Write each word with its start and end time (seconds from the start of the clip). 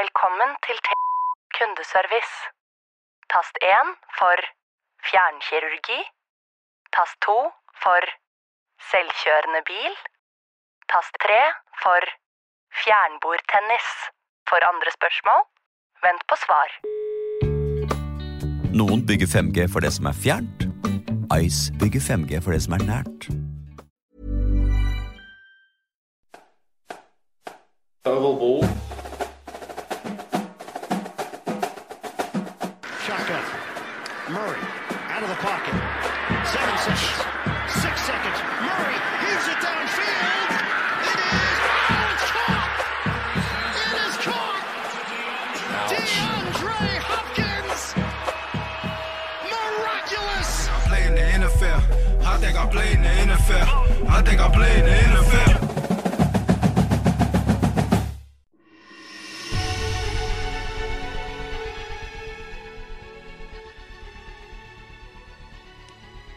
Velkommen 0.00 0.50
til 0.66 0.78
T 0.86 0.88
kundeservice. 1.56 2.36
Tast 3.32 3.56
1 3.60 3.90
for 4.18 4.38
fjernkirurgi. 5.08 6.00
Tast 6.96 7.16
2 7.26 7.34
for 7.82 8.02
selvkjørende 8.90 9.60
bil. 9.70 9.94
Tast 10.92 11.14
3 11.24 11.36
for 11.82 12.02
fjernbordtennis. 12.82 13.88
For 14.48 14.60
andre 14.70 14.90
spørsmål, 14.98 15.42
vent 16.04 16.24
på 16.30 16.36
svar. 16.44 16.68
Noen 18.80 19.00
bygger 19.08 19.28
5G 19.34 19.66
for 19.72 19.84
det 19.84 19.92
som 19.96 20.08
er 20.12 20.16
fjernt. 20.24 20.60
Ice 21.42 21.62
bygger 21.80 22.02
5G 22.08 22.40
for 22.44 22.56
det 22.56 22.62
som 22.64 22.78
er 22.78 22.86
nært. 22.92 23.28
Oval 28.14 28.34
ball. 28.40 28.81
Pocket. 35.42 35.74
Seven 36.54 36.78
seconds. 36.86 37.18
Six 37.82 37.94
seconds. 38.06 38.38
Murray 38.62 38.98
heaves 39.22 39.46
it 39.50 39.58
downfield. 39.58 40.50
It 41.10 41.18
is. 41.18 41.58
Oh, 41.90 42.12
it's 42.14 42.26
caught. 42.30 42.70
It 43.82 43.94
is 44.06 44.16
caught. 44.22 44.62
DeAndre 45.90 46.86
Hopkins. 47.10 47.82
Miraculous. 49.50 50.68
I 50.68 50.78
play 50.86 51.06
in 51.08 51.14
the 51.16 51.26
NFL. 51.46 51.80
I 52.24 52.38
think 52.38 52.56
I 52.56 52.66
play 52.68 52.92
in 52.92 53.02
the 53.02 53.08
NFL. 53.08 53.66
I 54.08 54.22
think 54.22 54.40
I 54.40 54.48
play 54.48 54.78
in 54.78 54.84
the 54.84 54.92
NFL. 54.92 55.51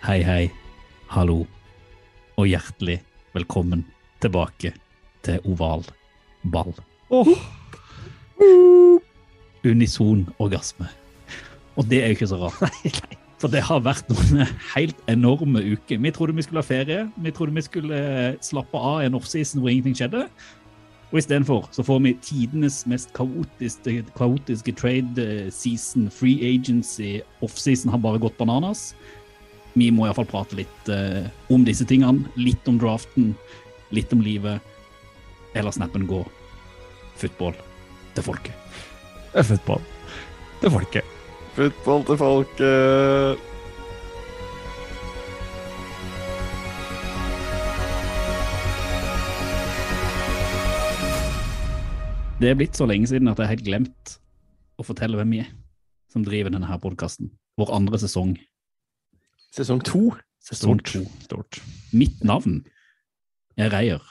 Hei, 0.05 0.19
hei, 0.21 0.51
hallo, 1.09 1.47
og 2.37 2.45
hjertelig 2.45 2.99
velkommen 3.33 3.79
tilbake 4.21 4.69
til 5.25 5.47
oval 5.49 5.81
ball. 6.53 6.75
Unison 9.65 10.21
orgasme. 10.37 10.91
Og 11.73 11.89
det 11.89 12.03
er 12.03 12.13
jo 12.13 12.19
ikke 12.19 12.29
så 12.29 12.37
rart. 12.43 12.85
For 13.41 13.49
det 13.49 13.65
har 13.65 13.81
vært 13.81 14.13
noen 14.13 14.45
helt 14.75 15.01
enorme 15.09 15.65
uker. 15.73 15.97
Vi 15.97 16.13
trodde 16.13 16.37
vi 16.37 16.45
skulle 16.45 16.61
ha 16.61 16.69
ferie. 16.69 17.09
Vi 17.17 17.33
trodde 17.33 17.57
vi 17.57 17.65
skulle 17.65 18.05
slappe 18.45 18.77
av 18.77 19.01
i 19.01 19.09
en 19.09 19.17
offseason 19.17 19.65
hvor 19.65 19.73
ingenting 19.73 19.97
skjedde. 20.03 20.27
Og 21.09 21.17
istedenfor 21.17 21.65
så 21.73 21.81
får 21.81 22.05
vi 22.05 22.13
tidenes 22.21 22.83
mest 22.85 23.09
kaotiske, 23.17 24.03
kaotiske 24.13 24.77
trade 24.77 25.17
eh, 25.17 25.49
season, 25.49 26.11
free 26.13 26.45
agency, 26.45 27.23
offseason 27.41 27.89
har 27.89 28.05
bare 28.05 28.21
gått 28.21 28.37
bananas 28.37 28.91
vi 29.75 29.89
må 29.91 30.05
iallfall 30.07 30.27
prate 30.29 30.55
litt 30.55 30.89
eh, 30.91 31.25
om 31.51 31.65
disse 31.67 31.83
tingene. 31.87 32.29
Litt 32.39 32.63
om 32.71 32.77
draften, 32.79 33.33
litt 33.91 34.13
om 34.15 34.21
livet. 34.23 34.63
Eller 35.55 35.75
snappen 35.75 36.07
gå. 36.07 36.21
Football 37.19 37.57
til 38.15 38.23
folket. 38.23 38.79
Football 39.35 39.83
til 40.61 40.71
folket. 40.77 41.11
Football 41.57 42.07
til 42.07 42.21
folket. 42.23 43.43
Det 52.39 52.51
er 52.51 52.57
blitt 52.59 52.75
så 52.75 52.87
lenge 52.87 53.07
siden 53.11 53.27
at 53.31 53.39
jeg 53.39 53.47
har 53.47 53.55
helt 53.57 53.67
glemt 53.67 54.17
å 54.79 54.83
fortelle 54.87 55.19
hvem 55.19 55.35
vi 55.35 55.43
er 55.43 55.51
som 56.11 56.23
driver 56.23 56.51
denne 56.51 56.67
her 56.67 56.79
podkasten. 56.79 57.31
Vår 57.59 57.75
andre 57.75 57.99
sesong. 57.99 58.37
Sesong 59.55 59.79
to. 59.87 60.09
Sesong 60.43 60.81
to. 60.83 61.05
Stort. 61.23 61.61
Mitt 61.95 62.23
navn 62.27 62.59
er 63.55 63.71
Reier. 63.71 64.03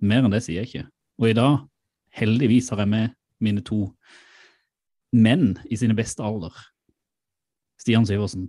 Mer 0.00 0.24
enn 0.24 0.32
det 0.32 0.40
sier 0.46 0.62
jeg 0.62 0.70
ikke. 0.70 0.84
Og 1.20 1.28
i 1.28 1.36
dag, 1.36 1.58
heldigvis, 2.16 2.70
har 2.72 2.80
jeg 2.84 2.90
med 2.94 3.14
mine 3.44 3.60
to 3.66 3.90
menn 5.12 5.56
i 5.68 5.76
sine 5.78 5.96
beste 5.98 6.24
alder. 6.24 6.54
Stian 7.78 8.06
Syversen 8.08 8.48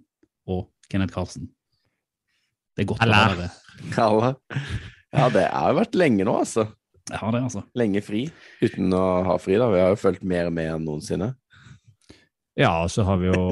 og 0.50 0.70
Kenneth 0.90 1.14
Karlsen. 1.14 1.50
Det 2.78 2.86
er 2.86 2.90
godt 2.94 3.04
å 3.04 3.10
ha 3.10 3.24
Hallo. 3.26 3.42
dere. 3.42 3.50
Kalle. 3.96 4.30
Ja, 5.12 5.26
det 5.34 5.44
har 5.52 5.74
jo 5.74 5.80
vært 5.82 5.98
lenge 6.00 6.28
nå, 6.28 6.38
altså. 6.40 6.70
Jeg 7.10 7.20
har 7.20 7.34
det, 7.34 7.42
altså. 7.50 7.66
Lenge 7.80 8.02
fri. 8.06 8.24
Uten 8.62 8.94
å 8.96 9.04
ha 9.28 9.36
fri, 9.42 9.58
da. 9.60 9.68
Vi 9.74 9.82
har 9.82 9.92
jo 9.92 10.00
fulgt 10.00 10.24
mer 10.24 10.52
med 10.54 10.72
enn 10.76 10.88
noensinne. 10.88 11.34
Ja, 12.60 12.72
så 12.92 13.04
har 13.08 13.20
vi 13.22 13.28
jo 13.32 13.44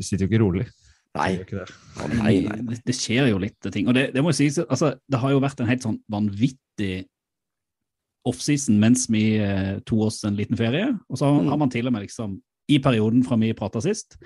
sitter 0.00 0.24
jo 0.26 0.30
ikke 0.32 0.42
rolig. 0.42 0.66
Nei. 1.16 1.36
Det. 1.48 1.66
Nei, 2.20 2.34
nei. 2.46 2.56
Det, 2.70 2.78
det 2.86 2.94
skjer 2.96 3.30
jo 3.32 3.38
litt 3.42 3.68
ting. 3.74 3.88
Og 3.88 3.94
det, 3.96 4.08
det 4.14 4.22
må 4.24 4.32
jeg 4.34 4.52
si, 4.52 4.64
altså, 4.66 4.94
det 5.08 5.20
har 5.22 5.32
jo 5.34 5.42
vært 5.44 5.60
en 5.62 5.70
helt 5.70 5.84
sånn 5.86 5.98
vanvittig 6.12 7.06
offseason 8.26 8.78
mens 8.82 9.06
vi 9.12 9.36
eh, 9.38 9.76
tok 9.86 10.08
oss 10.08 10.22
en 10.26 10.36
liten 10.38 10.58
ferie. 10.58 10.88
Og 11.10 11.20
så 11.20 11.28
Mm. 11.30 11.48
har 11.52 11.58
man 11.62 11.70
til 11.70 11.86
og 11.86 11.92
med 11.94 12.02
liksom, 12.06 12.40
i 12.68 12.78
perioden 12.82 13.22
fra 13.24 13.36
vi 13.38 13.52
prata 13.54 13.80
sist, 13.80 14.16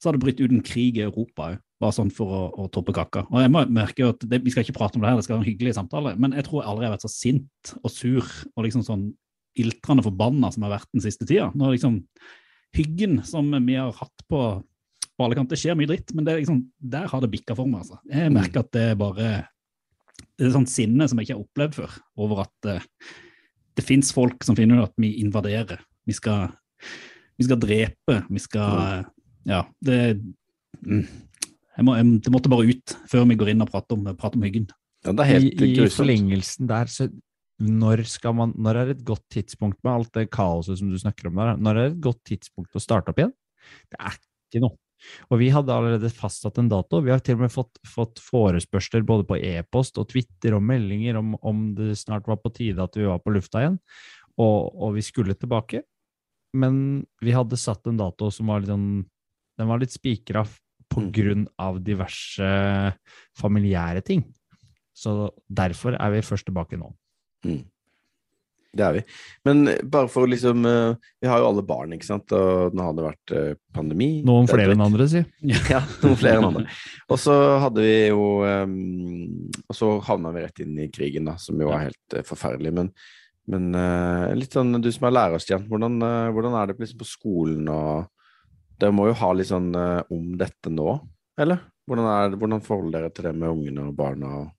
så 0.00 0.08
har 0.08 0.12
det 0.16 0.22
brutt 0.22 0.40
ut 0.40 0.52
en 0.52 0.62
krig 0.62 0.98
i 0.98 1.06
Europa 1.06 1.50
òg. 1.52 1.58
Bare 1.80 1.92
sånn 1.92 2.08
for 2.14 2.30
å, 2.32 2.42
å 2.56 2.68
toppe 2.72 2.94
kaka. 2.96 3.26
Og 3.28 3.42
jeg 3.42 3.50
må 3.52 3.60
merke 3.68 4.00
jo 4.00 4.08
at 4.14 4.22
det, 4.24 4.38
Vi 4.44 4.50
skal 4.50 4.64
ikke 4.64 4.78
prate 4.78 4.96
om 4.96 5.02
det 5.02 5.10
her, 5.10 5.16
det 5.18 5.24
skal 5.26 5.36
være 5.36 5.44
en 5.44 5.50
hyggelig 5.50 5.74
samtale, 5.76 6.14
men 6.16 6.32
jeg 6.32 6.46
tror 6.46 6.62
jeg 6.62 6.70
aldri 6.70 6.86
har 6.86 6.94
vært 6.94 7.04
så 7.04 7.10
sint 7.12 7.72
og 7.82 7.90
sur 7.92 8.24
og 8.56 8.64
liksom 8.64 8.84
sånn 8.86 9.02
iltrende 9.60 10.04
forbanna 10.04 10.48
som 10.52 10.62
jeg 10.62 10.70
har 10.70 10.78
vært 10.78 10.92
den 10.94 11.04
siste 11.04 11.26
tida. 11.28 11.50
Når 11.56 11.74
liksom 11.76 11.98
hyggen 12.76 13.18
som 13.24 13.50
vi 13.66 13.74
har 13.76 13.92
hatt 13.92 14.24
på 14.28 14.40
på 15.16 15.26
alle 15.26 15.36
kanter. 15.38 15.56
Det 15.56 15.62
skjer 15.62 15.78
mye 15.78 15.90
dritt, 15.90 16.12
men 16.14 16.26
det 16.26 16.32
er 16.32 16.42
liksom, 16.42 16.62
der 16.94 17.06
har 17.10 17.22
det 17.22 17.32
bikka 17.32 17.56
for 17.58 17.70
meg. 17.70 17.84
altså. 17.84 18.00
Jeg 18.12 18.32
merker 18.34 18.64
at 18.64 18.72
det 18.76 18.84
er 18.92 18.98
bare 19.00 19.28
Det 20.36 20.46
er 20.46 20.52
sånn 20.52 20.68
sinne 20.68 21.08
som 21.08 21.18
jeg 21.18 21.28
ikke 21.28 21.36
har 21.36 21.44
opplevd 21.44 21.78
før, 21.78 21.98
over 22.20 22.42
at 22.44 22.68
uh, 22.68 23.12
det 23.76 23.84
fins 23.84 24.12
folk 24.16 24.44
som 24.44 24.56
finner 24.56 24.80
ut 24.80 24.88
at 24.88 24.96
vi 25.00 25.14
invaderer. 25.20 25.82
Vi 26.08 26.16
skal, 26.16 26.50
vi 27.36 27.46
skal 27.48 27.60
drepe. 27.60 28.22
Vi 28.28 28.40
skal 28.40 28.80
eh, 28.80 29.06
Ja, 29.50 29.60
det 29.84 29.98
mm, 30.80 31.04
jeg 31.76 31.84
må, 31.84 31.96
jeg, 31.98 32.20
Det 32.24 32.32
måtte 32.32 32.52
bare 32.52 32.68
ut 32.70 32.96
før 33.10 33.26
vi 33.28 33.36
går 33.38 33.52
inn 33.52 33.64
og 33.64 33.70
prater 33.72 33.98
om, 33.98 34.06
prater 34.16 34.40
om 34.40 34.46
hyggen. 34.46 34.68
Ja, 35.04 35.12
det 35.12 35.26
er 35.26 35.28
I, 35.28 35.34
helt 35.36 35.64
I 35.66 35.72
i 35.84 35.88
forlengelsen 35.92 36.70
der, 36.70 36.88
så 36.90 37.10
når, 37.62 38.02
skal 38.08 38.34
man, 38.36 38.52
når 38.60 38.80
er 38.80 38.90
et 38.92 39.04
godt 39.06 39.24
tidspunkt 39.32 39.78
med 39.84 39.92
alt 39.92 40.16
det 40.16 40.26
kaoset 40.34 40.80
som 40.80 40.90
du 40.92 40.98
snakker 41.00 41.30
om 41.30 41.38
der? 41.40 41.60
Når 41.60 41.78
er 41.80 41.92
et 41.92 42.00
godt 42.04 42.20
tidspunkt 42.28 42.76
å 42.76 42.82
starte 42.82 43.12
opp 43.12 43.20
igjen? 43.20 43.32
Det 43.92 44.00
er 44.00 44.16
ikke 44.16 44.64
noe. 44.64 44.76
Og 45.30 45.40
vi 45.40 45.50
hadde 45.52 45.74
allerede 45.74 46.10
fastsatt 46.14 46.58
en 46.58 46.70
dato. 46.72 47.02
Vi 47.04 47.12
har 47.12 47.20
til 47.24 47.36
og 47.36 47.44
med 47.44 47.52
fått, 47.52 47.80
fått 47.86 48.22
forespørsler 48.24 49.04
både 49.06 49.26
på 49.28 49.38
e-post 49.38 50.00
og 50.00 50.08
Twitter 50.12 50.56
og 50.56 50.64
meldinger 50.64 51.18
om, 51.20 51.34
om 51.46 51.66
det 51.76 51.94
snart 52.00 52.26
var 52.30 52.40
på 52.42 52.52
tide 52.56 52.82
at 52.82 52.96
vi 52.96 53.06
var 53.08 53.20
på 53.22 53.34
lufta 53.34 53.62
igjen, 53.62 53.76
og, 54.40 54.72
og 54.72 54.96
vi 54.96 55.04
skulle 55.04 55.36
tilbake. 55.36 55.82
Men 56.56 57.04
vi 57.20 57.34
hadde 57.36 57.58
satt 57.60 57.86
en 57.90 58.00
dato 58.00 58.30
som 58.32 58.48
var 58.48 58.62
litt 58.62 58.72
sånn 58.72 59.04
Den 59.56 59.68
var 59.70 59.80
litt 59.80 59.94
spikra 59.94 60.42
på 60.92 61.00
Mm. 61.00 61.12
grunn 61.12 61.46
av 61.58 61.78
diverse 61.84 62.48
familiære 63.40 64.02
ting. 64.04 64.22
Så 64.96 65.30
derfor 65.48 65.96
er 65.96 66.12
vi 66.14 66.20
først 66.24 66.46
tilbake 66.46 66.78
nå. 66.78 66.92
Mm. 67.44 67.64
Det 68.76 68.84
er 68.86 68.96
vi. 68.98 69.02
Men 69.48 69.64
bare 69.90 70.10
for 70.12 70.28
liksom 70.28 70.66
eh, 70.68 71.10
Vi 71.22 71.28
har 71.30 71.40
jo 71.40 71.48
alle 71.48 71.64
barn, 71.66 71.94
ikke 71.96 72.08
sant, 72.08 72.32
og 72.36 72.76
nå 72.76 72.86
har 72.86 72.96
det 72.96 73.06
vært 73.06 73.34
eh, 73.36 73.52
pandemi. 73.76 74.08
Noen 74.26 74.48
er 74.48 74.52
flere 74.52 74.76
enn 74.76 74.84
andre, 74.86 75.06
si. 75.10 75.22
Ja, 75.72 75.82
noen 76.02 76.18
flere 76.20 76.40
enn 76.40 76.48
andre. 76.50 76.66
Og 77.08 77.20
så 77.22 77.36
hadde 77.62 77.84
vi 77.84 77.94
jo 78.10 78.24
Og 78.42 79.76
så 79.76 79.92
havna 80.06 80.32
vi 80.34 80.44
rett 80.44 80.64
inn 80.64 80.76
i 80.82 80.90
krigen, 80.92 81.30
da, 81.30 81.36
som 81.40 81.60
jo 81.60 81.70
er 81.72 81.88
helt 81.88 82.16
eh, 82.18 82.26
forferdelig. 82.26 82.74
Men, 82.76 82.90
men 83.52 83.70
eh, 83.78 84.34
litt 84.38 84.56
sånn, 84.56 84.76
du 84.82 84.90
som 84.92 85.08
er 85.08 85.16
lærer, 85.16 85.42
Stian, 85.42 85.64
hvordan, 85.70 85.96
eh, 86.02 86.28
hvordan 86.36 86.58
er 86.58 86.70
det 86.70 86.78
liksom 86.82 87.00
på 87.02 87.08
skolen 87.16 87.72
og 87.72 88.12
Dere 88.76 88.92
må 88.92 89.06
jo 89.08 89.14
ha 89.16 89.30
litt 89.32 89.48
sånn 89.48 89.70
eh, 89.72 90.02
om 90.12 90.34
dette 90.36 90.68
nå, 90.68 90.98
eller? 91.40 91.62
Hvordan, 91.88 92.06
er, 92.12 92.34
hvordan 92.36 92.62
forholder 92.66 93.06
dere 93.06 93.14
til 93.14 93.28
det 93.28 93.34
med 93.38 93.48
ungene 93.48 93.86
og 93.88 93.94
barna? 93.96 94.32
Og, 94.42 94.52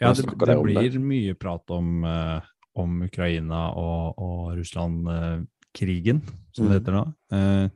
Ja, 0.00 0.10
det, 0.12 0.24
det 0.40 0.56
blir 0.64 0.96
mye 1.00 1.36
prat 1.38 1.70
om, 1.72 1.92
eh, 2.04 2.48
om 2.76 3.02
Ukraina 3.06 3.70
og, 3.78 4.18
og 4.22 4.56
Russland-krigen, 4.58 6.20
som 6.52 6.66
Mm. 6.66 6.68
det 6.70 6.78
heter 6.80 6.96
nå. 6.96 7.04
Eh, 7.32 7.68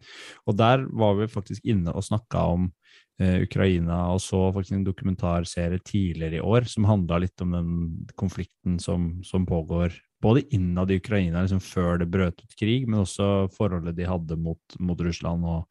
og 0.46 0.56
der 0.56 0.86
var 0.88 1.16
vi 1.18 1.26
faktisk 1.28 1.64
inne 1.64 1.92
og 1.92 2.04
snakka 2.04 2.44
om 2.54 2.70
eh, 3.20 3.42
Ukraina, 3.44 4.12
og 4.14 4.20
så 4.20 4.52
faktisk 4.52 4.78
en 4.78 4.86
dokumentarserie 4.86 5.80
tidligere 5.84 6.40
i 6.40 6.44
år 6.44 6.68
som 6.68 6.88
handla 6.88 7.18
litt 7.18 7.40
om 7.40 7.52
den 7.52 8.06
konflikten 8.16 8.78
som, 8.80 9.22
som 9.22 9.46
pågår 9.46 9.92
både 10.22 10.44
innad 10.54 10.90
i 10.90 10.98
Ukraina 11.00 11.42
liksom 11.42 11.60
før 11.64 12.00
det 12.00 12.10
brøt 12.12 12.40
ut 12.42 12.56
krig, 12.58 12.86
men 12.88 13.00
også 13.00 13.48
forholdet 13.56 13.96
de 13.96 14.08
hadde 14.08 14.36
mot, 14.36 14.60
mot 14.78 15.00
Russland 15.00 15.44
og, 15.48 15.68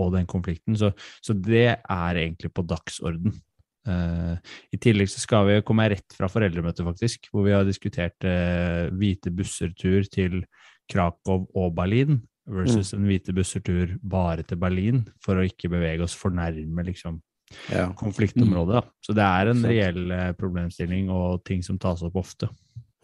og 0.00 0.12
den 0.16 0.26
konflikten. 0.26 0.76
Så, 0.76 0.92
så 1.20 1.36
det 1.36 1.76
er 1.76 2.20
egentlig 2.20 2.52
på 2.52 2.64
dagsorden. 2.64 3.34
Eh, 3.82 4.34
I 4.70 4.78
tillegg 4.78 5.10
så 5.10 5.22
skal 5.22 5.48
vi 5.48 5.62
komme 5.66 5.88
rett 5.90 6.14
fra 6.14 6.28
foreldremøtet, 6.30 6.84
faktisk, 6.86 7.26
hvor 7.32 7.46
vi 7.48 7.54
har 7.54 7.66
diskutert 7.66 8.26
uh, 8.26 8.86
hvite 8.94 9.32
busser-tur 9.34 10.06
til 10.12 10.42
Krakow 10.90 11.48
og 11.58 11.74
Berlin, 11.74 12.20
versus 12.46 12.92
en 12.94 13.06
hvite 13.06 13.34
busser-tur 13.34 13.96
bare 14.02 14.46
til 14.46 14.60
Berlin, 14.62 15.02
for 15.24 15.38
å 15.38 15.46
ikke 15.46 15.70
bevege 15.72 16.06
oss 16.06 16.14
for 16.18 16.34
nærme 16.34 16.86
liksom, 16.86 17.20
Ja. 17.68 17.90
konfliktområdet. 17.92 18.80
Mm. 18.80 18.92
Så 19.04 19.12
det 19.12 19.24
er 19.26 19.50
en 19.50 19.66
reell 19.66 20.02
uh, 20.08 20.32
problemstilling 20.38 21.10
og 21.12 21.42
ting 21.44 21.62
som 21.62 21.78
tas 21.78 22.02
opp 22.06 22.16
ofte. 22.16 22.48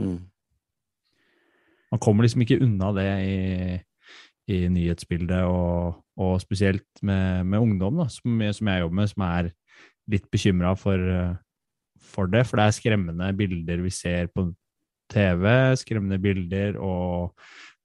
Mm. 0.00 0.22
Man 1.90 2.00
kommer 2.00 2.25
liksom 2.25 2.44
ikke 2.44 2.60
unna 2.62 2.92
det 2.96 3.10
i, 3.25 3.36
i 4.54 4.69
nyhetsbildet, 4.72 5.42
og, 5.42 6.04
og 6.16 6.40
spesielt 6.40 7.02
med, 7.02 7.44
med 7.46 7.58
ungdom, 7.58 7.98
da, 8.04 8.08
som, 8.12 8.40
som 8.52 8.70
jeg 8.70 8.84
jobber 8.84 9.00
med, 9.02 9.10
som 9.10 9.26
er 9.26 9.50
litt 10.08 10.31
bekymra 10.32 10.75
for, 10.78 10.99
eh, 10.99 11.34
for 12.00 12.26
det. 12.26 12.46
For 12.46 12.56
det 12.56 12.66
er 12.69 12.76
skremmende 12.81 13.31
bilder 13.37 13.82
vi 13.84 13.90
ser 13.90 14.28
på 14.32 14.49
TV, 15.10 15.75
skremmende 15.81 16.19
bilder 16.20 16.76
og 16.81 17.32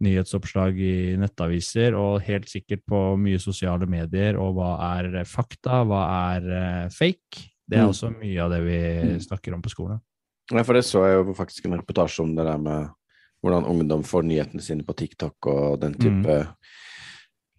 nyhetsoppslag 0.03 0.75
i 0.83 1.15
nettaviser, 1.19 1.95
og 1.95 2.21
helt 2.25 2.49
sikkert 2.51 2.81
på 2.89 2.99
mye 3.19 3.39
sosiale 3.39 3.87
medier. 3.87 4.35
Og 4.41 4.55
hva 4.57 4.73
er 4.99 5.23
fakta, 5.29 5.83
hva 5.87 6.01
er 6.35 6.49
eh, 6.57 6.89
fake? 6.89 7.49
Det 7.69 7.77
er 7.79 7.85
Mm. 7.85 7.89
også 7.93 8.09
mye 8.19 8.39
av 8.43 8.49
det 8.51 8.61
vi 8.63 9.13
Mm. 9.13 9.19
snakker 9.21 9.53
om 9.53 9.61
på 9.61 9.69
skolen. 9.71 10.01
Ja, 10.51 10.63
for 10.63 10.73
det 10.73 10.83
så 10.83 11.05
jeg 11.07 11.25
jo 11.25 11.33
faktisk 11.33 11.65
en 11.65 11.79
reportasje 11.79 12.19
om 12.19 12.35
det 12.35 12.45
der 12.45 12.57
med 12.57 12.89
hvordan 13.41 13.63
ungdom 13.65 14.03
får 14.03 14.23
nyhetene 14.23 14.61
sine 14.61 14.83
på 14.83 14.93
TikTok 14.95 15.35
og 15.47 15.79
den 15.79 15.93
type 15.93 16.47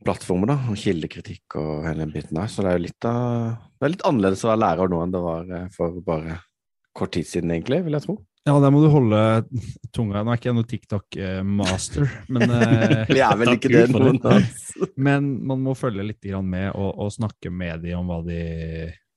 plattformer, 0.04 0.52
da, 0.52 0.58
og 0.70 0.78
kildekritikk 0.78 1.56
og 1.60 1.86
hele 1.88 2.04
den 2.04 2.12
biten 2.14 2.38
der. 2.38 2.50
Så 2.50 2.64
det 2.64 2.72
er 2.72 2.78
jo 2.78 2.84
litt 2.86 3.00
Det 3.04 3.88
er 3.88 3.92
litt 3.94 4.06
annerledes 4.08 4.44
å 4.44 4.52
være 4.52 4.62
lærer 4.64 4.92
nå 4.92 5.00
enn 5.02 5.14
det 5.14 5.24
var 5.24 5.50
eh, 5.58 5.66
for 5.74 5.98
bare 6.04 6.38
kort 6.94 7.14
tid 7.16 7.26
siden, 7.26 7.50
egentlig, 7.54 7.82
vil 7.86 7.96
jeg 7.96 8.06
tro. 8.06 8.18
Ja, 8.44 8.58
der 8.60 8.72
må 8.74 8.82
du 8.82 8.90
holde 8.92 9.18
tunga 9.96 10.20
Nå 10.20 10.34
er 10.34 10.36
ikke 10.36 10.50
jeg 10.50 10.56
noe 10.58 10.68
TikTok-master, 10.68 12.10
men, 12.28 12.52
eh, 12.52 13.06
Vi 13.16 13.22
er 13.24 13.38
vel 13.40 13.54
ikke 13.56 13.72
det, 13.72 13.86
noen 13.94 14.20
av 14.20 14.44
men 15.00 15.30
man 15.48 15.62
må 15.64 15.74
følge 15.78 16.04
litt 16.04 16.26
med 16.42 16.72
og, 16.74 16.90
og 17.00 17.12
snakke 17.14 17.50
med 17.50 17.84
de 17.86 17.94
om 17.96 18.10
hva 18.10 18.20
de, 18.26 18.40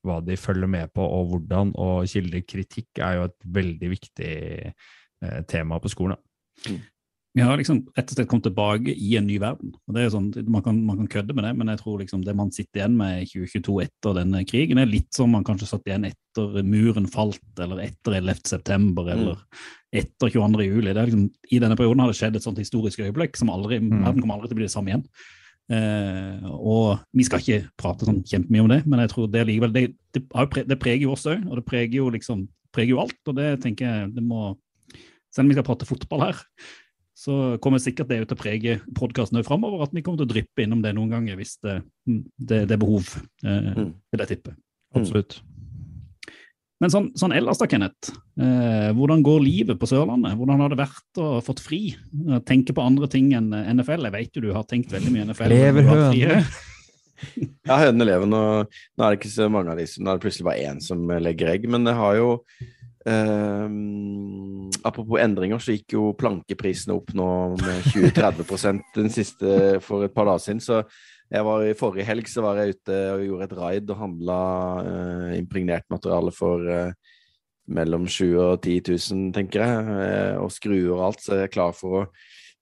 hva 0.06 0.20
de 0.24 0.36
følger 0.38 0.70
med 0.70 0.92
på 0.94 1.04
og 1.04 1.32
hvordan. 1.32 1.74
Og 1.76 2.06
kildekritikk 2.08 3.02
er 3.04 3.18
jo 3.18 3.26
et 3.28 3.38
veldig 3.58 3.90
viktig 3.92 4.36
eh, 4.70 5.40
tema 5.50 5.80
på 5.82 5.92
skolen. 5.92 6.16
da. 6.16 6.78
Vi 7.38 7.44
har 7.46 7.60
liksom 7.60 7.84
rett 7.94 8.10
og 8.10 8.16
slett 8.16 8.26
kommet 8.30 8.48
tilbake 8.48 8.92
i 8.98 9.12
en 9.14 9.28
ny 9.28 9.36
verden. 9.38 9.70
og 9.86 9.94
det 9.94 10.02
er 10.02 10.08
sånn, 10.10 10.32
Man 10.50 10.62
kan, 10.64 10.80
man 10.84 10.96
kan 10.98 11.10
kødde 11.12 11.36
med 11.36 11.44
det, 11.46 11.52
men 11.56 11.68
jeg 11.70 11.78
tror 11.78 12.00
liksom 12.00 12.24
det 12.26 12.34
man 12.34 12.50
sitter 12.50 12.80
igjen 12.80 12.96
med 12.98 13.22
i 13.22 13.28
2022 13.30 13.76
etter 13.84 14.16
denne 14.18 14.40
krigen, 14.48 14.80
er 14.82 14.90
litt 14.90 15.14
som 15.14 15.30
man 15.30 15.44
kanskje 15.46 15.68
satt 15.70 15.86
igjen 15.86 16.08
etter 16.08 16.62
muren 16.66 17.06
falt, 17.06 17.44
eller 17.62 17.84
etter 17.84 18.16
11. 18.18 18.42
september, 18.50 19.06
eller 19.14 19.38
etter 19.94 20.32
22. 20.34 20.66
juli. 20.66 20.90
Det 20.90 21.04
liksom, 21.12 21.28
I 21.54 21.60
denne 21.62 21.76
perioden 21.78 22.02
har 22.02 22.10
det 22.10 22.18
skjedd 22.18 22.40
et 22.40 22.48
sånt 22.48 22.58
historisk 22.58 22.98
øyeblikk 23.06 23.38
som 23.38 23.54
aldri, 23.54 23.78
Mm. 23.78 24.02
verden 24.02 24.20
kommer 24.20 24.34
aldri 24.34 24.48
til 24.48 24.58
å 24.58 24.60
bli 24.62 24.66
det 24.66 24.74
samme 24.74 24.90
igjen. 24.90 25.06
Eh, 25.70 26.48
og 26.48 26.98
vi 27.14 27.28
skal 27.28 27.38
ikke 27.44 27.68
prate 27.78 28.08
sånn 28.08 28.24
kjempemye 28.24 28.64
om 28.64 28.68
det, 28.72 28.80
men 28.86 29.00
jeg 29.04 29.10
tror 29.12 29.30
det 29.30 29.46
likevel 29.46 29.72
det, 29.72 29.94
det, 30.16 30.24
har 30.34 30.46
det 30.48 30.80
preger 30.80 31.06
jo 31.06 31.12
oss 31.12 31.26
òg, 31.28 31.46
og 31.46 31.60
det 31.60 31.66
preger 31.68 32.00
jo 32.00 32.10
liksom 32.10 32.48
preger 32.74 32.96
jo 32.96 33.00
alt. 33.04 33.20
Og 33.28 33.36
det 33.36 33.60
tenker 33.62 33.86
jeg 33.86 34.14
det 34.16 34.24
må 34.24 34.56
Selv 35.28 35.44
om 35.44 35.48
vi 35.50 35.54
skal 35.58 35.64
prate 35.66 35.84
fotball 35.84 36.22
her, 36.24 36.38
så 37.18 37.34
kommer 37.58 37.82
sikkert 37.82 38.12
det 38.12 38.20
til 38.30 38.36
å 38.36 38.38
prege 38.38 38.76
podkasten 38.94 39.42
framover, 39.46 39.82
at 39.88 39.94
vi 39.96 40.04
kommer 40.06 40.20
til 40.22 40.28
å 40.28 40.32
dryppe 40.36 40.62
innom 40.62 40.84
det 40.84 40.92
noen 40.94 41.10
ganger 41.16 41.38
hvis 41.40 41.56
det, 41.66 41.80
det, 42.06 42.60
det 42.70 42.76
er 42.76 42.82
behov, 42.84 43.10
eh, 43.42 43.72
Mm. 43.74 43.92
vil 44.14 44.22
jeg 44.22 44.30
tippe. 44.36 44.54
Absolutt. 44.94 45.40
Men 46.78 46.92
sånn, 46.94 47.08
sånn 47.18 47.32
ellers 47.34 47.58
da, 47.58 47.66
Kenneth. 47.66 48.12
Eh, 48.38 48.92
hvordan 48.94 49.24
går 49.26 49.40
livet 49.42 49.80
på 49.80 49.88
Sørlandet? 49.90 50.36
Hvordan 50.38 50.60
har 50.62 50.70
det 50.70 50.78
vært 50.78 51.18
å 51.18 51.40
fått 51.42 51.58
fri? 51.64 51.80
Eh, 52.28 52.38
Tenke 52.46 52.70
på 52.76 52.84
andre 52.86 53.08
ting 53.10 53.32
enn 53.34 53.50
eh, 53.56 53.66
NFL? 53.74 54.06
Jeg 54.06 54.14
vet 54.14 54.38
jo 54.38 54.44
du 54.46 54.52
har 54.54 54.62
tenkt 54.70 54.94
veldig 54.94 55.10
mye 55.10 55.26
NFL. 55.26 55.50
Lever 55.56 55.88
hønen. 55.90 56.44
Ja, 57.66 57.80
hønene 57.82 58.06
lever 58.06 58.30
nå. 58.30 58.40
Nå 58.94 59.02
er 59.02 59.10
det 59.10 59.18
ikke 59.18 59.32
så 59.34 59.48
mange 59.50 59.72
av 59.74 59.80
de 59.80 59.88
som 59.90 60.04
Nå 60.06 60.12
er 60.12 60.20
det 60.20 60.22
plutselig 60.22 60.46
bare 60.46 60.68
én 60.70 60.78
som 60.84 61.02
legger 61.18 61.50
egg, 61.50 61.66
men 61.66 61.82
det 61.88 61.96
har 61.98 62.14
jo 62.14 62.28
ehm, 63.08 64.70
Apropos 64.86 65.18
endringer, 65.20 65.60
så 65.60 65.74
gikk 65.74 65.96
jo 65.96 66.12
plankeprisene 66.18 66.94
opp 66.94 67.10
nå 67.16 67.28
med 67.58 67.86
20-30 67.90 68.82
den 68.94 69.08
siste 69.12 69.54
for 69.84 70.06
et 70.06 70.14
par 70.14 70.28
dager 70.28 70.44
siden. 70.44 70.60
Så 70.62 70.82
jeg 71.28 71.44
var 71.44 71.64
i 71.64 71.76
forrige 71.76 72.06
helg 72.08 72.28
så 72.30 72.44
var 72.44 72.60
jeg 72.60 72.76
ute 72.76 72.98
og 73.12 73.24
gjorde 73.26 73.48
et 73.48 73.56
raid 73.58 73.90
og 73.92 74.00
handla 74.00 74.40
uh, 74.86 75.32
impregnert 75.36 75.88
materiale 75.92 76.32
for 76.32 76.64
uh, 76.64 76.92
mellom 77.68 78.06
7000 78.08 78.38
og 78.44 78.62
10 78.62 78.78
000, 79.12 79.30
tenker 79.36 79.64
jeg, 79.64 79.86
Uh, 79.88 80.44
og 80.44 80.52
skruer 80.54 80.94
og 80.94 81.06
alt, 81.10 81.24
så 81.24 81.36
jeg 81.36 81.48
er 81.48 81.56
klar 81.58 81.74
for 81.76 82.02
å 82.02 82.08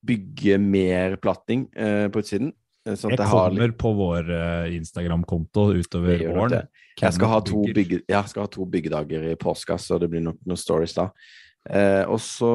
bygge 0.07 0.59
mer 0.63 1.17
platting 1.23 1.67
eh, 1.75 2.07
på 2.13 2.23
utsiden. 2.23 2.53
Sånn 2.87 3.13
Jeg 3.13 3.19
jeg 3.19 3.31
har 3.33 3.51
litt 3.51 3.59
kommer 3.59 3.73
på 3.83 3.93
vår 3.99 4.31
eh, 4.37 4.77
Instagram-konto 4.77 5.67
utover 5.75 6.23
våren. 6.31 6.69
Jeg 6.97 7.17
skal, 7.17 7.33
ha 7.33 7.41
to 7.45 7.65
bygge, 7.75 8.01
jeg 8.07 8.31
skal 8.31 8.47
ha 8.47 8.51
to 8.53 8.67
byggedager 8.71 9.27
i 9.33 9.35
påska, 9.37 9.77
så 9.83 9.99
det 10.01 10.09
blir 10.13 10.23
nok 10.25 10.39
noen 10.47 10.61
stories 10.61 10.95
da. 10.97 11.11
Eh, 11.67 12.05
og 12.07 12.21
så 12.23 12.51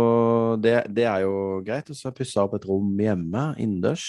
det, 0.64 0.78
det 0.96 1.06
er 1.12 1.26
jo 1.26 1.60
greit. 1.68 1.92
Og 1.92 1.98
så 1.98 2.08
har 2.08 2.16
jeg 2.16 2.22
pussa 2.24 2.46
opp 2.46 2.56
et 2.58 2.68
rom 2.70 2.94
hjemme, 3.00 3.52
innendørs. 3.60 4.08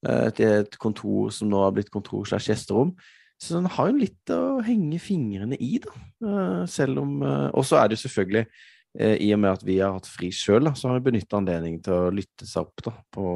Eh, 0.00 0.28
til 0.32 0.62
et 0.62 0.76
kontor 0.80 1.28
som 1.34 1.50
nå 1.52 1.58
har 1.60 1.74
blitt 1.76 1.92
kontor 1.92 2.24
slags 2.28 2.48
gjesterom. 2.48 2.94
Så 3.40 3.56
den 3.56 3.68
har 3.72 3.88
jo 3.90 4.00
litt 4.00 4.32
å 4.32 4.60
henge 4.64 5.00
fingrene 5.00 5.58
i, 5.60 5.74
da. 5.82 5.92
Eh, 6.24 6.62
selv 6.68 7.02
om 7.02 7.18
eh, 7.24 7.48
Og 7.52 7.66
så 7.68 7.80
er 7.80 7.88
det 7.88 7.98
jo 7.98 8.06
selvfølgelig, 8.06 8.46
i 8.90 9.28
og 9.30 9.38
med 9.38 9.52
at 9.54 9.60
vi 9.62 9.76
har 9.78 9.92
hatt 9.94 10.08
fri 10.10 10.32
sjøl, 10.34 10.66
så 10.74 10.88
har 10.88 10.96
vi 10.96 11.12
benytta 11.12 11.38
anledningen 11.38 11.78
til 11.86 11.94
å 11.94 12.08
lytte 12.10 12.42
seg 12.42 12.64
opp 12.64 12.82
da, 12.82 12.92
på, 13.14 13.26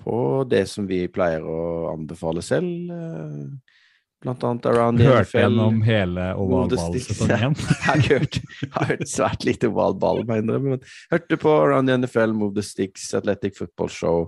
på 0.00 0.16
det 0.50 0.64
som 0.70 0.86
vi 0.88 1.04
pleier 1.12 1.44
å 1.44 1.90
anbefale 1.94 2.42
selv. 2.42 2.90
eh, 2.90 3.76
Blant 4.20 4.42
annet 4.44 4.66
Around 4.68 4.98
the 5.00 5.06
NFL. 5.08 5.38
gjennom 5.40 5.78
hele 5.86 6.24
ovalballsesongen. 6.36 7.54
Jeg 7.86 7.86
har 7.86 8.02
hørt, 8.10 8.36
har 8.74 8.90
hørt 8.90 9.08
svært 9.08 9.46
lite 9.48 9.70
ovalball, 9.70 10.20
må 10.28 10.36
jeg 10.36 10.44
innrømme. 10.44 10.74
Men 10.74 10.82
hørte 11.14 11.38
på 11.40 11.54
Around 11.56 11.88
the 11.88 11.96
NFL, 12.02 12.34
Move 12.36 12.52
the 12.58 12.64
Sticks, 12.66 13.06
Athletic 13.16 13.56
Football 13.56 13.88
Show. 13.88 14.26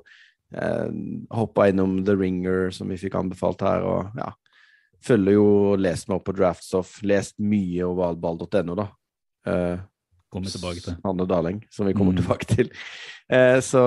Eh, 0.56 0.88
Hoppa 1.36 1.66
innom 1.68 1.98
The 2.08 2.16
Ringer, 2.16 2.70
som 2.72 2.88
vi 2.88 2.96
fikk 3.02 3.18
anbefalt 3.20 3.60
her. 3.68 3.84
og 3.84 4.16
ja, 4.16 4.30
Følger 5.04 5.36
jo 5.36 5.44
og 5.74 5.80
lest 5.84 6.08
meg 6.08 6.20
opp 6.22 6.24
på 6.30 6.36
Draftstoff. 6.40 6.96
Lest 7.04 7.36
mye 7.42 7.84
ovalball.no, 7.92 8.74
da. 8.80 8.88
Eh, 9.44 9.76
Kommer 10.32 10.48
tilbake 10.48 10.80
til. 10.86 10.96
Hanne 11.04 11.28
Daling, 11.28 11.60
som 11.68 11.84
vi 11.84 11.92
kommer 11.92 12.14
Mm. 12.16 12.22
tilbake 12.22 12.48
til. 12.48 12.70
Eh, 13.28 13.58
så 13.60 13.82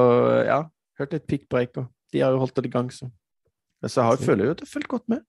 ja, 0.46 0.62
hørt 1.00 1.16
litt 1.16 1.28
pickbreak, 1.30 1.78
og 1.82 1.90
de 2.14 2.24
har 2.24 2.36
jo 2.36 2.42
holdt 2.44 2.58
det 2.60 2.70
i 2.70 2.74
gang, 2.74 2.92
så. 2.94 3.10
Så 3.86 4.02
jeg 4.02 4.26
føler 4.26 4.48
jo 4.48 4.54
at 4.56 4.62
jeg 4.64 4.70
har 4.70 4.72
fulgt 4.72 4.94
godt 4.96 5.10
med. 5.12 5.26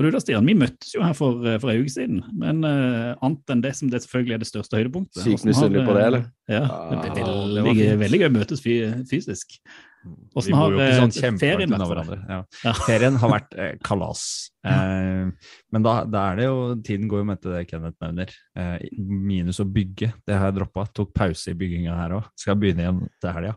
Og 0.00 0.06
du 0.06 0.14
da, 0.14 0.20
Stian, 0.22 0.46
Vi 0.48 0.56
møttes 0.56 0.94
jo 0.94 1.02
her 1.04 1.12
for, 1.12 1.44
eh, 1.44 1.58
for 1.60 1.68
en 1.68 1.82
uke 1.84 1.92
siden, 1.92 2.22
men 2.40 2.64
uh, 2.64 3.12
annet 3.20 3.52
enn 3.52 3.60
det 3.60 3.74
som 3.76 3.90
det 3.92 4.00
selvfølgelig 4.00 4.38
er 4.38 4.42
det 4.42 4.48
største 4.48 4.78
høydepunktet. 4.78 5.20
Sykt 5.26 5.44
misunnelig 5.44 5.84
på 5.84 5.96
det, 5.96 6.04
eller? 6.08 6.22
Ja, 6.48 6.62
Ah, 6.64 6.94
det 7.04 7.10
er 7.20 7.28
veldig, 7.28 7.98
veldig 8.00 8.20
gøy 8.22 8.28
å 8.30 8.32
møtes 8.38 8.64
fysisk. 8.64 9.58
Vi 10.00 10.32
Hvordan 10.32 10.56
har 10.56 10.74
ikke 10.74 10.84
eh, 10.86 10.98
sånn 11.12 11.38
ferien 11.40 11.74
vært. 11.74 12.12
Ja. 12.24 12.38
Ja. 12.64 12.72
Ferien 12.86 13.18
har 13.20 13.32
vært 13.34 13.58
eh, 13.58 13.74
kalas. 13.84 14.24
Eh, 14.60 15.28
men 15.72 15.84
da, 15.86 15.92
da 16.04 16.22
er 16.28 16.34
det 16.36 16.44
jo 16.44 16.56
Tiden 16.84 17.08
går 17.08 17.22
jo 17.22 17.26
med 17.30 17.38
til 17.40 17.54
det 17.54 17.62
Kenneth 17.70 17.96
nevner. 18.04 18.32
Eh, 18.60 18.82
minus 19.00 19.62
å 19.62 19.64
bygge. 19.64 20.10
Det 20.28 20.36
har 20.36 20.50
jeg 20.50 20.58
droppa. 20.58 20.84
Tok 20.92 21.14
pause 21.16 21.54
i 21.54 21.56
bygginga 21.56 21.94
her 21.96 22.12
òg. 22.18 22.26
Skal 22.36 22.58
begynne 22.60 22.84
igjen 22.84 22.98
til 23.24 23.32
helga. 23.38 23.54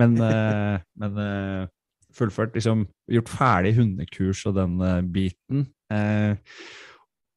Men, 0.00 0.16
eh, 0.28 0.78
men 1.04 1.20
eh, 1.20 1.66
fullført. 2.16 2.56
Liksom 2.56 2.86
gjort 3.18 3.32
ferdig 3.34 3.74
hundekurs 3.76 4.46
og 4.48 4.56
den 4.56 4.80
biten. 5.12 5.66
Eh, 5.92 6.56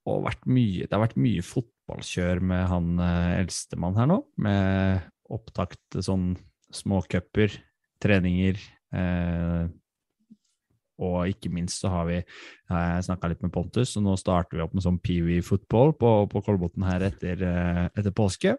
og 0.07 0.23
vært 0.29 0.47
mye, 0.47 0.87
det 0.87 0.95
har 0.95 1.03
vært 1.03 1.19
mye 1.19 1.43
fotballkjør 1.45 2.39
med 2.47 2.63
han 2.71 3.03
eldstemann 3.41 3.99
her 3.99 4.07
nå. 4.07 4.21
Med 4.39 5.03
opptakt 5.35 5.99
sånn 5.99 6.31
småcuper, 6.71 7.59
treninger. 8.01 8.59
Eh, 8.91 9.69
og 11.01 11.31
ikke 11.31 11.49
minst 11.49 11.81
så 11.81 11.89
har 11.89 12.05
vi 12.09 12.17
Jeg 12.19 13.05
snakka 13.07 13.31
litt 13.31 13.41
med 13.41 13.53
Pontus, 13.53 13.95
og 13.97 14.05
nå 14.05 14.15
starter 14.19 14.59
vi 14.59 14.65
opp 14.65 14.75
med 14.77 14.85
sånn 14.85 14.99
Peewee 15.01 15.43
football 15.45 15.95
på, 15.97 16.11
på 16.31 16.43
Kolbotn 16.45 16.85
her 16.85 17.07
etter, 17.09 17.41
eh, 17.41 17.87
etter 17.89 18.13
påske. 18.15 18.55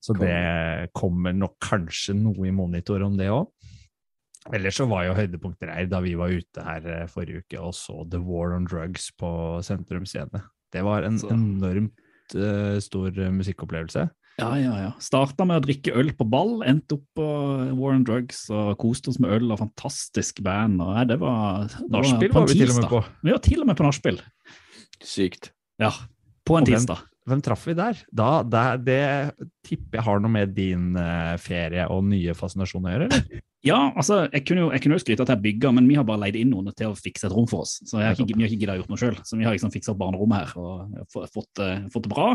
Så 0.00 0.16
det 0.16 0.88
kommer 0.96 1.34
nok 1.36 1.58
kanskje 1.60 2.14
noe 2.16 2.48
i 2.48 2.54
monitor 2.56 3.02
om 3.04 3.18
det 3.18 3.28
òg. 3.28 3.50
Ellers 4.56 4.78
så 4.80 4.86
var 4.88 5.04
jo 5.04 5.16
høydepunkter 5.18 5.68
her 5.68 5.90
da 5.90 5.98
vi 6.00 6.14
var 6.16 6.32
ute 6.32 6.64
her 6.64 6.86
eh, 6.88 7.08
forrige 7.12 7.44
uke 7.44 7.60
og 7.60 7.74
så 7.76 8.06
The 8.08 8.22
War 8.24 8.54
on 8.56 8.64
Drugs 8.64 9.10
på 9.20 9.28
Sentrum 9.66 10.06
Scene. 10.08 10.40
Det 10.72 10.80
var 10.86 11.04
en 11.04 11.18
enormt 11.28 12.36
uh, 12.38 12.78
stor 12.80 13.10
musikkopplevelse. 13.34 14.06
Ja, 14.40 14.50
ja, 14.58 14.72
ja. 14.86 14.90
Starta 15.02 15.46
med 15.48 15.60
å 15.60 15.64
drikke 15.66 15.92
øl 16.00 16.10
på 16.16 16.26
ball, 16.32 16.56
endte 16.66 16.96
opp 16.98 17.04
på 17.18 17.26
War 17.78 17.94
on 17.94 18.04
Drugs 18.08 18.42
og 18.54 18.72
koste 18.80 19.12
oss 19.12 19.20
med 19.22 19.34
øl 19.36 19.52
og 19.54 19.60
fantastisk 19.62 20.40
band. 20.46 20.80
Og, 20.84 20.96
det 21.10 21.20
var, 21.22 21.68
Nachspiel 21.92 22.32
på 22.32 22.40
en 22.40 22.48
var 22.48 22.50
vi 22.54 22.58
til 22.62 22.72
og 22.74 22.80
med 22.80 22.90
på. 22.94 23.02
Vi 23.28 23.34
var 23.36 23.44
til 23.46 23.62
og 23.64 23.70
med 23.70 23.78
på 23.80 23.86
nachspiel. 23.86 24.18
Sykt. 25.04 25.52
Ja. 25.80 25.92
På 26.44 26.56
en 26.58 26.64
Og 26.64 26.68
hvem- 26.72 26.80
tirsdag. 26.80 27.06
Hvem 27.28 27.42
traff 27.44 27.66
vi 27.68 27.74
der? 27.76 27.98
Da, 28.16 28.28
det, 28.42 28.62
det 28.88 29.00
tipper 29.68 30.00
jeg 30.00 30.04
har 30.06 30.20
noe 30.24 30.32
med 30.32 30.54
din 30.56 30.96
eh, 30.98 31.36
ferie 31.38 31.84
og 31.92 32.00
nye 32.08 32.32
fascinasjon 32.34 32.88
å 32.88 32.94
gjøre, 32.96 33.08
eller? 33.12 33.40
Ja, 33.60 33.90
altså, 33.92 34.22
jeg 34.32 34.46
kunne 34.48 34.62
jo, 34.62 34.68
jeg 34.72 34.80
kunne 34.80 34.96
jo 34.96 35.02
skryte 35.02 35.20
at 35.26 35.30
jeg 35.34 35.42
bygger, 35.44 35.74
men 35.76 35.84
vi 35.84 35.92
har 35.98 36.04
bare 36.08 36.22
leid 36.22 36.38
inn 36.40 36.48
noen 36.48 36.70
til 36.72 36.88
å 36.88 36.96
fikse 36.96 37.26
et 37.28 37.34
rom 37.36 37.44
for 37.44 37.66
oss. 37.66 37.74
Så 37.84 37.98
jeg 38.00 38.06
har 38.08 38.16
ikke, 38.16 38.32
vi 38.32 38.40
har 38.46 38.48
ikke 38.48 38.60
gidda 38.62 38.76
gjort 38.78 38.88
noe 38.88 39.00
sjøl. 39.02 39.18
Så 39.28 39.36
vi 39.36 39.44
har 39.44 39.52
liksom 39.52 39.72
fiksa 39.74 39.92
opp 39.92 39.98
barnerommet 40.00 40.46
her 40.48 40.54
og 40.56 40.94
fått, 41.12 41.60
eh, 41.60 41.82
fått 41.92 42.06
det 42.06 42.12
bra. 42.14 42.30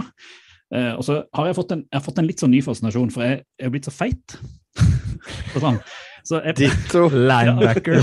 Eh, 0.73 0.93
og 0.95 1.03
så 1.05 1.21
har 1.35 1.49
jeg 1.49 1.57
fått 1.59 1.75
en, 1.75 1.85
jeg 1.85 1.99
har 1.99 2.05
fått 2.05 2.19
en 2.21 2.27
litt 2.29 2.41
sånn 2.41 2.53
ny 2.55 2.61
fascinasjon, 2.65 3.11
for 3.13 3.25
jeg 3.27 3.43
jeg 3.59 3.67
er 3.67 3.73
blitt 3.73 3.87
så 3.89 3.93
feit. 3.93 4.37
Sånn. 5.55 5.77
Så 6.25 6.39
jeg, 6.41 6.55
Ditto. 6.57 7.05
Linebacker. 7.29 8.01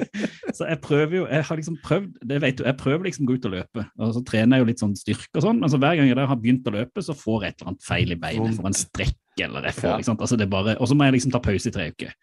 så 0.56 0.66
jeg 0.70 0.80
prøver 0.84 1.18
jo, 1.18 1.24
jeg 1.28 1.44
har 1.44 1.60
liksom 1.60 1.76
prøvd, 1.84 2.14
det 2.30 2.40
vet 2.42 2.58
du, 2.58 2.64
jeg 2.64 2.78
prøver 2.80 3.08
liksom 3.08 3.26
å 3.26 3.30
gå 3.30 3.36
ut 3.36 3.48
og 3.50 3.54
løpe, 3.54 3.84
og 4.00 4.14
så 4.16 4.22
trener 4.26 4.56
jeg 4.56 4.64
jo 4.64 4.68
litt 4.70 4.82
sånn 4.82 4.96
styrke 4.98 5.36
og 5.36 5.44
sånn, 5.44 5.60
men 5.60 5.72
så 5.72 5.80
hver 5.80 5.98
gang 6.00 6.08
jeg 6.08 6.16
der 6.18 6.30
har 6.30 6.40
begynt 6.40 6.68
å 6.68 6.74
løpe, 6.74 7.04
så 7.04 7.16
får 7.16 7.44
jeg 7.44 7.54
et 7.54 7.60
eller 7.60 7.72
annet 7.74 7.88
feil 7.88 8.14
i 8.14 8.18
beinet, 8.24 8.50
jeg 8.50 8.58
får 8.58 8.70
en 8.70 8.78
strekk, 8.80 9.18
eller 9.44 9.68
jeg 9.68 9.76
får, 9.78 9.88
Ja. 9.90 9.98
ikke 10.00 10.08
sant, 10.10 10.24
altså 10.24 10.40
det 10.40 10.48
er 10.48 10.54
bare, 10.56 10.76
og 10.80 10.88
så 10.88 10.96
må 10.96 11.08
jeg 11.08 11.18
liksom 11.18 11.34
ta 11.36 11.42
pause 11.44 11.68
i 11.68 11.74
tre 11.76 11.90
uker. 11.92 12.16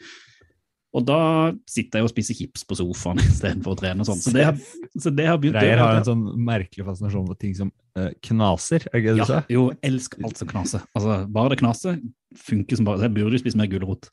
Og 0.96 1.04
da 1.04 1.20
sitter 1.68 2.00
jeg 2.00 2.08
og 2.08 2.12
spiser 2.14 2.38
chips 2.38 2.64
på 2.68 2.78
sofaen 2.80 3.20
istedenfor 3.26 3.76
å 3.76 3.80
trene 3.80 4.06
og 4.06 4.10
sånn, 4.10 4.22
så 4.24 4.32
det 4.36 4.46
har, 4.48 4.60
så 4.96 5.12
det 5.12 5.26
har 5.28 5.40
begynt 5.42 5.60
Reier 5.60 5.82
har 5.82 6.00
en 6.00 6.08
sånn 6.08 6.24
merkelig 6.48 6.88
fascinasjon 6.88 7.28
for 7.28 7.42
ting 7.42 7.56
som 7.58 7.72
uh, 8.00 8.12
knaser, 8.30 8.88
er 8.88 8.96
det 8.96 9.04
ikke 9.04 9.16
det 9.18 9.20
ja, 9.20 9.28
du 9.28 9.34
sa? 9.34 9.42
jo, 9.52 9.66
elsk 9.90 10.18
alt 10.22 10.40
som 10.40 10.52
knaser. 10.52 10.86
Altså, 10.96 11.20
bare 11.36 11.54
det 11.54 11.60
knaser, 11.64 12.00
funker 12.46 12.80
som 12.80 12.88
bare 12.88 13.06
Jeg 13.06 13.16
burde 13.16 13.38
jo 13.38 13.44
spise 13.44 13.60
mer 13.60 13.70
gulrot. 13.72 14.10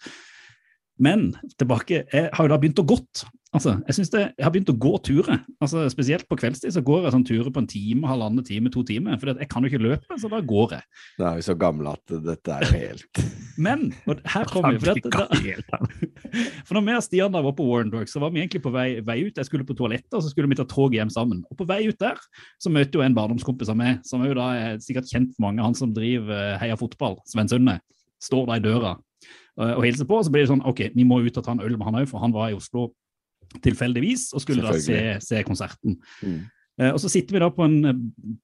Men 1.02 1.30
tilbake, 1.58 2.04
jeg 2.12 2.30
har 2.34 2.46
jo 2.46 2.52
da 2.52 2.58
begynt 2.60 2.82
å 2.82 2.86
gått. 2.86 3.24
Altså, 3.52 3.74
jeg, 3.84 3.94
synes 3.98 4.10
det, 4.14 4.20
jeg 4.38 4.46
har 4.46 4.52
begynt 4.54 4.70
å 4.72 4.74
gå 4.80 4.90
turer. 5.04 5.42
Altså, 5.60 5.82
spesielt 5.92 6.24
på 6.24 6.38
kveldstid 6.40 6.72
så 6.72 6.80
går 6.84 7.04
jeg 7.04 7.12
sånn 7.12 7.26
turer 7.28 7.50
på 7.52 7.60
en 7.60 7.68
time, 7.68 8.08
halvannen 8.08 8.46
time, 8.48 8.70
to 8.72 8.80
timer. 8.88 9.18
For 9.20 9.28
jeg 9.28 9.48
kan 9.52 9.66
jo 9.66 9.68
ikke 9.68 9.80
løpe, 9.82 10.16
så 10.22 10.30
da 10.32 10.40
går 10.40 10.72
jeg. 10.78 10.86
Da 11.18 11.26
er 11.28 11.36
vi 11.36 11.44
så 11.44 11.56
gamle 11.60 11.92
at 11.92 12.14
dette 12.24 12.54
er 12.56 12.64
jo 12.64 12.80
helt 12.80 13.20
Men 13.66 13.84
og 14.08 14.22
her 14.32 14.48
kommer 14.48 14.72
vi. 14.72 14.80
For, 14.80 14.96
da, 15.04 15.26
for 16.66 16.78
når 16.78 16.86
vi 16.86 16.96
og 16.96 17.04
Stian 17.04 17.36
da 17.36 17.44
var 17.44 17.52
på 17.58 17.68
Warrenburg, 17.68 18.08
så 18.08 18.24
var 18.24 18.32
vi 18.32 18.40
egentlig 18.40 18.62
på 18.64 18.72
vei, 18.72 18.86
vei 19.04 19.18
ut. 19.26 19.36
Jeg 19.36 19.50
skulle 19.50 19.68
på 19.68 19.76
toalettet, 19.76 20.08
og 20.16 20.24
så 20.24 20.32
skulle 20.32 20.48
vi 20.48 20.56
ta 20.56 20.66
tog 20.72 20.96
hjem 20.96 21.12
sammen. 21.12 21.44
Og 21.52 21.60
på 21.60 21.68
vei 21.68 21.82
ut 21.90 22.00
der 22.00 22.16
så 22.56 22.72
møter 22.72 23.02
jo 23.02 23.04
en 23.04 23.20
barndomskompis 23.20 23.74
av 23.74 23.76
meg, 23.82 24.00
som 24.08 24.24
er 24.24 24.32
jo 24.32 24.40
da 24.40 24.48
er 24.56 24.80
sikkert 24.80 25.12
kjent 25.12 25.36
for 25.36 25.44
mange, 25.44 25.60
han 25.60 25.76
som 25.76 25.92
driver 25.92 26.32
eh, 26.38 26.58
Heia 26.62 26.80
Fotball, 26.80 27.20
Sven 27.28 27.52
Sunde, 27.52 27.76
står 28.24 28.48
da 28.48 28.56
i 28.56 28.64
døra 28.64 28.96
eh, 28.96 29.76
og 29.76 29.84
hilser 29.84 30.08
på. 30.08 30.22
Og 30.22 30.24
så 30.24 30.32
blir 30.32 30.46
det 30.46 30.54
sånn 30.54 30.64
OK, 30.64 30.86
vi 30.96 31.04
må 31.04 31.20
ut 31.20 31.36
og 31.36 31.44
ta 31.44 31.52
en 31.52 31.64
øl 31.68 31.76
med 31.76 31.90
han 31.90 32.00
òg, 32.00 32.08
for 32.08 32.24
han 32.24 32.32
var 32.32 32.48
i 32.48 32.56
Oslo 32.56 32.88
tilfeldigvis 33.64 34.30
og 34.36 34.44
skulle 34.44 34.64
da 34.64 34.74
se, 34.80 34.98
se 35.24 35.42
konserten. 35.46 35.98
Mm. 36.22 36.42
Eh, 36.80 36.88
og 36.88 37.00
så 37.02 37.10
sitter 37.12 37.36
vi 37.36 37.42
da 37.42 37.50
på 37.52 37.66
en 37.66 37.78
eh, 37.84 37.98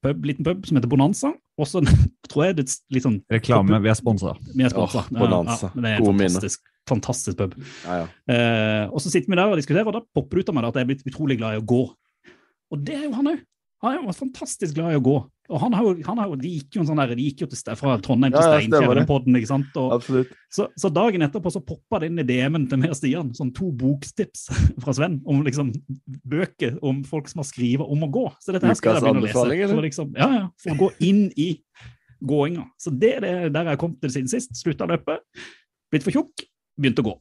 pub, 0.05 0.27
liten 0.29 0.45
pub 0.45 0.67
som 0.69 0.77
heter 0.77 0.91
Bonanza, 0.91 1.31
og 1.59 1.69
så 1.69 1.81
tror 2.31 2.45
jeg 2.45 2.59
det 2.59 2.67
er 2.67 2.75
litt 2.97 3.07
sånn 3.07 3.21
Reklame, 3.33 3.81
vi 3.85 3.93
er 3.93 3.97
sponsa. 3.99 4.35
Vi 4.53 4.67
er 4.67 4.75
sponsa. 4.75 5.07
Oh, 5.07 5.23
Bonanza. 5.23 5.71
Ja, 5.73 5.81
det 5.81 5.93
er 5.93 5.97
en 5.97 6.05
Gode 6.05 6.19
minner. 6.19 6.35
fantastisk, 6.37 6.75
fantastisk 6.91 7.41
pub. 7.41 7.57
Ja, 7.87 8.03
ja. 8.03 8.11
Eh, 8.35 8.85
og 8.93 9.01
så 9.05 9.13
sitter 9.15 9.33
vi 9.33 9.41
der 9.41 9.49
og 9.49 9.61
diskuterer, 9.61 9.89
og 9.89 9.97
da 9.97 10.05
popper 10.19 10.41
det 10.41 10.45
ut 10.45 10.53
av 10.53 10.59
meg 10.59 10.69
at 10.69 10.81
jeg 10.81 10.87
er 10.87 10.91
blitt 10.93 11.09
utrolig 11.09 11.39
glad 11.41 11.57
i 11.57 11.63
å 11.63 11.69
gå. 11.73 11.83
Og 12.69 12.85
det 12.85 12.99
er 12.99 13.07
jo 13.09 13.15
han 13.17 13.33
òg. 13.33 13.47
Han 13.85 13.99
jo 14.01 14.13
fantastisk 14.17 14.75
glad 14.75 14.95
i 14.95 14.99
å 14.99 15.03
gå. 15.05 15.19
Og 15.49 15.61
han 15.63 15.73
har 15.73 15.85
jo, 15.87 15.93
han 16.05 16.19
har 16.21 16.29
jo, 16.29 16.37
De 16.37 16.51
gikk 16.59 16.77
jo 16.77 16.83
en 16.83 16.89
sånn 16.91 16.99
der, 17.01 17.13
de 17.17 17.25
gikk 17.25 17.45
jo 17.45 17.49
til, 17.49 17.59
sted 17.61 17.79
fra 17.79 17.95
Trondheim 18.05 18.35
til 18.35 18.43
Ja, 18.43 18.59
Steinkjer-podden. 18.59 19.37
ikke 19.39 19.49
sant? 19.49 19.79
Og, 19.81 20.09
så, 20.53 20.67
så 20.77 20.91
dagen 20.93 21.25
etterpå 21.25 21.53
så 21.55 21.63
poppa 21.65 22.01
det 22.03 22.11
inn 22.11 22.21
i 22.21 22.27
DM-en 22.27 22.67
til 22.69 22.81
meg 22.83 22.93
og 22.93 22.99
Stian 22.99 23.31
sånn 23.39 23.53
to 23.57 23.71
bokstips 23.79 24.49
fra 24.83 24.97
Sven 24.99 25.21
om 25.25 25.41
liksom 25.47 25.71
bøker 26.29 26.77
om 26.85 27.01
folk 27.09 27.31
som 27.31 27.41
har 27.45 27.49
skrevet 27.49 27.87
om 27.87 28.03
å 28.05 28.11
gå. 28.19 28.27
Så 28.45 28.57
dette 28.57 28.69
her 28.69 28.77
skal 28.79 28.99
jeg 28.99 29.07
begynne 29.07 29.23
å 29.23 29.29
lese. 29.29 29.71
For, 29.73 29.87
liksom, 29.87 30.11
ja, 30.19 30.29
ja, 30.35 30.45
for 30.65 30.75
å 30.75 30.81
gå 30.83 30.91
inn 31.09 31.23
i 31.39 31.49
gåinga. 32.29 32.67
Så 32.83 32.93
det 32.93 33.15
er 33.17 33.25
det 33.25 33.33
der 33.55 33.73
jeg 33.73 33.81
kom 33.81 33.95
til 34.03 34.13
siden 34.19 34.29
sist. 34.35 34.53
Slutta 34.59 34.85
å 34.85 34.91
løpe, 34.91 35.21
blitt 35.95 36.05
for 36.05 36.19
tjukk, 36.19 36.45
begynte 36.77 37.07
å 37.07 37.13
gå. 37.13 37.17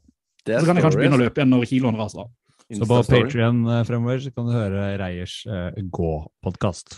Så 0.48 0.66
kan 0.66 0.80
jeg 0.80 0.88
kanskje 0.88 1.00
begynne 1.04 1.20
å 1.20 1.22
løpe 1.22 1.42
igjen 1.44 1.54
når 1.54 1.70
kiloen 1.70 2.00
raser 2.00 2.26
av. 2.26 2.34
Så 2.76 2.86
på. 2.86 3.04
Patrion 3.04 3.64
fremover 3.88 4.20
så 4.20 4.32
kan 4.36 4.50
du 4.50 4.52
høre 4.52 4.98
Reiers 5.00 5.40
uh, 5.48 5.72
gå-podkast. 5.88 6.98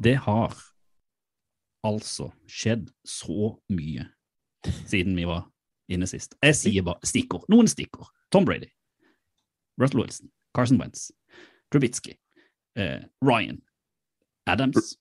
Det 0.00 0.16
har 0.24 0.56
altså 1.84 2.30
skjedd 2.48 2.88
så 3.04 3.52
mye 3.68 4.08
siden 4.88 5.12
vi 5.12 5.28
var 5.28 5.44
inne 5.92 6.08
sist. 6.08 6.38
Jeg 6.40 6.56
sier 6.56 6.88
bare 6.88 7.04
stikkord. 7.04 7.44
Noen 7.52 7.68
stikkord. 7.68 8.08
Tom 8.32 8.48
Brady, 8.48 8.72
Russell 9.76 10.00
Wilson, 10.00 10.30
Carson 10.56 10.80
Wentz, 10.80 11.10
Trubitsky, 11.72 12.16
eh, 12.76 13.04
Ryan, 13.22 13.60
Adams 14.50 14.96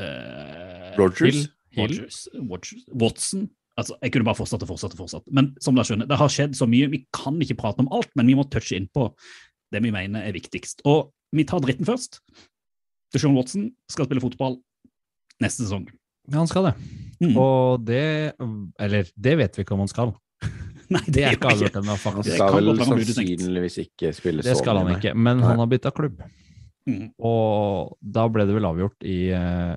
eh, 0.00 0.94
Rodgers? 0.98 1.34
Hill, 1.34 1.46
Rogers, 1.76 2.28
Rogers, 2.34 2.84
Watson 2.92 3.48
Altså, 3.78 3.94
Jeg 4.02 4.10
kunne 4.10 4.26
bare 4.26 4.34
fortsatt 4.34 4.64
og 4.64 4.70
fortsatt 4.72 4.94
og 4.96 5.04
fortsatt. 5.04 5.28
Men 5.30 5.52
som 5.62 5.76
dere 5.76 5.86
skjønner, 5.86 6.08
det 6.10 6.18
har 6.18 6.32
skjedd 6.34 6.56
så 6.58 6.66
mye. 6.66 6.88
Vi 6.90 7.04
kan 7.14 7.36
ikke 7.38 7.60
prate 7.60 7.84
om 7.84 7.90
alt, 7.94 8.10
men 8.18 8.26
vi 8.26 8.34
må 8.34 8.42
touche 8.50 8.74
inn 8.74 8.88
på 8.90 9.04
det 9.70 9.82
vi 9.84 9.92
mener 9.94 10.24
er 10.26 10.34
viktigst. 10.34 10.82
Og 10.88 11.12
vi 11.30 11.44
tar 11.46 11.62
dritten 11.62 11.86
først. 11.86 12.18
Deshaun 13.14 13.36
Watson 13.38 13.68
skal 13.86 14.08
spille 14.08 14.24
fotball 14.24 14.58
neste 15.44 15.62
sesong. 15.62 15.86
Ja, 16.26 16.40
Han 16.40 16.50
skal 16.50 16.72
det. 16.72 16.74
Mm. 17.22 17.36
Og 17.38 17.86
det 17.86 18.34
Eller 18.78 19.06
det 19.14 19.38
vet 19.38 19.56
vi 19.56 19.62
ikke 19.62 19.76
om 19.78 19.84
han 19.86 19.90
skal. 19.94 20.12
Nei, 20.94 21.02
Det 21.04 21.24
er 21.24 21.36
ikke 21.36 21.52
avgjort 21.52 21.78
ennå, 21.82 21.96
Han 22.00 22.24
skal 22.24 22.54
vel 22.54 22.70
sannsynligvis 22.80 23.78
ikke 23.84 24.12
spille 24.16 24.44
Det 24.46 24.56
skal 24.56 24.80
han 24.80 24.94
ikke, 24.96 25.12
men 25.16 25.42
han 25.44 25.60
har 25.60 25.68
bytta 25.68 25.92
klubb. 25.94 26.22
Mm. 26.88 27.10
Og 27.28 27.98
da 28.00 28.24
ble 28.32 28.46
det 28.48 28.56
vel 28.56 28.68
avgjort 28.68 29.04
i 29.04 29.18
eh, 29.36 29.74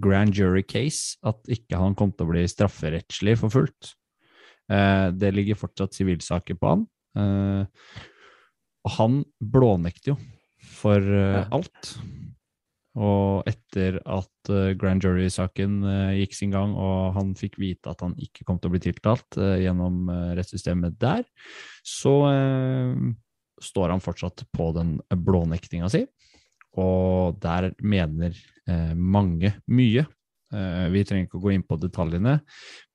grand 0.00 0.32
jury 0.36 0.62
case 0.64 1.20
at 1.26 1.52
ikke 1.52 1.80
han 1.80 1.96
kom 1.98 2.14
til 2.14 2.26
å 2.26 2.32
bli 2.32 2.46
strafferettslig 2.48 3.36
forfulgt. 3.42 3.94
Uh, 4.70 5.10
det 5.10 5.32
ligger 5.34 5.58
fortsatt 5.58 5.96
sivilsaker 5.98 6.54
på 6.54 6.68
han. 6.70 6.84
Uh, 7.18 7.66
og 8.86 8.92
han 8.96 9.16
blånekter 9.42 10.12
jo 10.12 10.18
for 10.78 11.02
alt. 11.50 11.90
Og 12.98 13.46
etter 13.46 14.00
at 14.02 14.50
eh, 14.50 14.72
grand 14.78 15.02
jury-saken 15.04 15.74
eh, 15.86 16.14
gikk 16.20 16.34
sin 16.34 16.54
gang, 16.54 16.72
og 16.74 17.14
han 17.14 17.36
fikk 17.38 17.60
vite 17.62 17.92
at 17.92 18.02
han 18.02 18.16
ikke 18.18 18.46
kom 18.48 18.58
til 18.58 18.70
å 18.70 18.74
bli 18.74 18.82
tiltalt 18.82 19.38
eh, 19.38 19.60
gjennom 19.62 20.10
rettssystemet 20.38 20.96
der, 20.98 21.22
så 21.86 22.14
står 23.60 23.92
han 23.92 24.02
fortsatt 24.02 24.42
på 24.56 24.70
den 24.76 24.96
blånektinga 25.12 25.88
si. 25.92 26.02
Og 26.80 27.38
der 27.42 27.70
mener 27.82 28.36
mange 28.94 29.52
mye. 29.66 30.04
Vi 30.50 31.02
trenger 31.06 31.26
ikke 31.26 31.40
å 31.40 31.42
gå 31.42 31.54
inn 31.54 31.64
på 31.66 31.78
detaljene, 31.80 32.36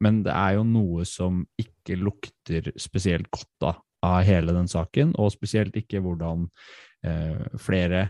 men 0.04 0.22
det 0.26 0.32
er 0.32 0.56
jo 0.58 0.64
noe 0.70 1.06
som 1.10 1.42
ikke 1.60 1.98
lukter 2.00 2.72
spesielt 2.80 3.28
godt 3.34 3.52
da, 3.62 3.74
av 4.06 4.22
hele 4.28 4.56
den 4.56 4.70
saken, 4.72 5.14
og 5.20 5.34
spesielt 5.36 5.76
ikke 5.82 6.02
hvordan 6.06 6.48
flere 7.62 8.08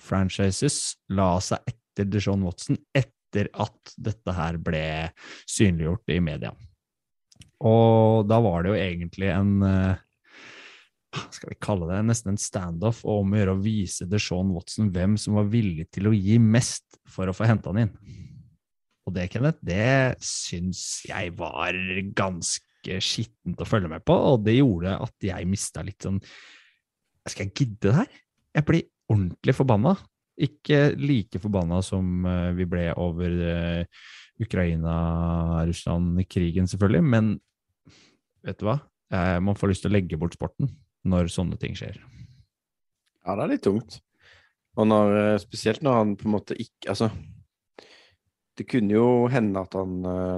franchises 0.00 0.96
la 1.16 1.36
seg 1.44 1.64
etter 1.70 2.08
Deshaun 2.10 2.44
Watson 2.46 2.78
etter 2.94 3.50
at 3.52 3.94
dette 3.96 4.34
her 4.36 4.58
ble 4.62 4.86
synliggjort 5.48 6.14
i 6.14 6.20
media. 6.24 6.52
Og 7.64 8.26
da 8.28 8.40
var 8.44 8.64
det 8.64 8.72
jo 8.72 8.80
egentlig 8.80 9.30
en 9.32 9.54
eh, 9.64 10.02
skal 11.32 11.52
vi 11.52 11.58
kalle 11.62 11.88
det, 11.88 12.02
nesten 12.04 12.34
en 12.34 12.40
standoff 12.40 13.02
og 13.06 13.22
om 13.22 13.32
å 13.32 13.40
gjøre 13.40 13.56
å 13.56 13.62
vise 13.64 14.08
Deshaun 14.10 14.52
Watson 14.54 14.90
hvem 14.92 15.16
som 15.20 15.38
var 15.38 15.48
villig 15.52 15.88
til 15.94 16.10
å 16.10 16.14
gi 16.14 16.38
mest 16.42 17.00
for 17.08 17.28
å 17.28 17.36
få 17.36 17.48
henta 17.48 17.72
han 17.72 17.86
inn. 17.86 17.94
Og 19.06 19.14
det, 19.14 19.28
Kenneth, 19.30 19.62
det 19.64 20.18
syns 20.24 20.82
jeg 21.06 21.32
var 21.38 21.76
ganske 22.18 22.98
skittent 23.02 23.62
å 23.62 23.68
følge 23.68 23.90
med 23.90 24.04
på, 24.06 24.14
og 24.14 24.42
det 24.46 24.58
gjorde 24.58 24.98
at 25.06 25.28
jeg 25.28 25.50
mista 25.50 25.82
litt 25.86 26.02
sånn 26.02 26.20
Skal 27.26 27.48
jeg 27.48 27.54
gidde 27.54 27.88
det 27.88 27.96
her? 27.96 28.10
Jeg 28.56 28.66
blir 28.66 28.84
ordentlig 29.12 29.54
forbanna. 29.56 29.92
Ikke 30.36 30.92
like 31.00 31.40
forbanna 31.40 31.78
som 31.84 32.26
eh, 32.28 32.50
vi 32.58 32.64
ble 32.68 32.90
over 33.00 33.30
eh, 33.50 33.84
Ukraina-Russland-krigen, 34.42 36.66
selvfølgelig, 36.68 37.04
men 37.04 37.40
vet 38.44 38.58
du 38.60 38.64
hva? 38.68 38.78
Eh, 39.12 39.38
Man 39.40 39.54
får 39.56 39.68
lyst 39.72 39.82
til 39.86 39.92
å 39.92 39.96
legge 39.96 40.18
bort 40.20 40.34
sporten 40.36 40.66
når 41.06 41.24
sånne 41.32 41.56
ting 41.60 41.74
skjer. 41.78 41.96
Ja, 43.24 43.30
det 43.32 43.42
er 43.44 43.52
litt 43.54 43.64
tungt. 43.64 43.92
Og 44.76 44.84
når, 44.90 45.38
spesielt 45.40 45.82
når 45.82 45.94
han 46.02 46.16
på 46.20 46.24
en 46.28 46.34
måte 46.34 46.54
ikke 46.60 46.90
Altså, 46.92 47.06
det 48.60 48.64
kunne 48.68 48.92
jo 48.92 49.28
hende 49.32 49.62
at 49.64 49.72
han 49.76 49.92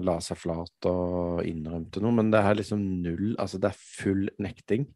la 0.06 0.20
seg 0.22 0.36
flat 0.38 0.86
og 0.86 1.42
innrømte 1.46 2.00
noe, 2.02 2.14
men 2.14 2.30
det 2.30 2.38
er 2.38 2.54
liksom 2.60 2.80
null 3.02 3.34
Altså, 3.34 3.58
det 3.58 3.68
er 3.72 3.82
full 3.82 4.30
nekting. 4.38 4.86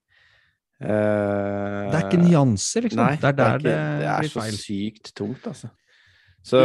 Eh, 0.82 1.78
Det 1.92 1.98
er 1.98 2.08
ikke 2.08 2.20
nyanser, 2.22 2.86
liksom. 2.88 3.02
Nei, 3.02 3.14
det 3.20 3.30
er 3.30 3.38
der 3.38 3.62
det, 3.62 3.70
ikke, 3.70 3.86
det 4.02 4.10
er 4.10 4.26
blir 4.26 4.32
så 4.34 4.44
sykt 4.58 5.14
tungt, 5.18 5.46
altså. 5.52 5.70
Så 6.42 6.58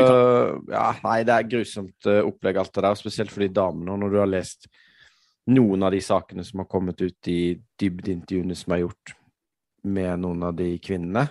ja, 0.74 0.88
nei, 1.03 1.19
det 1.27 1.36
er 1.36 1.50
grusomt 1.51 2.09
eh, 2.09 2.24
opplegg 2.25 2.57
alt 2.57 2.74
det 2.74 2.83
der, 2.88 2.97
spesielt 2.97 3.33
for 3.33 3.45
de 3.45 3.51
damene. 3.53 3.93
Og 3.93 4.01
når 4.01 4.13
du 4.13 4.19
har 4.24 4.31
lest 4.31 4.69
noen 5.53 5.86
av 5.86 5.93
de 5.93 6.01
sakene 6.03 6.43
som 6.43 6.63
har 6.63 6.69
kommet 6.71 7.01
ut 7.03 7.29
i 7.31 7.55
dybdeintervjuene 7.79 8.57
som 8.57 8.74
er 8.74 8.83
gjort 8.88 9.13
med 9.88 10.24
noen 10.25 10.47
av 10.50 10.57
de 10.57 10.74
kvinnene, 10.83 11.27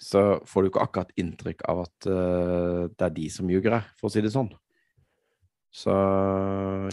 så 0.00 0.40
får 0.48 0.64
du 0.64 0.70
ikke 0.70 0.86
akkurat 0.86 1.12
inntrykk 1.20 1.62
av 1.68 1.84
at 1.84 2.08
uh, 2.08 2.88
det 2.88 3.04
er 3.04 3.14
de 3.18 3.26
som 3.30 3.50
ljuger 3.52 3.76
her, 3.76 3.90
for 4.00 4.08
å 4.08 4.12
si 4.14 4.22
det 4.24 4.32
sånn. 4.32 4.48
Så 5.70 5.92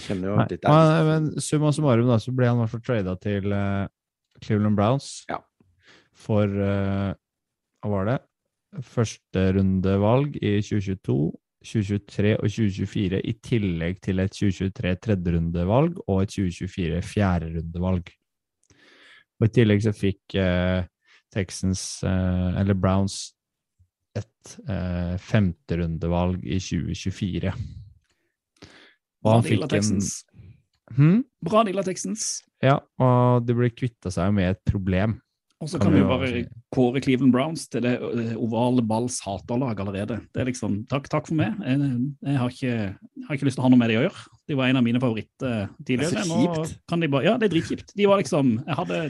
kjenner 0.03 0.29
jo 0.29 0.35
Nei, 0.37 0.49
litt 0.51 0.67
men, 0.67 1.07
men 1.07 1.29
summa 1.41 1.71
summarum 1.73 2.11
da, 2.11 2.19
så 2.21 2.33
ble 2.35 2.51
han 2.51 2.59
i 2.59 2.61
hvert 2.61 2.75
fall 2.75 2.83
trada 2.85 3.15
til 3.17 3.55
eh, 3.55 3.87
Cleveland 4.43 4.77
Browns 4.77 5.25
Ja. 5.29 5.41
for 6.13 6.47
uh, 6.47 7.13
Hva 7.83 7.91
var 7.91 8.09
det? 8.09 8.17
Førsterundevalg 8.83 10.35
i 10.41 10.57
2022, 10.61 11.17
2023 11.63 12.33
og 12.35 12.49
2024, 12.51 13.21
i 13.21 13.33
tillegg 13.43 14.01
til 14.03 14.19
et 14.19 14.35
2023 14.35 14.95
tredjerundevalg 15.05 16.01
og 16.07 16.21
et 16.21 16.35
2024 16.35 17.01
fjerderundevalg. 17.01 18.11
Og 19.37 19.47
i 19.47 19.53
tillegg 19.53 19.85
så 19.85 19.93
fikk 19.95 20.35
uh, 20.41 20.83
Texans, 21.33 22.03
uh, 22.03 22.59
eller 22.59 22.77
Browns, 22.77 23.37
et 24.17 24.57
eh, 24.69 25.15
femterundevalg 25.21 26.45
i 26.45 26.59
2024. 26.61 27.53
Og 29.25 29.31
han 29.33 29.45
fikk 29.45 29.75
en 29.77 30.01
Texans. 30.87 30.97
Hm? 30.97 31.23
Bra 31.45 31.63
deal 31.67 31.79
av 31.79 31.85
Texans. 31.87 32.27
Ja, 32.63 32.79
og 32.99 33.45
de 33.45 33.53
ble 33.53 33.69
kvitta 33.69 34.11
seg 34.11 34.33
med 34.33 34.55
et 34.55 34.61
problem. 34.65 35.19
Og 35.57 35.69
så 35.71 35.79
Kan 35.81 35.89
kan 35.89 35.95
vi 35.95 36.01
bare 36.05 36.27
si. 36.29 36.41
kåre 36.69 37.01
Cleveland 37.01 37.33
Browns 37.33 37.63
til 37.67 37.81
det 37.81 37.95
eh, 37.97 38.35
ovale 38.37 38.83
balls 38.85 39.17
haterlag 39.25 39.79
allerede. 39.81 40.19
Det 40.31 40.41
er 40.43 40.45
liksom, 40.51 40.83
Takk, 40.87 41.07
takk 41.09 41.25
for 41.25 41.33
meg. 41.39 41.55
Jeg, 41.65 41.79
jeg, 42.27 42.37
har 42.37 42.49
ikke, 42.53 42.75
jeg 42.77 43.25
har 43.25 43.33
ikke 43.39 43.47
lyst 43.47 43.57
til 43.57 43.63
å 43.63 43.65
ha 43.65 43.71
noe 43.73 43.79
med 43.81 43.89
det 43.89 43.97
å 43.97 44.03
gjøre. 44.05 44.21
De 44.47 44.57
var 44.59 44.69
en 44.69 44.77
av 44.77 44.85
mine 44.85 45.01
favoritter 45.01 45.65
tidligere. 45.81 46.11
Det 46.13 46.21
er 46.21 46.29
så 46.29 46.37
kjipt. 46.43 46.77
kan 46.87 47.01
de 47.01 47.09
bare, 47.09 47.25
ja, 47.25 47.33
det 47.41 47.49
er 47.49 47.55
dritkjipt. 47.55 47.95
De 47.97 48.05
var 48.05 48.21
liksom 48.21 48.53
jeg 48.59 48.77
hadde, 48.83 49.01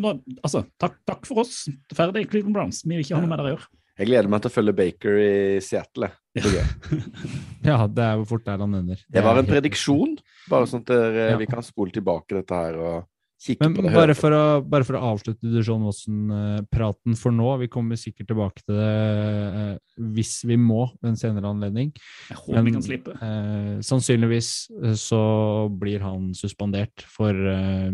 nå, 0.00 0.14
altså, 0.40 0.64
takk, 0.80 0.96
takk 1.12 1.28
for 1.28 1.44
oss. 1.44 1.66
Ferdig, 1.92 2.24
Cleveland 2.32 2.56
Browns. 2.56 2.80
Vi 2.86 2.96
vil 2.96 3.04
ikke 3.04 3.18
ha 3.20 3.24
noe 3.26 3.34
med 3.34 3.42
det 3.42 3.50
å 3.50 3.52
gjøre. 3.52 3.68
Jeg 4.00 4.08
gleder 4.08 4.32
meg 4.32 4.40
til 4.40 4.48
å 4.48 4.56
følge 4.56 4.72
Baker 4.80 5.20
i 5.20 5.32
Seattle. 5.60 6.08
Det 6.34 6.42
gøy. 6.48 7.00
Ja, 7.68 7.76
det 7.86 8.02
er 8.02 8.16
hvor 8.18 8.26
fort 8.34 8.44
der 8.48 8.58
han 8.58 8.74
ender. 8.74 8.98
Det 9.12 9.22
var 9.22 9.36
er 9.36 9.44
en 9.44 9.48
prediksjon, 9.50 10.16
bare 10.50 10.66
sånn 10.70 10.80
at 10.82 10.88
dere, 10.90 11.26
Ja. 11.32 11.36
vi 11.38 11.46
kan 11.46 11.62
spole 11.62 11.92
tilbake 11.94 12.34
dette 12.40 12.56
her 12.56 12.78
og 12.80 13.04
kikke 13.42 13.60
Men 13.66 13.74
på 13.76 13.82
det. 13.84 13.92
bare 13.94 14.14
for, 14.14 14.30
å, 14.34 14.42
bare 14.64 14.86
for 14.86 14.96
å 14.98 15.02
avslutte 15.12 15.50
Dujon 15.50 15.82
Watson-praten 15.86 17.16
for 17.18 17.34
nå, 17.34 17.48
vi 17.62 17.68
kommer 17.70 17.98
sikkert 18.00 18.28
tilbake 18.32 18.62
til 18.64 18.76
det 18.78 18.88
eh, 18.88 19.76
hvis 20.16 20.34
vi 20.48 20.56
må 20.62 20.84
ved 21.02 21.12
en 21.12 21.20
senere 21.20 21.50
anledning. 21.50 21.92
Jeg 22.30 22.38
håper 22.40 22.66
vi 22.68 22.74
kan 22.78 22.86
slippe. 22.86 23.16
eh, 23.18 23.78
sannsynligvis 23.86 24.50
eh, 24.82 24.94
så 24.98 25.22
blir 25.70 26.02
han 26.06 26.30
suspendert 26.38 27.02
for 27.12 27.34
eh, 27.34 27.90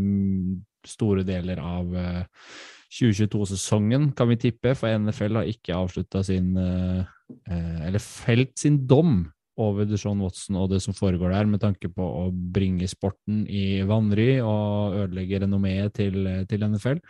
store 0.88 1.24
deler 1.28 1.60
av 1.64 1.96
eh, 1.96 2.22
2022-sesongen, 2.88 4.12
kan 4.16 4.30
vi 4.30 4.38
tippe, 4.40 4.72
for 4.76 4.88
NFL 4.88 5.42
har 5.42 5.48
ikke 5.50 5.76
avslutta 5.76 6.22
sin 6.24 6.54
eh, 6.56 7.02
eh, 7.50 7.80
Eller 7.88 8.00
felt 8.00 8.56
sin 8.58 8.80
dom 8.88 9.26
over 9.58 9.84
Deshaun 9.84 10.22
Watson 10.22 10.56
og 10.56 10.70
det 10.72 10.80
som 10.84 10.94
foregår 10.96 11.34
der, 11.34 11.48
med 11.50 11.60
tanke 11.60 11.90
på 11.92 12.04
å 12.22 12.28
bringe 12.32 12.88
sporten 12.88 13.42
i 13.50 13.82
vanry 13.84 14.38
og 14.38 14.96
ødelegge 15.02 15.42
renommeet 15.42 15.96
til, 15.98 16.30
til 16.48 16.64
NFL. 16.64 17.02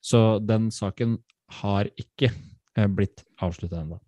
Så 0.00 0.38
den 0.46 0.70
saken 0.72 1.18
har 1.60 1.90
ikke 1.98 2.30
eh, 2.30 2.86
blitt 2.88 3.26
avslutta 3.42 3.82
ennå. 3.82 4.00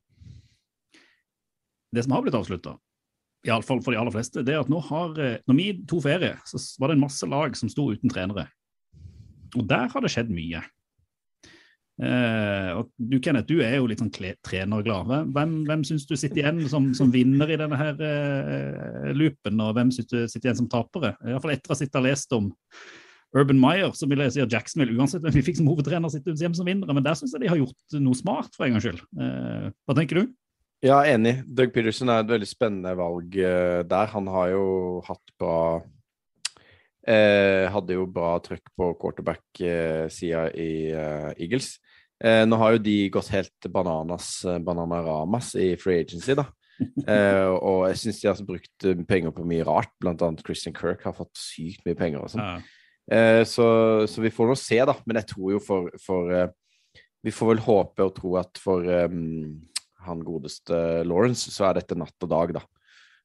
det 1.93 2.07
som 2.07 2.15
har 2.15 2.23
blitt 2.23 2.39
avslutta, 2.39 2.77
iallfall 3.45 3.83
for 3.83 3.93
de 3.93 3.99
aller 3.99 4.15
fleste, 4.15 4.47
det 4.47 4.55
er 4.55 4.63
at 4.63 4.71
nå 4.71 4.79
har 4.87 5.17
Når 5.49 5.57
vi 5.59 5.71
to 5.91 6.01
ferie, 6.01 6.37
så 6.47 6.57
var 6.79 6.89
det 6.89 6.97
en 6.97 7.05
masse 7.05 7.27
lag 7.27 7.57
som 7.59 7.69
sto 7.69 7.91
uten 7.91 8.09
trenere. 8.09 8.47
Og 9.59 9.67
der 9.67 9.91
har 9.91 10.01
det 10.01 10.13
skjedd 10.15 10.31
mye. 10.31 10.63
Eh, 12.01 12.71
og 12.79 12.89
du 12.97 13.19
Kenneth, 13.21 13.51
du 13.51 13.61
er 13.61 13.77
jo 13.77 13.89
litt 13.91 14.01
sånn 14.01 14.13
trenerglad. 14.13 15.11
Hvem, 15.35 15.53
hvem, 15.69 15.85
syns 15.85 16.07
du 16.09 16.15
sitter 16.17 16.41
igjen 16.41 16.63
som, 16.73 16.89
som 16.97 17.11
vinner 17.13 17.51
i 17.53 17.59
denne 17.61 17.77
her 17.77 18.01
eh, 18.07 19.11
loopen, 19.17 19.61
og 19.61 19.75
hvem 19.77 19.93
syns 19.93 20.09
du 20.09 20.17
sitter 20.25 20.49
igjen 20.49 20.63
som 20.63 20.71
tapere? 20.73 21.13
Iallfall 21.29 21.53
etter 21.53 21.75
å 21.75 22.01
ha 22.01 22.05
lest 22.07 22.33
om 22.37 22.49
Urban 23.37 23.61
Meyer, 23.61 23.93
så 23.95 24.09
vil 24.11 24.25
jeg 24.25 24.35
si 24.35 24.43
at 24.43 24.55
Jacksonville, 24.57 24.97
uansett 24.97 25.23
hvem 25.27 25.37
vi 25.37 25.45
fikk 25.45 25.61
som 25.61 25.69
hovedtrener, 25.71 26.13
sitter 26.13 26.41
hjemme 26.41 26.57
som 26.57 26.69
vinnere. 26.69 26.97
Men 26.97 27.05
der 27.05 27.21
syns 27.21 27.37
jeg 27.37 27.45
de 27.45 27.53
har 27.53 27.61
gjort 27.61 28.01
noe 28.01 28.19
smart, 28.19 28.57
for 28.57 28.67
en 28.67 28.79
gangs 28.79 28.89
skyld. 28.89 29.05
Eh, 29.21 29.69
hva 29.85 29.99
tenker 29.99 30.23
du? 30.23 30.35
Ja, 30.81 31.03
enig. 31.05 31.43
Doug 31.45 31.75
Peterson 31.75 32.09
er 32.09 32.25
et 32.25 32.33
veldig 32.33 32.49
spennende 32.49 32.97
valg 32.97 33.35
der. 33.37 34.13
Han 34.15 34.31
har 34.33 34.55
jo 34.55 34.65
hatt 35.05 35.35
bra 35.37 35.59
eh, 37.05 37.69
Hadde 37.69 37.97
jo 37.99 38.09
bra 38.09 38.35
trøkk 38.41 38.73
på 38.73 38.91
quarterback-sida 39.03 40.49
i 40.57 40.73
eh, 40.97 41.31
Eagles. 41.37 41.75
Eh, 42.21 42.43
nå 42.45 42.59
har 42.61 42.75
jo 42.77 42.83
de 42.85 42.97
gått 43.13 43.31
helt 43.33 43.69
bananas, 43.73 44.45
eh, 44.45 44.59
bananaramas 44.61 45.55
i 45.57 45.73
free 45.81 46.03
agency, 46.03 46.37
da. 46.37 46.51
Eh, 46.81 47.49
og 47.61 47.87
jeg 47.91 47.99
syns 48.01 48.21
de 48.23 48.29
har 48.31 48.39
brukt 48.49 48.87
eh, 48.89 49.01
penger 49.09 49.35
på 49.37 49.45
mye 49.49 49.65
rart. 49.69 49.93
Annet 50.05 50.45
Christian 50.47 50.77
Kirk 50.77 51.05
har 51.05 51.17
fått 51.17 51.35
sykt 51.37 51.85
mye 51.85 51.99
penger 51.99 52.25
og 52.25 52.33
sånn. 52.33 52.45
Ja. 52.45 52.61
Eh, 53.11 53.43
så, 53.49 53.67
så 54.09 54.23
vi 54.23 54.33
får 54.33 54.51
nå 54.51 54.57
se, 54.59 54.79
da. 54.89 54.97
Men 55.05 55.21
jeg 55.21 55.31
tror 55.33 55.55
jo 55.57 55.63
for, 55.65 55.91
for 56.03 56.33
eh, 56.35 56.49
Vi 57.21 57.33
får 57.37 57.51
vel 57.51 57.65
håpe 57.67 58.05
og 58.07 58.15
tro 58.17 58.37
at 58.41 58.61
for 58.61 58.87
eh, 58.89 59.11
han 60.07 60.23
godeste 60.25 60.77
Lawrence, 61.05 61.53
så 61.53 61.69
er 61.69 61.81
dette 61.81 61.99
natt 61.99 62.25
og 62.25 62.31
dag, 62.33 62.55
da. 62.57 62.63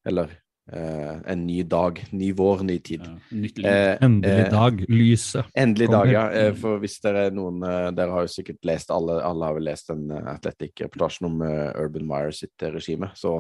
Eller 0.06 0.34
en 0.74 1.46
ny 1.46 1.60
dag. 1.64 2.00
Ny 2.12 2.32
vår, 2.34 2.64
ny 2.66 2.80
tid. 2.82 3.04
Ja, 3.06 3.38
nytt 3.38 3.58
liv. 3.60 3.68
Eh, 3.70 3.98
Endelig 4.02 4.46
eh, 4.46 4.52
dag, 4.52 4.82
lyset. 4.90 5.46
Endelig 5.54 5.88
Kommer. 5.92 6.06
dag, 6.06 6.14
ja. 6.14 6.26
Eh, 6.48 6.54
For 6.58 6.82
hvis 6.82 6.98
dere 7.04 7.28
er 7.28 7.36
noen 7.38 7.62
eh, 7.64 7.92
Dere 7.96 8.16
har 8.16 8.26
jo 8.26 8.34
sikkert 8.34 8.66
lest 8.66 8.90
alle, 8.94 9.20
alle 9.22 9.46
har 9.46 9.58
vel 9.60 9.68
lest 9.70 9.92
den 9.94 10.10
eh, 10.10 10.30
Athletic-reportasjen 10.34 11.30
om 11.30 11.42
eh, 11.46 11.70
Urban 11.84 12.08
Meyer 12.10 12.34
sitt 12.34 12.66
eh, 12.66 12.74
regime, 12.74 13.12
så 13.16 13.38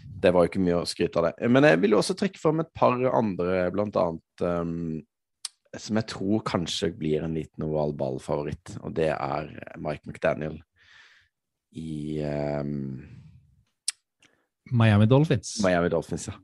det 0.00 0.30
var 0.32 0.46
jo 0.46 0.52
ikke 0.52 0.62
mye 0.64 0.78
å 0.80 0.88
skryte 0.88 1.20
av 1.20 1.26
det. 1.28 1.48
Men 1.52 1.66
jeg 1.66 1.80
vil 1.82 1.92
jo 1.92 1.98
også 2.00 2.14
trekke 2.16 2.40
fram 2.40 2.62
et 2.62 2.70
par 2.72 2.94
andre, 3.10 3.66
blant 3.74 3.98
annet 4.00 4.44
um, 4.46 5.00
som 5.76 5.98
jeg 6.00 6.08
tror 6.14 6.40
kanskje 6.48 6.88
blir 6.96 7.26
en 7.26 7.34
liten 7.36 7.66
oval 7.66 7.92
ball-favoritt, 7.98 8.78
og 8.80 8.94
det 8.96 9.10
er 9.12 9.50
Mike 9.76 10.08
McDaniel 10.08 10.56
i 11.76 12.22
um, 12.24 13.02
Miami 14.72 15.06
Dolphins. 15.10 15.58
Miami 15.62 15.92
Dolphins, 15.92 16.30
ja. 16.30 16.38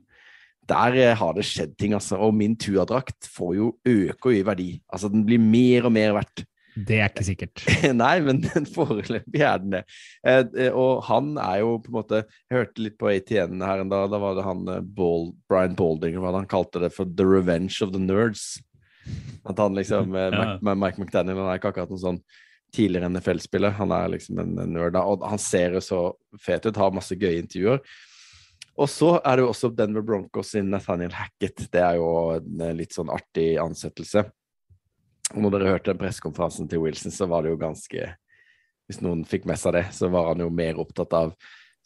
Der 0.67 0.97
eh, 0.99 1.15
har 1.15 1.33
det 1.37 1.45
skjedd 1.47 1.77
ting, 1.79 1.93
altså. 1.97 2.19
Og 2.27 2.33
min 2.35 2.57
Tua-drakt 2.59 3.29
får 3.31 3.55
jo 3.55 3.71
øker 3.87 4.33
jo 4.33 4.37
i 4.41 4.45
verdi. 4.47 4.69
Altså, 4.91 5.09
den 5.13 5.25
blir 5.27 5.39
mer 5.41 5.87
og 5.87 5.93
mer 5.95 6.15
verdt. 6.17 6.43
Det 6.77 6.99
er 7.01 7.07
ikke 7.09 7.25
sikkert. 7.25 7.61
Nei, 8.03 8.19
men 8.21 8.43
foreløpig 8.75 9.41
er 9.41 9.61
den 9.63 9.77
det. 9.79 9.83
Eh, 10.27 10.43
eh, 10.67 10.69
og 10.77 11.01
han 11.07 11.31
er 11.41 11.63
jo 11.63 11.77
på 11.81 11.89
en 11.89 11.95
måte 11.95 12.19
Jeg 12.27 12.53
hørte 12.59 12.83
litt 12.85 12.97
på 13.01 13.09
ATN 13.09 13.63
her 13.65 13.81
en 13.81 13.89
dag. 13.93 14.11
Da 14.13 14.19
var 14.21 14.35
det 14.37 14.45
han 14.45 14.65
Ball, 14.97 15.31
Brian 15.49 15.77
Baldinger 15.79 16.21
hva 16.21 16.35
han 16.37 16.49
kalte 16.51 16.83
det 16.83 16.91
for 16.93 17.09
The 17.09 17.25
Revenge 17.25 17.79
of 17.81 17.95
the 17.95 18.01
Nerds. 18.03 18.59
At 19.47 19.57
han 19.63 19.73
liksom 19.79 20.13
Ja. 20.19 20.57
Mac- 20.61 20.77
Mike 20.77 21.01
McDaniel 21.01 21.39
han 21.41 21.49
er 21.53 21.57
ikke 21.61 21.71
akkurat 21.73 21.89
noen 21.95 22.03
sånn 22.03 22.21
tidligere 22.75 23.07
NFL-spiller. 23.09 23.73
Han 23.79 23.93
er 23.95 24.11
liksom 24.13 24.43
en, 24.43 24.57
en 24.59 24.73
nerd. 24.75 24.97
Og 24.99 25.23
han 25.25 25.39
ser 25.41 25.77
jo 25.79 25.81
så 25.81 26.01
fet 26.43 26.67
ut, 26.67 26.77
har 26.77 26.93
masse 26.93 27.15
gøye 27.17 27.39
intervjuer. 27.39 27.79
Og 28.77 28.89
så 28.91 29.15
er 29.25 29.37
det 29.37 29.45
jo 29.45 29.51
også 29.51 29.71
Denver 29.73 30.05
Broncos 30.05 30.53
sin 30.53 30.69
Nathaniel 30.69 31.15
Hackett. 31.17 31.65
Det 31.73 31.81
er 31.81 31.97
jo 31.97 32.09
en 32.35 32.61
eh, 32.61 32.75
litt 32.77 32.93
sånn 32.93 33.09
artig 33.13 33.55
ansettelse. 33.61 34.27
Og 35.33 35.43
når 35.43 35.55
dere 35.55 35.71
hørte 35.73 35.91
den 35.91 36.01
pressekonferansen 36.01 36.69
til 36.69 36.83
Wilson, 36.85 37.13
så 37.13 37.27
var 37.29 37.43
det 37.43 37.51
jo 37.51 37.61
ganske 37.61 38.13
Hvis 38.87 39.01
noen 39.03 39.25
fikk 39.27 39.43
med 39.49 39.59
seg 39.59 39.73
det, 39.75 39.87
så 39.91 40.07
var 40.07 40.29
han 40.29 40.39
jo 40.39 40.47
mer 40.53 40.77
opptatt 40.79 41.11
av 41.17 41.33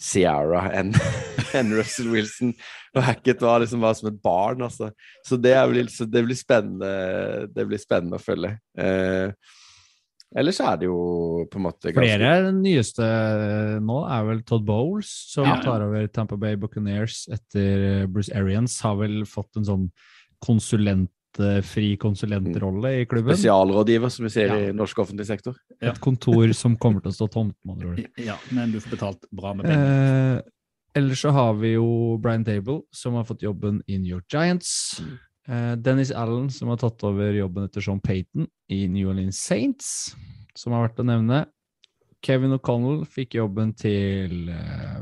Sierra 0.02 0.68
enn 0.78 0.92
en 1.58 1.72
Russell 1.74 2.12
Wilson. 2.12 2.52
Og 2.94 3.02
Hackett 3.08 3.42
var 3.42 3.64
liksom 3.64 3.82
bare 3.82 3.98
som 3.98 4.12
et 4.12 4.20
barn, 4.22 4.62
altså. 4.68 4.92
Så 5.26 5.40
det, 5.42 5.56
vel, 5.72 5.90
så 5.90 6.06
det, 6.06 6.22
blir 6.28 6.38
spennende, 6.38 7.48
det 7.50 7.66
blir 7.70 7.82
spennende 7.82 8.20
å 8.20 8.22
følge. 8.22 8.54
Eh, 8.78 9.34
ellers 10.36 10.60
er 10.63 10.78
det 10.78 10.86
jo 10.88 11.46
på 11.52 11.58
en 11.60 11.65
måte 11.65 11.91
Flere 11.94 12.44
den 12.48 12.62
nyeste 12.63 13.04
nå 13.84 13.98
er 14.10 14.24
vel 14.30 14.41
Todd 14.48 14.63
Bowles, 14.65 15.10
som 15.34 15.46
Ja. 15.46 15.58
tar 15.62 15.82
over 15.82 16.08
Tampa 16.08 16.38
Bay 16.38 16.56
Buccaneers 16.56 17.28
etter 17.32 18.08
Bruce 18.08 18.32
Arians. 18.36 18.80
Har 18.82 18.96
vel 19.02 19.24
fått 19.26 19.58
en 19.58 19.65
sånn 19.65 19.89
konsulentfri 20.41 21.98
konsulentrolle 22.00 23.02
i 23.02 23.06
klubben. 23.06 23.36
spesialrådgiver, 23.36 24.10
som 24.12 24.24
vi 24.26 24.30
ser 24.30 24.48
Ja. 24.48 24.70
i 24.70 24.72
norsk 24.74 24.98
offentlig 25.00 25.26
sektor. 25.26 25.56
Ja. 25.82 25.89
Et 25.91 26.00
kontor 26.00 26.54
som 26.54 26.76
kommer 26.78 27.02
til 27.02 27.12
å 27.12 27.15
stå 27.15 27.32
tomt, 27.32 27.56
med 27.65 27.76
andre 27.78 27.89
ord. 27.91 28.06
Ja, 28.17 28.38
men 28.52 28.72
du 28.72 28.80
får 28.80 28.98
betalt 28.98 29.26
bra 29.32 29.54
med 29.54 29.65
penger. 29.65 30.38
Eh, 30.38 30.41
ellers 30.96 31.22
så 31.22 31.32
har 31.32 31.54
vi 31.56 31.74
jo 31.76 32.17
Brian 32.17 32.44
Table, 32.44 32.82
som 32.91 33.13
har 33.13 33.24
fått 33.24 33.41
jobben 33.41 33.82
i 33.88 33.98
New 33.98 34.10
York 34.15 34.26
Giants. 34.30 35.02
Eh, 35.50 35.76
Dennis 35.82 36.12
Allen, 36.14 36.50
som 36.54 36.70
har 36.70 36.78
tatt 36.82 37.02
over 37.08 37.34
jobben 37.34 37.66
etter 37.66 37.82
Sean 37.82 38.02
Payton 38.04 38.46
i 38.70 38.84
New 38.92 39.10
Orleans 39.10 39.40
Saints, 39.42 40.12
som 40.58 40.76
har 40.76 40.86
vært 40.86 41.02
å 41.02 41.08
nevne. 41.08 41.46
Kevin 42.22 42.54
O'Connell 42.54 43.02
fikk 43.10 43.40
jobben 43.40 43.72
til 43.74 44.52
uh, 44.54 45.02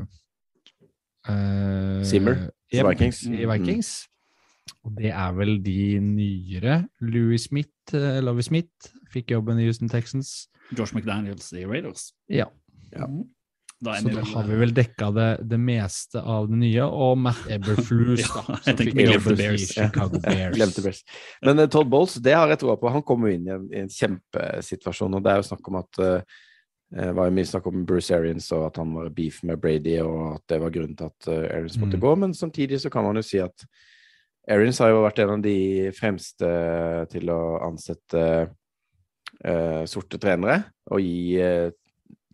Simmer 2.08 2.48
Zimmer, 2.70 2.94
Vikings. 2.94 3.24
I 3.26 3.44
Vikings. 3.50 3.90
Og 4.86 4.94
det 4.96 5.10
er 5.10 5.34
vel 5.36 5.58
de 5.64 5.98
nyere. 6.00 6.78
Louis 7.02 7.42
Smith, 7.42 7.92
eh, 7.92 8.20
Lovie 8.22 8.46
Smith, 8.46 8.92
fikk 9.12 9.34
jobben 9.34 9.58
i 9.60 9.66
Houston 9.66 9.90
Texans. 9.90 10.48
Josh 10.70 10.94
McDaniels 10.94 11.50
i 11.52 11.66
Raiders. 11.66 12.12
Ja. 12.30 12.46
Ja. 12.94 13.10
Da 13.80 13.94
Så 13.96 14.08
da 14.10 14.14
vel- 14.20 14.26
har 14.34 14.44
vi 14.44 14.56
vel 14.60 14.74
dekka 14.76 15.06
det, 15.16 15.28
det 15.48 15.56
meste 15.58 16.20
av 16.20 16.48
det 16.50 16.58
nye, 16.60 16.84
og 16.84 17.16
Matt 17.18 17.46
Eberflus, 17.48 18.20
Ja, 18.28 18.42
da, 18.46 18.58
som 18.66 18.76
fikk 18.76 18.98
jobben 19.00 19.32
i 19.32 19.36
Bears. 19.40 19.64
Chicago 19.72 20.20
Bears. 20.26 21.00
Men 21.42 21.58
uh, 21.62 21.66
Todd 21.72 21.88
Bowles, 21.88 22.18
det 22.20 22.34
har 22.36 22.48
jeg 22.52 22.60
troa 22.60 22.76
på. 22.76 22.90
Han 22.92 23.02
kommer 23.08 23.30
jo 23.32 23.38
inn 23.38 23.48
i 23.48 23.54
en, 23.56 23.64
i 23.72 23.80
en 23.80 23.88
kjempesituasjon. 23.88 25.16
og 25.16 25.24
Det 25.24 25.32
er 25.32 25.40
jo 25.40 25.48
snakk 25.48 25.72
om 25.72 25.78
at 25.80 26.00
uh, 26.04 26.38
det 26.90 27.08
var 27.14 27.28
jo 27.30 27.36
mye 27.38 27.46
snakk 27.46 27.66
om 27.70 27.84
Bruce 27.86 28.10
Arians 28.16 28.48
og 28.52 28.64
at 28.66 28.76
han 28.82 28.92
var 28.98 29.08
beef 29.14 29.36
med 29.46 29.60
Brady, 29.62 29.96
og 30.02 30.34
at 30.34 30.44
det 30.50 30.56
var 30.60 30.72
grunnen 30.74 30.96
til 30.98 31.06
at 31.06 31.28
eh, 31.30 31.44
Arians 31.56 31.76
måtte 31.78 31.96
Mm. 31.96 32.02
gå. 32.02 32.14
Men 32.18 32.32
samtidig 32.34 32.80
så 32.82 32.90
kan 32.90 33.04
man 33.06 33.14
jo 33.16 33.22
si 33.22 33.38
at 33.38 33.62
Arians 34.50 34.80
har 34.82 34.90
jo 34.90 35.04
vært 35.04 35.20
en 35.22 35.30
av 35.36 35.44
de 35.44 35.54
fremste 35.94 36.48
til 37.12 37.30
å 37.30 37.38
ansette 37.68 38.24
uh, 39.46 39.84
sorte 39.86 40.18
trenere 40.18 40.64
og 40.90 40.98
gi, 41.04 41.38
eh, 41.38 41.70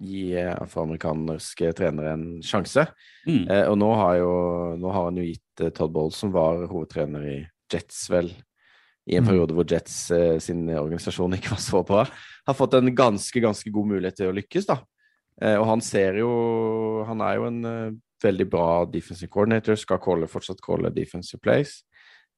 gi 0.00 0.34
eh, 0.36 0.52
afroamerikanske 0.52 1.72
trenere 1.76 2.12
en 2.16 2.26
sjanse. 2.44 2.86
Mm. 3.26 3.44
Eh, 3.48 3.64
og 3.70 3.78
nå 3.80 3.92
har, 3.96 4.16
jo, 4.20 4.32
nå 4.80 4.90
har 4.92 5.08
han 5.08 5.20
jo 5.20 5.28
gitt 5.28 5.62
eh, 5.64 5.72
Todd 5.76 5.94
Bowles, 5.94 6.18
som 6.20 6.34
var 6.34 6.66
hovedtrener 6.70 7.24
i 7.30 7.38
Jets, 7.72 8.04
vel, 8.12 8.30
i 9.06 9.16
en 9.16 9.24
Mm. 9.24 9.28
periode 9.30 9.54
hvor 9.54 9.66
Jets 9.70 10.10
eh, 10.10 10.38
sin 10.42 10.66
organisasjon 10.68 11.34
ikke 11.38 11.54
var 11.54 11.62
så 11.62 11.82
bra, 11.86 12.04
har 12.46 12.58
fått 12.58 12.74
en 12.74 12.94
ganske, 12.94 13.40
ganske 13.40 13.70
god 13.70 13.86
mulighet 13.94 14.16
til 14.20 14.30
å 14.30 14.36
lykkes, 14.36 14.66
da. 14.68 14.80
Eh, 15.40 15.56
og 15.56 15.66
han 15.68 15.82
ser 15.84 16.16
jo 16.16 17.04
Han 17.04 17.20
er 17.20 17.34
jo 17.36 17.44
en 17.44 17.64
eh, 17.64 17.96
veldig 18.24 18.46
bra 18.48 18.84
defensive 18.88 19.28
coordinator, 19.28 19.76
skal 19.76 20.00
calle, 20.00 20.26
fortsatt 20.26 20.62
calle 20.64 20.88
defensive 20.90 21.40
plays. 21.44 21.82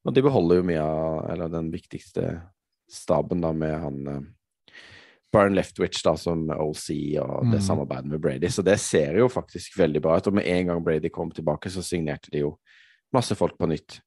Og 0.04 0.14
de 0.14 0.22
beholder 0.22 0.58
jo 0.58 0.64
mye 0.66 0.82
av 0.82 1.30
Eller 1.30 1.48
den 1.52 1.70
viktigste 1.70 2.40
staben, 2.90 3.40
da, 3.40 3.52
med 3.52 3.78
han 3.78 3.98
Brian 5.32 5.54
Leftwich 5.54 6.02
da, 6.02 6.14
som 6.16 6.48
OC 6.50 7.18
og 7.20 7.50
det 7.50 7.60
Mm. 7.60 7.66
samarbeidet 7.66 8.06
med 8.06 8.20
Brady. 8.20 8.48
Så 8.48 8.64
det 8.64 8.78
ser 8.80 9.18
jo 9.18 9.28
faktisk 9.28 9.76
veldig 9.76 10.00
bra 10.02 10.16
ut. 10.16 10.26
Og 10.26 10.34
med 10.34 10.46
en 10.46 10.66
gang 10.66 10.82
Brady 10.84 11.10
kom 11.10 11.30
tilbake, 11.30 11.68
så 11.70 11.82
signerte 11.82 12.30
de 12.32 12.38
jo 12.40 12.56
masse 13.12 13.34
folk 13.36 13.58
på 13.58 13.68
nytt 13.68 14.00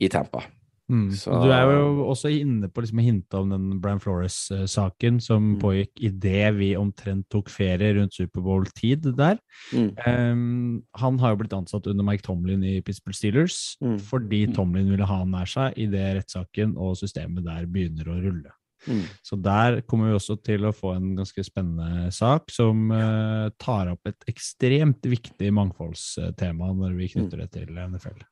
i 0.00 0.08
Tampa. 0.08 0.44
Mm. 0.88 1.10
Så- 1.10 1.42
Du 1.42 1.50
er 1.50 1.62
jo 1.62 2.04
også 2.06 2.30
inne 2.30 2.68
på 2.68 2.80
liksom 2.80 3.00
hintet 3.02 3.34
om 3.34 3.50
den 3.50 3.80
Brian 3.80 3.98
Flores-saken 3.98 5.20
som 5.20 5.56
Mm. 5.56 5.60
pågikk 5.60 5.90
idet 5.98 6.54
vi 6.54 6.74
omtrent 6.76 7.28
tok 7.28 7.46
ferie 7.48 7.92
rundt 7.94 8.12
Superbowl-tid 8.14 9.02
der. 9.16 9.38
Mm. 9.72 9.94
Um, 10.06 10.82
han 10.94 11.18
har 11.18 11.30
jo 11.34 11.42
blitt 11.42 11.52
ansatt 11.52 11.88
under 11.88 12.04
Mike 12.04 12.22
Tomlin 12.22 12.62
i 12.62 12.80
Pittsburgh 12.82 13.16
Steelers 13.16 13.76
Mm. 13.82 13.98
fordi 13.98 14.54
Tomlin 14.54 14.88
ville 14.90 15.04
ha 15.06 15.18
han 15.18 15.30
nær 15.32 15.44
seg 15.46 15.74
idet 15.76 16.16
rettssaken 16.24 16.76
og 16.76 16.94
systemet 16.96 17.42
der 17.44 17.66
begynner 17.66 18.04
å 18.06 18.22
rulle. 18.22 18.50
Mm. 18.86 19.02
Så 19.26 19.36
der 19.42 19.80
kommer 19.88 20.10
vi 20.10 20.16
også 20.18 20.36
til 20.46 20.66
å 20.68 20.74
få 20.74 20.94
en 20.94 21.12
ganske 21.18 21.42
spennende 21.46 22.10
sak 22.14 22.50
som 22.54 22.86
uh, 22.94 23.50
tar 23.58 23.92
opp 23.92 24.08
et 24.10 24.30
ekstremt 24.30 25.06
viktig 25.06 25.50
mangfoldstema 25.54 26.70
når 26.78 26.96
vi 26.98 27.10
knytter 27.14 27.44
det 27.44 27.50
til 27.56 27.74
NFL. 27.74 28.22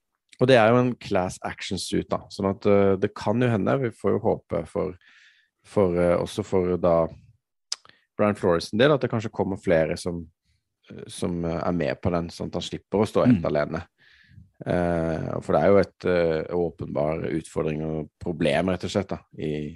Og 0.40 0.50
det 0.50 0.56
er 0.58 0.72
jo 0.72 0.80
en 0.82 0.94
class 0.98 1.38
action 1.46 1.78
suit, 1.78 2.08
da. 2.10 2.24
Sånn 2.32 2.50
at 2.50 2.66
uh, 2.66 2.94
det 3.00 3.12
kan 3.16 3.42
jo 3.42 3.50
hende, 3.50 3.76
vi 3.84 3.92
får 3.94 4.16
jo 4.16 4.22
håpe 4.24 4.64
for, 4.70 4.96
for 5.66 5.98
uh, 5.98 6.16
også 6.22 6.46
for 6.46 6.74
da 6.80 7.04
Brian 8.18 8.38
Flores 8.38 8.72
en 8.72 8.82
del, 8.82 8.94
at 8.94 9.02
det 9.02 9.10
kanskje 9.10 9.32
kommer 9.34 9.58
flere 9.58 9.96
som, 9.98 10.22
som 11.10 11.40
er 11.44 11.74
med 11.74 11.98
på 12.02 12.12
den, 12.14 12.28
sånn 12.30 12.52
at 12.52 12.60
han 12.60 12.66
slipper 12.66 13.02
å 13.02 13.08
stå 13.10 13.24
helt 13.26 13.42
Mm. 13.42 13.48
alene. 13.50 13.80
Uh, 14.64 15.40
for 15.42 15.50
det 15.50 15.60
er 15.60 15.72
jo 15.72 15.80
et 15.80 16.06
åpenbar 16.54 17.24
utfordring 17.26 17.82
og 17.82 18.12
problem, 18.22 18.70
rett 18.70 18.86
og 18.86 18.92
slett, 18.94 19.10
da, 19.10 19.18
i, 19.34 19.74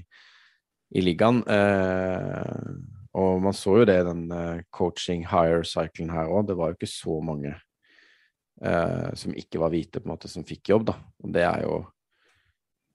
i 0.91 1.03
ligaen. 1.03 1.43
Eh, 1.45 2.71
og 3.19 3.43
man 3.43 3.57
så 3.57 3.81
jo 3.81 3.89
det 3.89 3.99
i 4.01 4.07
den 4.07 4.27
eh, 4.35 4.65
coaching 4.75 5.27
hire-cyclen 5.29 6.13
her 6.15 6.31
òg. 6.33 6.49
Det 6.49 6.59
var 6.59 6.73
jo 6.73 6.79
ikke 6.79 6.91
så 6.91 7.19
mange 7.25 7.53
eh, 7.53 9.11
som 9.19 9.37
ikke 9.37 9.61
var 9.63 9.75
hvite, 9.75 10.01
på 10.01 10.09
en 10.09 10.15
måte, 10.15 10.31
som 10.33 10.47
fikk 10.49 10.73
jobb, 10.73 10.89
da. 10.93 10.99
Og 11.25 11.35
det 11.35 11.45
er 11.47 11.65
jo 11.67 11.79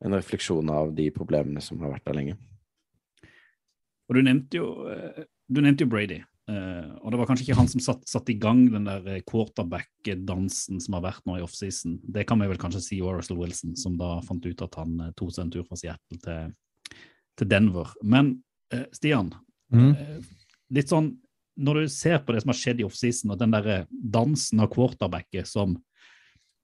en 0.04 0.18
refleksjon 0.18 0.70
av 0.74 0.92
de 0.96 1.08
problemene 1.16 1.64
som 1.64 1.80
har 1.84 1.96
vært 1.96 2.06
der 2.10 2.20
lenge. 2.20 2.38
Og 4.10 4.18
du 4.18 4.26
nevnte 4.26 4.60
jo, 4.60 4.68
du 5.48 5.62
nevnte 5.64 5.86
jo 5.86 5.92
Brady. 5.92 6.20
Uh, 6.44 7.00
og 7.00 7.14
det 7.14 7.20
var 7.22 7.28
kanskje 7.30 7.46
ikke 7.46 7.56
han 7.56 7.70
som 7.72 7.80
satte 7.80 8.10
satt 8.12 8.28
i 8.28 8.36
gang 8.36 8.66
den 8.68 8.84
der 8.84 9.22
quarterback-dansen 9.24 10.82
som 10.84 10.98
har 10.98 11.06
vært 11.06 11.24
nå 11.24 11.38
i 11.40 11.44
offseason. 11.46 11.94
Det 12.04 12.26
kan 12.28 12.44
vi 12.44 12.50
vel 12.52 12.60
kanskje 12.60 12.82
si 12.84 13.00
Russell 13.00 13.40
Wilson, 13.40 13.78
som 13.80 13.96
da 13.96 14.18
fant 14.28 14.44
ut 14.44 14.66
at 14.66 14.76
han 14.76 14.98
tok 15.16 15.32
seg 15.32 15.46
en 15.46 15.54
tur 15.56 15.64
fra 15.70 15.80
Seattle 15.80 16.20
til, 16.20 16.52
til 17.38 17.48
Denver. 17.50 17.94
Men 18.04 18.36
eh, 18.72 18.86
Stian, 18.94 19.34
Mm. 19.74 19.96
eh, 19.98 20.20
litt 20.72 20.90
sånn 20.92 21.16
når 21.58 21.74
du 21.82 21.88
ser 21.90 22.20
på 22.20 22.34
det 22.34 22.42
som 22.44 22.50
har 22.52 22.58
skjedd 22.60 22.80
i 22.82 22.86
offseason, 22.86 23.32
og 23.34 23.40
den 23.40 23.52
der 23.56 23.68
eh, 23.68 23.86
dansen 23.90 24.60
av 24.62 24.70
quarterbacket 24.74 25.48
som 25.50 25.78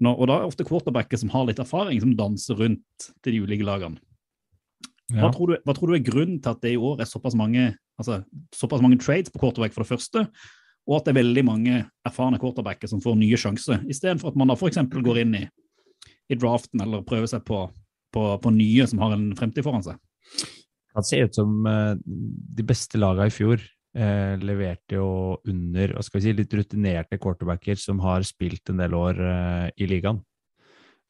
når, 0.01 0.15
Og 0.19 0.27
da 0.27 0.35
er 0.35 0.39
det 0.43 0.47
ofte 0.53 0.63
quarterbacket 0.67 1.19
som 1.19 1.29
har 1.33 1.45
litt 1.45 1.59
erfaring, 1.59 1.99
som 1.99 2.15
danser 2.15 2.55
rundt 2.55 3.07
til 3.23 3.33
de 3.33 3.41
ulike 3.43 3.65
lagene. 3.67 3.97
Hva, 5.11 5.25
Ja. 5.27 5.31
tror 5.33 5.47
du, 5.47 5.57
hva 5.65 5.73
tror 5.75 5.87
du 5.89 5.93
er 5.95 6.05
grunnen 6.11 6.41
til 6.41 6.51
at 6.51 6.61
det 6.61 6.71
i 6.71 6.77
år 6.77 7.01
er 7.01 7.05
såpass 7.09 7.35
mange, 7.35 7.75
altså, 7.99 8.23
såpass 8.53 8.81
mange 8.81 8.99
trades 9.01 9.29
på 9.29 9.39
quarterback, 9.41 9.73
for 9.73 9.83
det 9.83 9.89
første, 9.89 10.27
og 10.87 10.95
at 10.97 11.05
det 11.05 11.17
er 11.17 11.23
veldig 11.23 11.43
mange 11.45 11.89
erfarne 12.07 12.39
quarterbacker 12.39 12.87
som 12.87 13.01
får 13.01 13.17
nye 13.17 13.35
sjanser, 13.35 13.81
istedenfor 13.89 14.29
at 14.29 14.35
man 14.37 14.47
da 14.47 14.53
f.eks. 14.55 14.77
går 15.03 15.17
inn 15.19 15.35
i, 15.35 15.49
i 16.29 16.35
draften 16.35 16.79
eller 16.81 17.01
prøver 17.03 17.27
seg 17.27 17.43
på, 17.43 17.69
på, 18.13 18.39
på 18.41 18.51
nye 18.55 18.87
som 18.87 18.99
har 18.99 19.13
en 19.17 19.35
fremtid 19.35 19.63
foran 19.65 19.83
seg? 19.83 19.97
Han 20.99 21.07
se 21.07 21.23
ut 21.23 21.35
som 21.35 21.59
eh, 21.67 21.93
de 22.59 22.65
beste 22.67 22.99
lagene 22.99 23.31
i 23.31 23.33
fjor 23.33 23.61
eh, 23.95 24.35
leverte 24.43 24.99
jo 24.99 25.09
under 25.47 25.95
hva 25.95 26.03
skal 26.05 26.19
vi 26.19 26.27
si, 26.27 26.35
litt 26.37 26.55
rutinerte 26.55 27.19
quarterbacker 27.21 27.79
som 27.79 28.01
har 28.03 28.25
spilt 28.27 28.71
en 28.71 28.83
del 28.83 28.97
år 28.97 29.23
eh, 29.23 29.67
i 29.79 29.89
ligaen. 29.89 30.21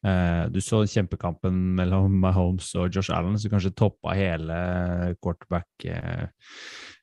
Eh, 0.00 0.46
du 0.48 0.60
så 0.64 0.80
kjempekampen 0.88 1.56
mellom 1.76 2.14
Mahomes 2.24 2.72
og 2.80 2.94
Josh 2.94 3.12
Allen, 3.14 3.36
som 3.38 3.52
kanskje 3.52 3.74
toppa 3.76 4.16
hele 4.16 4.56
quarterback 5.20 5.86
eh, 5.88 6.26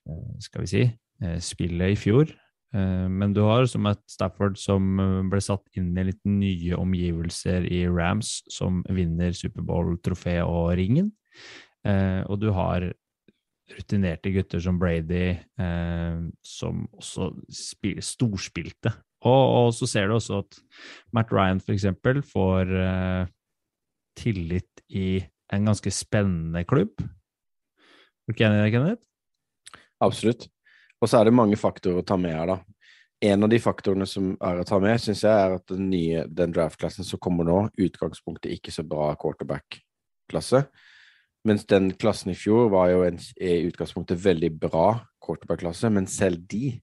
eh, 0.09 0.27
skal 0.43 0.65
vi 0.65 0.73
si, 0.73 0.83
spillet 1.41 1.95
i 1.95 1.97
fjor. 1.97 2.29
Men 2.77 3.31
du 3.33 3.39
har 3.41 3.63
som 3.65 3.87
et 3.89 4.01
Stafford 4.11 4.57
som 4.59 4.99
ble 5.31 5.39
satt 5.41 5.79
inn 5.79 5.95
i 5.97 6.03
litt 6.09 6.19
nye 6.27 6.75
omgivelser 6.77 7.63
i 7.63 7.79
Rams, 7.89 8.41
som 8.53 8.83
vinner 8.93 9.31
Superbowl-trofé 9.33 10.35
og 10.43 10.75
ringen. 10.77 11.07
Eh, 11.87 12.21
og 12.27 12.39
du 12.41 12.49
har 12.55 12.85
rutinerte 13.77 14.31
gutter 14.31 14.61
som 14.63 14.79
Brady, 14.79 15.35
eh, 15.59 16.19
som 16.43 16.85
også 16.95 17.31
spil, 17.53 17.99
storspilte. 18.03 18.93
Og, 19.27 19.43
og 19.59 19.73
så 19.75 19.89
ser 19.89 20.07
du 20.07 20.17
også 20.17 20.41
at 20.43 20.59
Matt 21.15 21.33
Ryan 21.33 21.61
eksempel 21.73 22.21
får 22.25 22.71
eh, 22.83 23.33
tillit 24.17 24.83
i 24.89 25.19
en 25.53 25.67
ganske 25.67 25.91
spennende 25.93 26.63
klubb. 26.67 26.95
Er 27.01 28.27
du 28.27 28.35
ikke 28.35 28.47
enig 28.47 28.59
i 28.59 28.65
det, 28.65 28.71
Kenneth? 28.75 29.03
Absolutt. 30.03 30.47
Og 31.01 31.09
så 31.09 31.19
er 31.19 31.27
det 31.27 31.37
mange 31.37 31.57
faktorer 31.59 32.01
å 32.01 32.07
ta 32.07 32.17
med 32.19 32.35
her, 32.35 32.55
da. 32.55 32.57
En 33.27 33.45
av 33.45 33.49
de 33.49 33.57
faktorene 33.61 34.05
som 34.05 34.35
er 34.45 34.59
å 34.61 34.65
ta 34.67 34.77
med, 34.81 34.99
syns 35.01 35.23
jeg 35.25 35.33
er 35.33 35.55
at 35.55 35.71
den 35.71 35.87
nye 35.89 36.25
draft-klassen 36.29 37.05
som 37.05 37.21
kommer 37.21 37.47
nå, 37.47 37.61
utgangspunktet 37.87 38.53
ikke 38.53 38.73
så 38.73 38.85
bra 38.85 39.09
quarterback-klasse. 39.17 40.67
Mens 41.45 41.67
den 41.69 41.91
klassen 41.99 42.33
i 42.33 42.37
fjor 42.37 42.71
var 42.73 42.89
jo 42.91 43.03
en, 43.07 43.19
i 43.39 43.67
utgangspunktet 43.67 44.19
veldig 44.23 44.49
bra 44.59 44.87
quarterback-klasse, 45.23 45.91
men 45.93 46.07
selv 46.09 46.41
de 46.49 46.77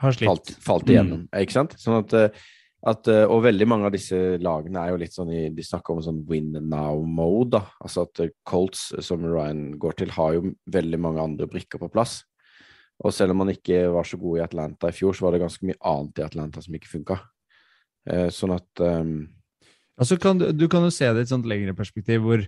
falt, 0.00 0.52
falt 0.62 0.92
igjennom. 0.92 1.26
Ikke 1.36 1.56
sant? 1.56 1.74
Sånn 1.80 1.98
at, 1.98 2.14
eh, 2.16 2.46
at, 2.86 3.08
eh, 3.10 3.24
og 3.24 3.42
veldig 3.46 3.68
mange 3.68 3.88
av 3.88 3.94
disse 3.96 4.38
lagene 4.42 4.82
er 4.82 4.92
jo 4.92 5.00
litt 5.00 5.16
sånn 5.16 5.32
i 5.32 5.42
De 5.54 5.64
snakker 5.64 5.96
om 5.96 6.02
sånn 6.04 6.22
win 6.28 6.52
now-mode. 6.52 7.56
da, 7.56 7.62
Altså 7.80 8.06
at 8.06 8.20
eh, 8.20 8.32
Colts, 8.44 8.92
som 9.00 9.24
Ryan 9.24 9.78
går 9.80 9.98
til, 10.02 10.10
har 10.10 10.36
jo 10.36 10.52
veldig 10.66 11.00
mange 11.00 11.22
andre 11.22 11.48
brikker 11.50 11.82
på 11.82 11.90
plass. 11.92 12.20
Og 13.04 13.12
selv 13.12 13.34
om 13.34 13.42
man 13.44 13.52
ikke 13.52 13.88
var 13.92 14.06
så 14.08 14.16
god 14.20 14.38
i 14.38 14.44
Atlanta 14.44 14.88
i 14.88 14.96
fjor, 14.96 15.12
så 15.12 15.26
var 15.26 15.34
det 15.34 15.42
ganske 15.44 15.66
mye 15.68 15.80
annet 15.84 16.20
i 16.20 16.24
Atlanta 16.24 16.62
som 16.64 16.76
ikke 16.76 16.92
funka. 16.92 17.18
Eh, 18.08 18.28
sånn 18.32 18.54
at 18.56 18.84
um... 18.84 19.26
Altså 19.96 20.18
kan 20.20 20.36
du, 20.36 20.50
du 20.52 20.66
kan 20.68 20.84
jo 20.84 20.92
se 20.92 21.08
det 21.08 21.22
i 21.22 21.24
et 21.24 21.30
sånt 21.32 21.46
lengre 21.48 21.72
perspektiv 21.76 22.20
hvor 22.24 22.42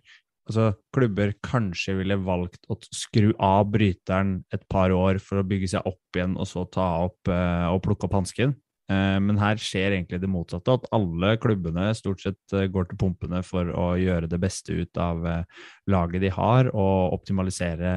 altså, 0.49 0.71
klubber 0.95 1.35
kanskje 1.45 1.99
ville 2.01 2.19
valgt 2.25 2.65
å 2.73 2.79
skru 2.89 3.31
av 3.37 3.69
bryteren 3.75 4.41
et 4.55 4.65
par 4.73 4.95
år 4.95 5.21
for 5.23 5.41
å 5.41 5.47
bygge 5.47 5.75
seg 5.75 5.87
opp 5.89 6.19
igjen, 6.19 6.39
og 6.41 6.49
så 6.49 6.65
ta 6.73 6.89
opp 7.07 7.31
eh, 7.33 7.69
og 7.69 7.83
plukke 7.85 8.09
opp 8.09 8.19
hansken. 8.19 8.57
Eh, 8.89 9.19
men 9.21 9.37
her 9.37 9.61
skjer 9.61 9.93
egentlig 9.93 10.21
det 10.23 10.31
motsatte, 10.33 10.79
at 10.79 10.87
alle 10.97 11.35
klubbene 11.41 11.91
stort 11.97 12.23
sett 12.25 12.57
eh, 12.57 12.69
går 12.73 12.89
til 12.89 13.01
pumpene 13.03 13.43
for 13.45 13.69
å 13.69 13.89
gjøre 14.01 14.31
det 14.33 14.41
beste 14.41 14.79
ut 14.81 15.01
av 15.03 15.27
eh, 15.29 15.65
laget 15.93 16.25
de 16.25 16.33
har, 16.33 16.71
og 16.73 17.19
optimalisere 17.19 17.93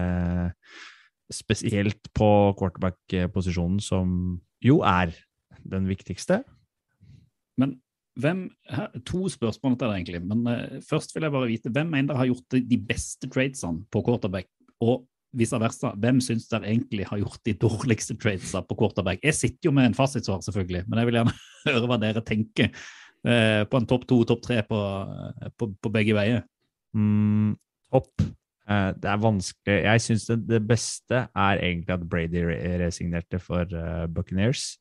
spesielt 1.32 2.12
på 2.18 2.32
quarterback-posisjonen, 2.60 3.80
som 3.80 4.42
jo 4.62 4.82
er 4.84 5.16
den 5.64 5.88
viktigste. 5.88 6.42
Men 7.62 7.78
hvem 8.19 8.43
her, 8.69 8.89
To 9.08 9.30
spørsmål 9.32 9.78
til 9.78 9.88
deg, 9.88 10.02
egentlig. 10.02 10.21
Men 10.28 10.43
uh, 10.47 10.82
først 10.88 11.15
vil 11.15 11.28
jeg 11.28 11.34
bare 11.36 11.50
vite 11.50 11.71
hvem 11.71 11.93
mener 11.93 12.19
har 12.19 12.28
gjort 12.28 12.58
de- 12.58 12.82
beste 12.88 13.30
tradesene 13.32 13.86
på 13.91 14.04
quarterback? 14.06 14.50
Og 14.82 15.06
vice 15.38 15.56
versa, 15.62 15.93
hvem 15.95 16.19
syns 16.19 16.50
dere 16.50 16.67
egentlig 16.67 17.06
har 17.08 17.21
gjort 17.21 17.39
de 17.47 17.54
dårligste 17.56 18.17
tradesene 18.19 18.65
på 18.67 18.76
quarterback? 18.76 19.21
Jeg 19.24 19.38
sitter 19.38 19.69
jo 19.69 19.71
med 19.71 19.91
en 19.91 19.95
fasitsvar, 19.95 20.41
selvfølgelig, 20.43 20.84
men 20.89 21.00
jeg 21.00 21.08
vil 21.08 21.19
gjerne 21.21 21.38
høre 21.69 21.88
hva 21.88 22.00
dere 22.02 22.26
tenker 22.28 22.71
uh, 22.74 23.63
på 23.63 23.80
en 23.80 23.88
topp 23.88 24.08
to, 24.10 24.21
topp 24.28 24.43
tre 24.43 24.60
på, 24.67 24.84
eh, 25.41 25.56
på, 25.56 25.71
på 25.80 25.93
begge 25.93 26.17
veier. 26.17 26.45
Mm, 26.97 27.56
topp. 27.91 28.30
Det 28.71 29.08
er 29.10 29.17
vanskelig. 29.19 29.74
Jeg 29.84 30.02
syns 30.06 30.26
det, 30.30 30.36
det 30.47 30.60
beste 30.63 31.17
er 31.28 31.60
egentlig 31.60 31.91
at 31.91 32.04
Brady 32.08 32.43
resignerte 32.80 33.39
for 33.41 33.67
Buccaneers. 34.08 34.78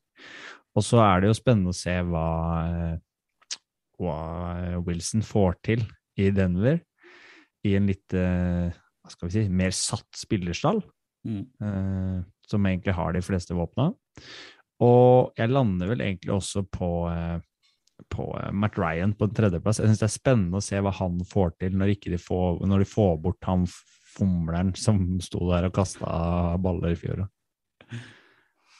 Og 0.77 0.85
så 0.85 1.01
er 1.03 1.19
det 1.19 1.31
jo 1.31 1.35
spennende 1.35 1.73
å 1.73 1.75
se 1.75 1.97
hva, 2.07 2.27
hva 4.01 4.79
Wilson 4.85 5.23
får 5.25 5.59
til 5.65 5.85
i 6.19 6.29
Denver, 6.35 6.81
i 7.67 7.75
en 7.77 7.87
litt 7.89 8.15
eh, 8.17 8.71
hva 8.73 9.13
skal 9.13 9.29
vi 9.29 9.35
si, 9.35 9.45
mer 9.49 9.75
satt 9.75 10.09
spillerstall, 10.17 10.83
Mm. 11.21 11.43
eh, 11.61 12.23
som 12.49 12.65
egentlig 12.65 12.95
har 12.97 13.13
de 13.13 13.19
fleste 13.21 13.53
våpna. 13.53 13.91
Og 14.81 15.35
jeg 15.37 15.51
lander 15.53 15.91
vel 15.91 16.01
egentlig 16.01 16.31
også 16.33 16.63
på 16.65 16.87
eh, 17.11 17.35
på 18.09 18.27
eh, 18.39 18.51
Matt 18.51 18.77
Ryan 18.79 19.13
på 19.17 19.27
tredjeplass. 19.35 19.81
Jeg 19.81 19.91
syns 19.91 20.01
det 20.01 20.07
er 20.07 20.15
spennende 20.15 20.61
å 20.61 20.65
se 20.65 20.79
hva 20.81 20.93
han 20.97 21.19
får 21.27 21.55
til 21.61 21.77
når, 21.77 21.93
de, 22.09 22.17
får, 22.21 22.61
når 22.67 22.83
de 22.83 22.89
får 22.89 23.19
bort 23.23 23.49
han 23.49 23.67
fomleren 24.15 24.73
som 24.75 25.19
sto 25.23 25.45
der 25.51 25.69
og 25.69 25.75
kasta 25.75 26.57
baller 26.61 26.95
i 26.95 26.99
fjor. 26.99 27.27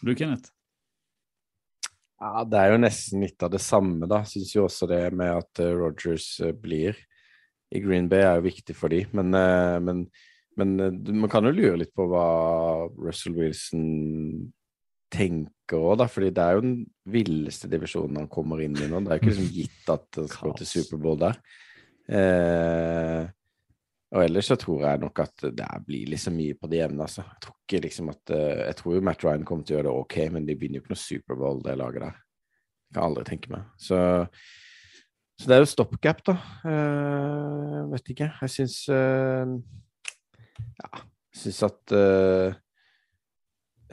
Du, 0.01 0.13
Kenneth? 0.17 0.51
Ja, 2.21 2.43
det 2.45 2.60
er 2.60 2.75
jo 2.75 2.81
nesten 2.84 3.23
litt 3.25 3.41
av 3.41 3.49
det 3.53 3.62
samme, 3.63 4.05
da. 4.10 4.21
Syns 4.29 4.53
jo 4.53 4.67
også 4.67 4.86
det 4.89 5.07
med 5.17 5.31
at 5.34 5.63
uh, 5.63 5.71
Rogers 5.73 6.36
eh, 6.45 6.53
blir 6.53 6.99
i 7.71 7.79
Green 7.79 8.10
Bay 8.12 8.23
er 8.25 8.39
jo 8.39 8.47
viktig 8.49 8.75
for 8.75 8.91
de, 8.91 9.05
men, 9.15 9.34
eh, 9.38 9.77
men, 9.84 10.03
men 10.60 10.73
eh, 10.84 11.13
man 11.15 11.31
kan 11.31 11.47
jo 11.47 11.53
lure 11.55 11.79
litt 11.79 11.93
på 11.95 12.07
hva 12.12 12.25
Russell 12.99 13.38
Wilson 13.39 13.86
tenker 15.12 15.79
òg, 15.79 15.97
da. 16.01 16.07
fordi 16.12 16.31
det 16.36 16.43
er 16.43 16.57
jo 16.57 16.63
den 16.65 16.77
villeste 17.12 17.69
divisjonen 17.71 18.21
han 18.21 18.31
kommer 18.31 18.62
inn 18.63 18.75
i 18.75 18.88
nå. 18.91 19.01
Det 19.03 19.12
er 19.12 19.17
jo 19.17 19.23
ikke 19.23 19.31
liksom 19.31 19.51
gitt 19.55 19.91
at 19.91 20.19
han 20.19 20.29
skal 20.31 20.51
gå 20.51 20.60
til 20.60 20.69
Superbowl 20.71 21.19
der. 21.23 21.39
Eh, 22.12 23.23
og 24.12 24.26
ellers 24.26 24.50
så 24.52 24.58
tror 24.60 24.82
jeg 24.84 25.00
nok 25.00 25.19
at 25.24 25.43
det 25.56 25.65
blir 25.88 26.10
liksom 26.12 26.34
mye 26.36 26.56
på 26.60 26.67
det 26.67 26.82
jevne, 26.82 27.06
altså. 27.06 27.24
Jeg 27.24 27.39
tror 27.45 27.56
ikke 27.62 27.80
liksom 27.86 28.10
at 28.12 28.34
eh, 28.36 28.63
Jeg 28.65 28.76
tror 28.82 28.95
jo 28.95 29.04
Matt 29.08 29.24
Ryan 29.24 29.45
kommer 29.47 29.63
til 29.63 29.76
å 29.76 29.78
gjøre 29.78 29.88
det 29.88 30.02
ok, 30.02 30.15
men 30.36 30.47
de 30.50 30.56
begynner 30.60 30.80
jo 30.80 30.84
ikke 30.84 30.91
noe 30.91 31.00
Superbowl, 31.00 31.62
det 31.63 31.76
laget 31.80 32.04
der. 32.04 32.17
Kan 32.91 33.08
aldri 33.08 33.24
tenke 33.30 33.54
meg. 33.54 33.62
Så, 33.80 33.97
så 35.39 35.47
det 35.47 35.56
er 35.56 35.63
jo 35.63 35.69
stopgap, 35.71 36.19
da. 36.28 36.36
Uh, 36.65 37.78
vet 37.93 38.12
ikke. 38.12 38.28
Jeg 38.41 38.52
syns 38.58 38.76
uh, 38.91 39.47
Ja, 40.60 40.89
jeg 41.32 41.38
syns 41.45 41.62
at 41.69 41.95
uh, 41.95 42.50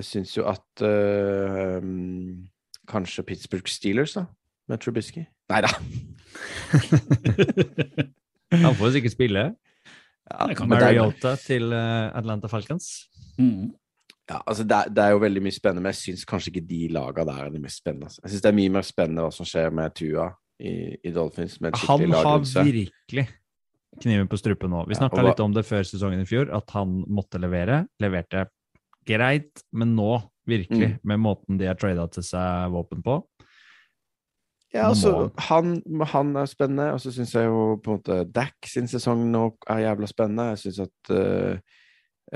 Jeg 0.00 0.04
syns 0.10 0.34
jo 0.34 0.42
at 0.50 0.70
um, 0.82 2.42
kanskje 2.90 3.26
Pittsburgh 3.30 3.70
Steelers, 3.70 4.18
da, 4.18 4.26
med 4.66 4.82
Trubisky 4.82 5.22
Nei 5.48 5.62
da. 5.62 5.70
Han 8.66 8.74
får 8.76 8.98
sikkert 8.98 9.14
spille. 9.14 9.42
Ja, 10.28 10.66
Mariota 10.68 11.34
til 11.40 11.72
eh, 11.72 12.08
Atlanta 12.18 12.48
Falcons. 12.52 12.88
Mm. 13.38 13.70
Ja, 14.28 14.42
altså 14.44 14.64
det, 14.68 14.76
er, 14.76 14.90
det 14.92 15.04
er 15.04 15.14
jo 15.14 15.22
veldig 15.22 15.40
mye 15.46 15.54
spennende, 15.56 15.82
men 15.86 15.94
jeg 15.94 16.00
syns 16.02 16.26
kanskje 16.28 16.50
ikke 16.52 16.66
de 16.68 16.80
laga 16.92 17.24
der 17.24 17.46
er 17.46 17.50
de 17.54 17.62
mest 17.62 17.80
spennende. 17.80 18.10
Altså. 18.10 18.20
Jeg 18.26 18.34
syns 18.34 18.44
det 18.44 18.50
er 18.50 18.58
mye 18.58 18.72
mer 18.74 18.84
spennende 18.84 19.24
hva 19.24 19.32
som 19.32 19.48
skjer 19.48 19.72
med 19.72 19.94
Tua 19.96 20.26
i, 20.60 20.74
i 21.00 21.12
Dolphins. 21.14 21.56
Med 21.64 21.78
Han 21.86 22.04
lag 22.12 22.26
har 22.26 22.42
virkelig 22.44 23.24
kniven 24.02 24.28
på 24.28 24.38
strupen 24.38 24.70
nå. 24.74 24.84
Vi 24.86 24.94
Ja, 24.98 25.00
snakka 25.00 25.24
litt 25.24 25.40
om 25.40 25.54
det 25.56 25.64
før 25.66 25.86
sesongen 25.88 26.20
i 26.22 26.28
fjor, 26.28 26.52
at 26.54 26.70
han 26.76 27.00
måtte 27.08 27.40
levere. 27.40 27.86
Leverte 28.04 28.44
greit, 29.08 29.64
men 29.72 29.96
nå, 29.96 30.20
virkelig, 30.48 30.92
Mm. 30.92 31.00
med 31.08 31.18
måten 31.24 31.58
de 31.58 31.66
har 31.66 31.74
trada 31.80 32.04
til 32.12 32.22
seg 32.22 32.70
våpen 32.70 33.02
på. 33.02 33.22
Ja, 34.74 34.88
altså, 34.88 35.30
han, 35.48 35.82
han 36.12 36.36
er 36.36 36.44
spennende, 36.46 36.90
og 36.92 37.00
så 37.00 37.12
syns 37.12 37.34
jeg 37.34 37.48
jo 37.48 37.78
på 37.80 37.94
en 37.94 38.00
måte 38.00 38.18
Dack 38.28 38.68
sin 38.68 38.88
sesong 38.90 39.22
nå 39.32 39.44
er 39.70 39.86
jævla 39.86 40.08
spennende. 40.10 40.50
Jeg 40.52 40.58
syns 40.64 40.80
at 40.84 41.12
uh, 41.14 41.78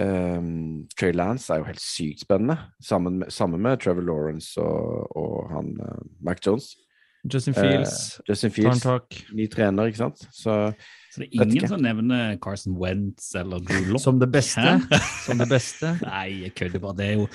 um, 0.00 0.86
Trey 0.96 1.12
Lance 1.12 1.52
er 1.52 1.60
jo 1.60 1.68
helt 1.68 1.82
sykt 1.84 2.24
spennende, 2.24 2.56
sammen 2.80 3.18
med, 3.20 3.30
sammen 3.30 3.60
med 3.60 3.76
Trevor 3.84 4.08
Lawrence 4.08 4.60
og, 4.60 5.12
og 5.16 5.52
han 5.52 5.76
uh, 5.80 6.00
Mac 6.24 6.40
Jones. 6.46 6.72
Justin 7.30 7.54
Fields, 7.54 8.18
Eh, 8.18 8.24
Justin 8.32 8.50
Fields, 8.50 8.84
ny 9.32 9.46
trener, 9.46 9.86
ikke 9.92 10.00
sant. 10.00 10.24
Så 10.34 10.74
Så 11.12 11.20
det 11.20 11.28
er 11.28 11.44
ingen 11.44 11.68
som 11.68 11.80
nevner 11.84 12.38
Carson 12.40 12.74
Wentz 12.80 13.34
eller 13.36 13.60
Drew 13.60 13.92
Lock? 13.92 14.00
som 14.00 14.18
det 14.18 14.30
beste. 14.32 14.64
Som 15.26 15.38
det 15.38 15.46
beste. 15.50 15.90
Nei, 16.08 16.40
jeg 16.48 16.54
kødder 16.56 16.80
bare. 16.80 16.96
Det 16.96 17.06
er 17.06 17.12
jo 17.20 17.26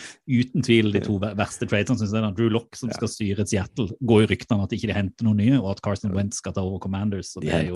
uten 0.42 0.66
tvil 0.66 0.92
de 0.96 1.00
to 1.06 1.20
verste 1.22 1.68
traderne, 1.70 2.00
syns 2.02 2.12
jeg. 2.12 2.24
da. 2.26 2.32
Drew 2.36 2.50
Lock, 2.50 2.76
som 2.76 2.90
skal 2.92 3.08
styre 3.14 3.46
Seattle, 3.48 3.92
går 4.02 4.24
jo 4.26 4.30
ryktene 4.34 4.58
om 4.58 4.64
at 4.66 4.74
ikke 4.74 4.90
de 4.90 4.98
henter 4.98 5.24
noen 5.30 5.38
nye, 5.44 5.60
og 5.62 5.76
at 5.76 5.84
Carson 5.86 6.12
Wentz 6.18 6.42
skal 6.42 6.54
ta 6.58 6.62
over 6.66 6.80
Commanders. 6.84 7.32
Så 7.36 7.40
de 7.46 7.48
det 7.52 7.56
er 7.56 7.70
jo 7.70 7.76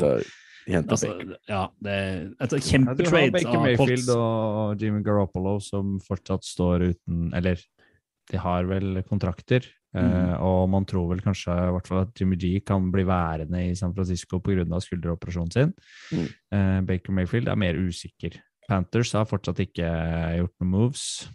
de 0.68 0.74
henter 0.76 0.92
altså, 0.98 1.08
Baker. 1.14 1.38
Ja, 1.50 1.62
det 1.82 1.94
er 2.00 2.18
et 2.42 2.52
Ja, 2.52 2.60
kjempetrade 2.72 3.32
Baker 3.38 3.56
av 3.56 3.64
Mayfield 3.70 4.10
og 4.18 4.82
Jimmy 4.84 5.02
Garoppolo 5.06 5.56
som 5.62 5.96
fortsatt 6.06 6.44
står 6.46 6.84
uten 6.92 7.32
Eller 7.34 7.58
de 8.30 8.38
har 8.38 8.68
vel 8.70 9.00
kontrakter, 9.10 9.66
eh, 9.96 10.02
Mhm. 10.02 10.42
og 10.42 10.70
man 10.70 10.86
tror 10.86 11.10
vel 11.10 11.22
kanskje 11.22 11.52
i 11.52 11.72
hvert 11.76 11.88
fall 11.88 12.02
at 12.02 12.14
Jimmy 12.20 12.36
G 12.40 12.60
kan 12.66 12.92
bli 12.92 13.04
værende 13.04 13.70
i 13.70 13.76
San 13.76 13.94
Francisco 13.94 14.40
pga. 14.40 14.64
skulderoperasjonen 14.80 15.52
sin. 15.52 15.74
Mm. 16.12 16.28
Eh, 16.52 16.82
Baker 16.82 17.12
Mayfield 17.14 17.48
er 17.48 17.56
mer 17.56 17.74
usikker. 17.76 18.40
Panthers 18.70 19.12
har 19.14 19.26
fortsatt 19.26 19.60
ikke 19.60 19.84
gjort 20.38 20.54
noen 20.62 20.70
moves, 20.72 21.30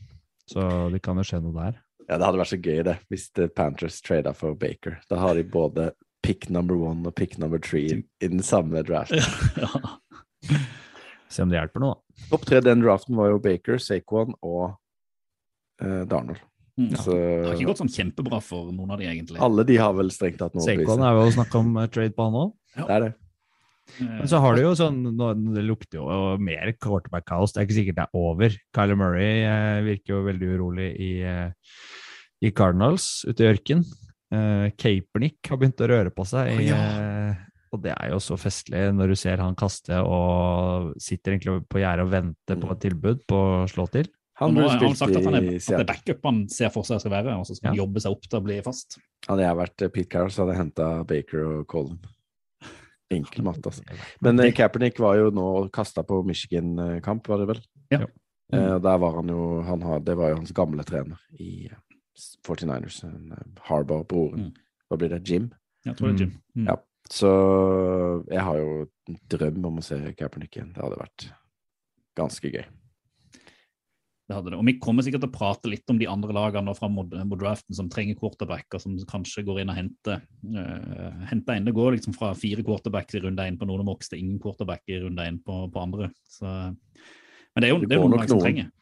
så 0.49 0.91
det 0.91 1.03
kan 1.03 1.17
jo 1.17 1.23
skje 1.23 1.43
noe 1.43 1.53
der. 1.53 1.81
Ja, 2.09 2.17
det 2.19 2.25
hadde 2.25 2.39
vært 2.39 2.53
så 2.55 2.63
gøy, 2.63 2.83
det, 2.85 2.99
hvis 3.11 3.31
The 3.35 3.49
Panthers 3.49 4.01
trada 4.01 4.33
for 4.33 4.55
Baker. 4.55 5.01
Da 5.11 5.17
har 5.17 5.35
de 5.35 5.43
både 5.43 5.91
pick 6.23 6.49
number 6.51 6.77
one 6.77 7.05
og 7.07 7.15
pick 7.15 7.37
number 7.39 7.59
three 7.59 8.05
i 8.23 8.29
den 8.29 8.41
samme 8.43 8.83
draften. 8.83 9.19
Ja. 9.61 10.59
Se 11.29 11.43
om 11.43 11.51
det 11.51 11.59
hjelper 11.59 11.81
noe, 11.83 11.95
da. 11.97 12.27
Topp 12.31 12.45
tre 12.47 12.61
den 12.63 12.81
draften 12.81 13.17
var 13.19 13.33
jo 13.33 13.39
Baker, 13.43 13.79
Saquon 13.83 14.35
og 14.47 14.77
uh, 15.83 16.05
Darnold. 16.07 16.39
Mm. 16.77 16.91
Så 17.01 17.13
Det 17.17 17.47
har 17.47 17.55
ikke 17.57 17.69
gått 17.71 17.81
sånn 17.81 17.93
kjempebra 17.93 18.39
for 18.45 18.73
noen 18.73 18.91
av 18.93 18.99
de, 19.01 19.07
egentlig. 19.09 19.39
alle 19.41 19.65
de 19.65 19.77
har 19.81 19.95
vel 19.97 20.11
strengt 20.13 20.37
tatt 20.43 20.53
noe 20.55 20.67
bevise. 20.67 20.97
er 21.09 21.21
jo 21.23 21.31
snakk 21.39 21.55
om 21.57 21.77
eh, 21.81 21.87
trade 21.89 22.13
på 22.13 22.27
han 22.27 22.37
òg. 22.43 22.51
Det 22.77 22.91
er 22.97 23.01
det. 23.07 23.13
Eh, 24.01 24.11
Men 24.19 24.29
så 24.29 24.41
har 24.43 24.57
du 24.57 24.61
jo 24.65 24.73
sånn 24.75 24.99
Det 25.55 25.63
lukter 25.65 26.01
jo 26.03 26.37
mer 26.43 26.73
quarterback-kaos. 26.83 27.55
Det 27.55 27.61
er 27.63 27.69
ikke 27.69 27.79
sikkert 27.79 27.97
det 28.01 28.05
er 28.09 28.19
over. 28.19 28.57
Kyler 28.77 28.99
Murray 29.01 29.45
eh, 29.47 29.81
virker 29.87 30.17
jo 30.19 30.25
veldig 30.27 30.51
urolig 30.57 30.91
i, 31.01 31.13
eh, 31.23 31.49
i 32.45 32.51
Cardinals 32.53 33.25
ute 33.25 33.41
i 33.47 33.49
ørken. 33.55 33.85
Eh, 34.35 34.69
Kaepernick 34.77 35.49
har 35.49 35.57
begynt 35.63 35.81
å 35.81 35.89
røre 35.89 36.13
på 36.13 36.27
seg. 36.29 36.51
I, 36.61 36.69
Å, 36.75 36.83
eh, 36.83 37.45
og 37.73 37.83
det 37.85 37.95
er 37.97 38.11
jo 38.13 38.21
så 38.21 38.37
festlig 38.41 38.85
når 38.95 39.15
du 39.15 39.17
ser 39.17 39.41
han 39.43 39.57
kaste 39.59 39.97
og 40.03 40.93
sitter 41.03 41.33
egentlig 41.35 41.63
på 41.71 41.81
gjerdet 41.81 42.05
og 42.05 42.13
venter 42.13 42.61
på 42.61 42.71
et 42.75 42.85
tilbud 42.85 43.25
på 43.31 43.41
å 43.63 43.67
slå 43.71 43.89
til. 43.97 44.11
Han 44.37 44.53
nå 44.53 44.67
har 44.69 44.83
han 44.83 44.97
sagt 44.99 45.17
at, 45.17 45.25
han 45.25 45.39
er, 45.39 45.47
at 45.57 45.65
det 45.65 45.79
er 45.81 45.89
backup 45.89 46.27
han 46.29 46.43
ser 46.53 46.69
for 46.75 46.85
seg 46.85 47.01
skal 47.01 47.15
være, 47.15 47.39
og 47.41 47.47
så 47.49 47.57
skal 47.57 47.71
han 47.73 47.79
jobbe 47.79 48.03
seg 48.05 48.13
opp 48.13 48.27
til 48.29 48.39
å 48.39 48.45
bli 48.45 48.59
fast. 48.65 48.99
Hadde 49.25 49.47
jeg 49.47 49.59
vært 49.63 49.85
eh, 49.87 49.93
Pete 49.95 50.13
Carroll, 50.13 50.35
så 50.35 50.45
hadde 50.45 50.57
jeg 50.57 50.63
henta 50.65 50.91
Baker 51.09 51.47
og 51.47 51.65
Colin. 51.73 51.97
Enkel 53.17 53.45
matte, 53.49 53.73
altså. 53.73 53.99
Men 54.27 54.45
eh, 54.45 54.53
Kaepernick 54.57 55.01
var 55.01 55.17
jo 55.23 55.33
nå 55.33 55.49
kasta 55.73 56.05
på 56.05 56.21
Michigan-kamp, 56.29 57.33
var 57.33 57.43
det 57.43 57.51
vel? 57.55 57.65
Ja. 57.95 58.05
Eh, 58.53 58.77
der 58.79 58.99
var 59.03 59.17
han 59.19 59.29
jo 59.33 59.63
han 59.67 59.83
har, 59.83 60.01
Det 60.01 60.15
var 60.15 60.31
jo 60.31 60.37
hans 60.43 60.53
gamle 60.55 60.85
trener 60.87 61.19
i 61.41 61.67
eh, 61.67 61.81
49ers. 62.47 63.05
en, 63.05 63.33
eh, 63.33 63.63
Harbaugh-broren. 63.71 64.51
Mm. 64.51 64.53
Hva 64.87 64.99
blir 65.01 65.17
det? 65.17 65.25
Jim? 65.29 65.51
Jeg 65.85 65.97
tror 65.97 66.13
det 66.13 66.15
er 66.15 66.27
Jim. 66.27 66.37
Mm. 66.55 66.69
Ja. 66.69 66.77
Så 67.11 67.31
jeg 68.29 68.43
har 68.43 68.57
jo 68.59 68.71
en 69.09 69.19
drøm 69.31 69.67
om 69.67 69.79
å 69.79 69.85
se 69.85 69.99
Kaepernick 70.19 70.57
igjen. 70.57 70.73
Det 70.75 70.83
hadde 70.83 70.99
vært 71.01 71.31
ganske 72.19 72.51
gøy. 72.51 72.65
Det 74.27 74.35
hadde 74.35 74.51
det. 74.51 74.59
Og 74.59 74.67
Vi 74.67 74.75
kommer 74.83 75.05
sikkert 75.07 75.23
til 75.23 75.31
å 75.31 75.37
prate 75.37 75.71
litt 75.71 75.93
om 75.93 75.99
de 76.01 76.09
andre 76.11 76.35
lagene 76.35 76.73
fra 76.75 76.81
fram 76.81 76.97
mot, 76.99 77.13
mot 77.31 77.39
draften 77.39 77.77
som 77.79 77.91
trenger 77.93 78.19
quarterbacker, 78.19 78.81
som 78.83 78.97
kanskje 79.07 79.45
går 79.47 79.61
inn 79.63 79.71
og 79.71 79.79
henter, 79.79 80.25
uh, 80.51 81.21
henter 81.31 81.61
inn. 81.61 81.69
Det 81.69 81.77
går 81.77 81.95
liksom 81.95 82.17
fra 82.17 82.33
fire 82.35 82.65
quarterbacks 82.67 83.15
i 83.15 83.23
runde 83.23 83.47
én 83.47 83.59
på 83.61 83.69
noen 83.71 83.87
boks 83.87 84.11
til 84.11 84.25
ingen 84.25 84.41
quarterback 84.43 84.83
i 84.91 84.99
runde 85.05 85.29
én 85.31 85.39
på, 85.47 85.61
på 85.71 85.85
andre. 85.85 86.11
Så, 86.27 86.43
men 86.51 87.63
det 87.63 87.71
er 87.71 87.75
jo, 87.77 87.79
Det 87.85 87.93
det 87.93 88.01
er 88.01 88.03
noen 88.03 88.19
lag 88.19 88.27
som 88.27 88.41
noen. 88.41 88.49
trenger. 88.49 88.73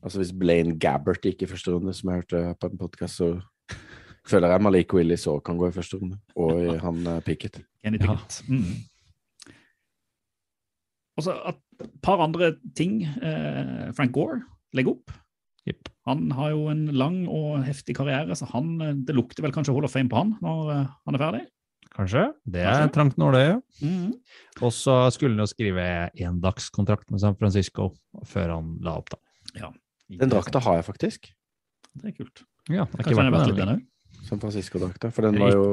Altså 0.00 0.18
Hvis 0.18 0.34
Blaine 0.34 0.78
Gabbert 0.80 1.30
gikk 1.30 1.44
i 1.44 1.50
første 1.50 1.76
runde, 1.76 1.94
som 1.94 2.10
jeg 2.10 2.24
hørte 2.24 2.44
på 2.58 2.72
en 2.72 2.80
podkast, 2.80 3.20
så 3.20 3.78
føler 4.26 4.50
jeg 4.50 4.64
Malik 4.66 4.94
Willis 4.96 5.28
òg 5.30 5.44
kan 5.46 5.58
gå 5.60 5.70
i 5.70 5.76
første 5.78 6.00
runde. 6.00 6.18
Og 6.34 6.74
han 6.82 7.06
eh, 7.06 7.22
Pickett. 7.22 7.62
Kenny 7.84 8.02
Ja. 8.02 8.18
Mm. 8.48 8.80
Og 11.20 11.26
så 11.26 11.36
et 11.52 11.88
par 12.04 12.22
andre 12.24 12.54
ting. 12.76 13.02
Eh, 13.04 13.90
Frank 13.96 14.14
Gore 14.16 14.40
legger 14.76 14.96
opp. 14.96 15.12
Yep. 15.68 15.90
Han 16.08 16.30
har 16.32 16.54
jo 16.54 16.68
en 16.72 16.86
lang 16.96 17.22
og 17.28 17.60
heftig 17.66 17.94
karriere, 17.98 18.32
så 18.38 18.48
han, 18.54 18.72
eh, 18.80 18.94
det 19.06 19.14
lukter 19.16 19.44
vel 19.44 19.52
kanskje 19.52 19.74
Hall 19.76 19.84
of 19.84 19.92
Fame 19.92 20.08
på 20.08 20.16
han 20.16 20.36
når 20.40 20.70
eh, 20.72 20.86
han 21.04 21.18
er 21.18 21.22
ferdig. 21.22 21.42
Kanskje. 21.90 22.22
Det 22.46 22.62
er 22.62 22.86
Kanskje. 22.86 22.94
trangt 22.94 23.18
nåløye. 23.20 23.58
Mhm. 23.82 24.14
Og 24.62 24.72
så 24.72 24.96
skulle 25.12 25.36
han 25.36 25.44
jo 25.44 25.50
skrive 25.50 25.84
endagskontrakt 26.14 27.10
med 27.10 27.20
San 27.20 27.36
Francisco 27.36 27.90
før 28.30 28.54
han 28.56 28.78
la 28.86 28.96
opp, 29.02 29.10
da. 29.10 29.18
Ja. 29.58 29.72
Den 30.08 30.30
drakta 30.30 30.62
har 30.62 30.80
jeg 30.80 30.86
faktisk. 30.86 31.28
Det 32.00 32.12
er 32.12 32.16
kult. 32.16 32.44
Ja, 32.70 32.86
det 32.86 33.04
Kanskje 33.04 33.18
han 33.20 33.32
har 33.32 33.36
vært 33.36 33.50
litt 33.50 33.60
den 33.60 33.68
den 33.68 33.76
òg. 33.76 34.26
San 34.28 34.40
Francisco-drakta. 34.40 35.10
For 35.12 35.26
den 35.26 35.38
var 35.40 35.52
jo 35.52 35.66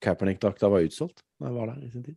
Kaepernick-drakta 0.00 0.70
var 0.72 0.84
utsolgt 0.86 1.22
da 1.40 1.50
jeg 1.50 1.56
var 1.56 1.72
der 1.74 1.84
i 1.84 1.90
sin 1.92 2.04
tid. 2.04 2.16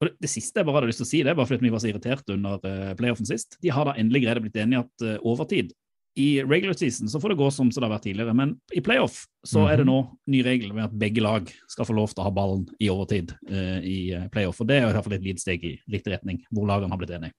Og 0.00 0.08
det, 0.08 0.16
det 0.24 0.30
siste 0.32 0.60
jeg 0.60 0.66
bare 0.66 0.80
hadde 0.80 0.90
lyst 0.90 1.00
til 1.02 1.06
å 1.06 1.12
si, 1.12 1.22
det 1.22 1.36
bare 1.38 1.46
fordi 1.46 1.66
vi 1.66 1.72
var 1.72 1.82
så 1.82 1.88
irritert 1.90 2.34
under 2.34 2.60
uh, 2.66 2.92
playoffen 2.98 3.28
sist. 3.28 3.58
De 3.62 3.70
har 3.72 3.86
da 3.86 3.94
endelig 4.00 4.24
greid 4.24 4.40
å 4.40 4.44
blitt 4.44 4.60
enige 4.60 4.84
at 4.84 5.04
uh, 5.06 5.16
overtid 5.22 5.72
I 6.18 6.42
regular 6.46 6.76
season 6.78 7.08
så 7.10 7.18
får 7.22 7.32
det 7.32 7.38
gå 7.40 7.50
som 7.50 7.70
så 7.70 7.80
det 7.80 7.88
har 7.88 7.94
vært 7.96 8.04
tidligere, 8.06 8.34
men 8.38 8.56
i 8.74 8.82
playoff 8.86 9.24
så 9.46 9.64
er 9.66 9.80
det 9.80 9.86
nå 9.88 9.96
ny 10.30 10.42
regel 10.46 10.74
med 10.74 10.84
at 10.84 10.98
begge 10.98 11.22
lag 11.24 11.48
skal 11.70 11.88
få 11.88 11.96
lov 11.96 12.12
til 12.12 12.22
å 12.22 12.26
ha 12.28 12.34
ballen 12.34 12.68
i 12.78 12.90
overtid 12.92 13.32
uh, 13.50 13.80
i 13.82 14.14
playoff. 14.34 14.60
Og 14.62 14.68
det 14.70 14.76
er 14.78 14.86
i 14.86 14.92
hvert 14.92 15.08
fall 15.08 15.16
et 15.18 15.26
lite 15.26 15.42
steg 15.42 15.64
i 15.66 15.72
riktig 15.90 16.14
retning, 16.14 16.38
hvor 16.54 16.68
lagene 16.70 16.94
har 16.94 17.00
blitt 17.02 17.14
enige. 17.16 17.34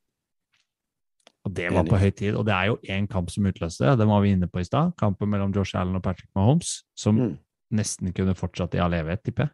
Og 1.45 1.53
det 1.53 1.69
var 1.71 1.85
på 1.85 1.99
høy 2.01 2.09
tid. 2.09 2.33
Og 2.35 2.45
det 2.47 2.55
er 2.55 2.71
jo 2.71 2.79
én 2.89 3.07
kamp 3.07 3.29
som 3.29 3.45
utløste 3.45 3.85
det. 3.85 3.97
Den 4.01 4.09
var 4.09 4.23
vi 4.23 4.31
inne 4.33 4.47
på 4.49 4.63
i 4.63 4.65
stad. 4.65 4.95
Kampen 4.97 5.29
mellom 5.29 5.51
Josh 5.53 5.77
Allen 5.77 5.95
og 5.95 6.01
Patrick 6.03 6.31
Mahomes, 6.35 6.79
som 6.97 7.19
Mm. 7.19 7.35
nesten 7.71 8.13
kunne 8.17 8.33
fortsatt 8.33 8.73
i 8.73 8.81
all 8.81 8.95
evighet, 8.97 9.21
tipper 9.23 9.45
jeg. 9.45 9.53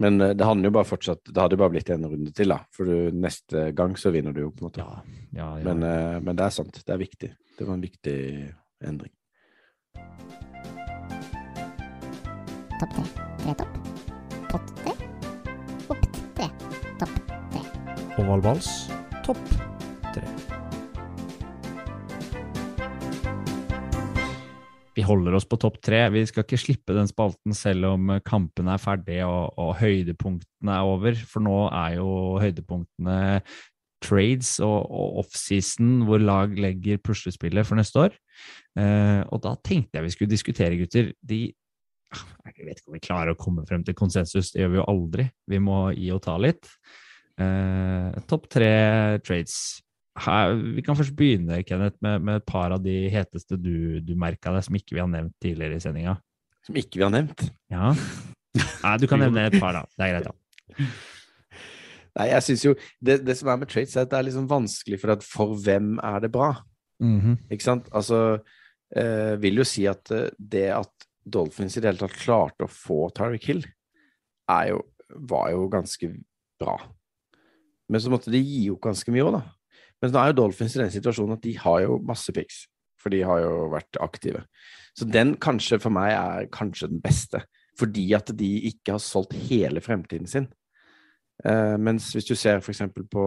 Men 0.00 0.20
eh, 0.20 0.34
det 0.34 0.46
hadde 0.48 0.64
jo 0.64 0.74
bare 0.74 0.88
fortsatt 0.88 1.28
Det 1.28 1.40
hadde 1.42 1.58
bare 1.60 1.74
blitt 1.74 1.92
en 1.92 2.08
runde 2.08 2.32
til, 2.36 2.52
da. 2.54 2.62
For 2.74 2.88
du, 2.88 3.12
neste 3.14 3.70
gang 3.76 3.96
så 4.00 4.12
vinner 4.14 4.34
du 4.36 4.44
jo, 4.46 4.50
på 4.54 4.64
en 4.64 4.70
måte. 4.70 4.84
Ja, 4.84 5.00
ja, 5.36 5.48
ja. 5.60 5.64
Men, 5.68 5.84
eh, 5.86 6.18
men 6.24 6.40
det 6.40 6.48
er 6.48 6.56
sant. 6.56 6.80
Det 6.80 6.96
er 6.96 7.02
viktig. 7.02 7.32
Det 7.58 7.68
var 7.68 7.76
en 7.76 7.84
viktig 7.84 8.18
endring. 8.88 9.12
Topp 12.80 12.94
tre. 12.96 13.08
Tre 13.44 13.56
topp. 13.60 13.80
Pott 14.50 14.76
tre. 14.80 14.94
Opp 15.92 16.06
tre. 16.38 16.52
Topp 17.02 17.18
tre. 17.52 17.66
Ovalvals, 18.20 18.70
topp 19.26 19.69
Vi 25.00 25.06
holder 25.08 25.32
oss 25.38 25.46
på 25.48 25.56
topp 25.56 25.78
tre. 25.80 26.02
Vi 26.12 26.26
skal 26.28 26.44
ikke 26.44 26.60
slippe 26.60 26.92
den 26.92 27.08
spalten 27.08 27.54
selv 27.56 27.88
om 27.94 28.10
kampene 28.26 28.74
er 28.74 28.82
ferdige 28.82 29.24
og, 29.24 29.54
og 29.56 29.70
høydepunktene 29.80 30.74
er 30.76 30.88
over, 30.88 31.16
for 31.30 31.44
nå 31.46 31.54
er 31.72 31.94
jo 31.96 32.10
høydepunktene 32.42 33.20
trades 34.04 34.58
og, 34.64 34.90
og 34.92 35.22
offseason, 35.22 36.02
hvor 36.08 36.20
lag 36.20 36.52
legger 36.56 37.00
puslespillet 37.04 37.68
for 37.68 37.80
neste 37.80 38.02
år. 38.02 38.18
Eh, 38.76 39.22
og 39.28 39.40
da 39.44 39.54
tenkte 39.64 39.96
jeg 39.96 40.06
vi 40.06 40.12
skulle 40.12 40.34
diskutere, 40.34 40.76
gutter. 40.80 41.14
De 41.20 41.42
Ah, 42.10 42.24
Jeg 42.56 42.66
vet 42.66 42.80
ikke 42.80 42.90
om 42.90 42.96
vi 42.96 43.04
klarer 43.04 43.30
å 43.30 43.38
komme 43.38 43.62
frem 43.68 43.84
til 43.86 43.94
konsensus, 43.94 44.48
det 44.50 44.64
gjør 44.64 44.72
vi 44.72 44.78
jo 44.80 44.86
aldri. 44.90 45.28
Vi 45.46 45.60
må 45.62 45.76
gi 45.94 46.08
og 46.10 46.18
ta 46.24 46.34
litt. 46.42 46.66
Eh, 47.38 48.16
Topp 48.26 48.48
tre 48.50 48.72
trades. 49.22 49.54
Her, 50.20 50.54
vi 50.76 50.82
kan 50.84 50.98
først 50.98 51.14
begynne 51.16 51.62
Kenneth, 51.64 51.96
med, 52.04 52.24
med 52.26 52.40
et 52.40 52.48
par 52.48 52.74
av 52.74 52.82
de 52.84 52.96
heteste 53.12 53.56
du, 53.56 54.00
du 54.04 54.12
merka 54.18 54.52
deg, 54.54 54.66
som 54.66 54.76
ikke 54.76 54.96
vi 54.96 55.02
har 55.02 55.08
nevnt 55.10 55.36
tidligere 55.42 55.78
i 55.78 55.84
sendinga. 55.84 56.18
Som 56.66 56.76
ikke 56.76 57.00
vi 57.00 57.06
har 57.06 57.14
nevnt. 57.14 57.46
Ja. 57.72 57.94
Nei, 58.58 58.94
du 59.00 59.06
kan 59.08 59.22
nevne 59.22 59.46
et 59.48 59.56
par, 59.62 59.76
da. 59.78 59.86
Det 59.96 60.06
er 60.06 60.14
greit, 60.16 60.28
da. 60.28 60.88
Nei, 62.18 62.26
jeg 62.32 62.44
synes 62.46 62.64
jo 62.66 62.72
det, 62.98 63.20
det 63.22 63.36
som 63.38 63.52
er 63.52 63.60
med 63.62 63.70
traits, 63.70 63.94
er 63.96 64.06
at 64.06 64.12
det 64.12 64.18
er 64.18 64.26
liksom 64.28 64.48
vanskelig, 64.50 64.98
for 65.00 65.14
at 65.14 65.26
for 65.26 65.54
hvem 65.64 65.94
er 66.04 66.24
det 66.24 66.32
bra? 66.34 66.52
Mhm. 67.00 67.38
Ikke 67.54 67.64
sant? 67.66 67.88
Altså, 67.96 68.40
eh, 68.96 69.36
vil 69.40 69.62
jo 69.62 69.66
si 69.68 69.86
at 69.88 70.10
eh, 70.14 70.28
det 70.36 70.68
at 70.76 71.06
Dolphins 71.24 71.76
i 71.76 71.82
det 71.82 71.92
hele 71.92 72.02
tatt 72.02 72.18
klarte 72.18 72.66
å 72.66 72.72
få 72.72 73.06
Tariq 73.14 73.46
Hill, 73.48 73.62
er 74.50 74.72
jo, 74.72 74.82
var 75.30 75.52
jo 75.54 75.68
ganske 75.70 76.10
bra. 76.60 76.76
Men 77.90 78.02
så 78.02 78.12
måtte 78.12 78.32
de 78.32 78.40
gi 78.42 78.68
opp 78.72 78.82
ganske 78.88 79.14
mye 79.14 79.26
òg, 79.26 79.38
da. 79.38 79.42
Men 80.00 80.12
nå 80.12 80.20
er 80.20 80.30
jo 80.30 80.38
Dolphins 80.42 80.76
i 80.76 80.82
den 80.82 80.92
situasjonen 80.92 81.36
at 81.36 81.44
de 81.44 81.56
har 81.60 81.82
jo 81.84 81.98
masse 82.06 82.32
picks, 82.36 82.64
for 83.00 83.12
de 83.12 83.22
har 83.26 83.42
jo 83.44 83.68
vært 83.72 84.00
aktive. 84.00 84.44
Så 84.96 85.06
den 85.08 85.34
kanskje 85.40 85.80
for 85.82 85.92
meg 85.94 86.14
er 86.14 86.48
kanskje 86.52 86.90
den 86.92 87.02
beste, 87.04 87.42
fordi 87.78 88.10
at 88.16 88.32
de 88.36 88.50
ikke 88.70 88.96
har 88.96 89.02
solgt 89.04 89.36
hele 89.48 89.82
fremtiden 89.84 90.28
sin. 90.30 90.48
Eh, 91.44 91.76
mens 91.80 92.10
hvis 92.14 92.28
du 92.28 92.34
ser 92.36 92.60
for 92.64 92.72
eksempel 92.74 93.06
på 93.08 93.26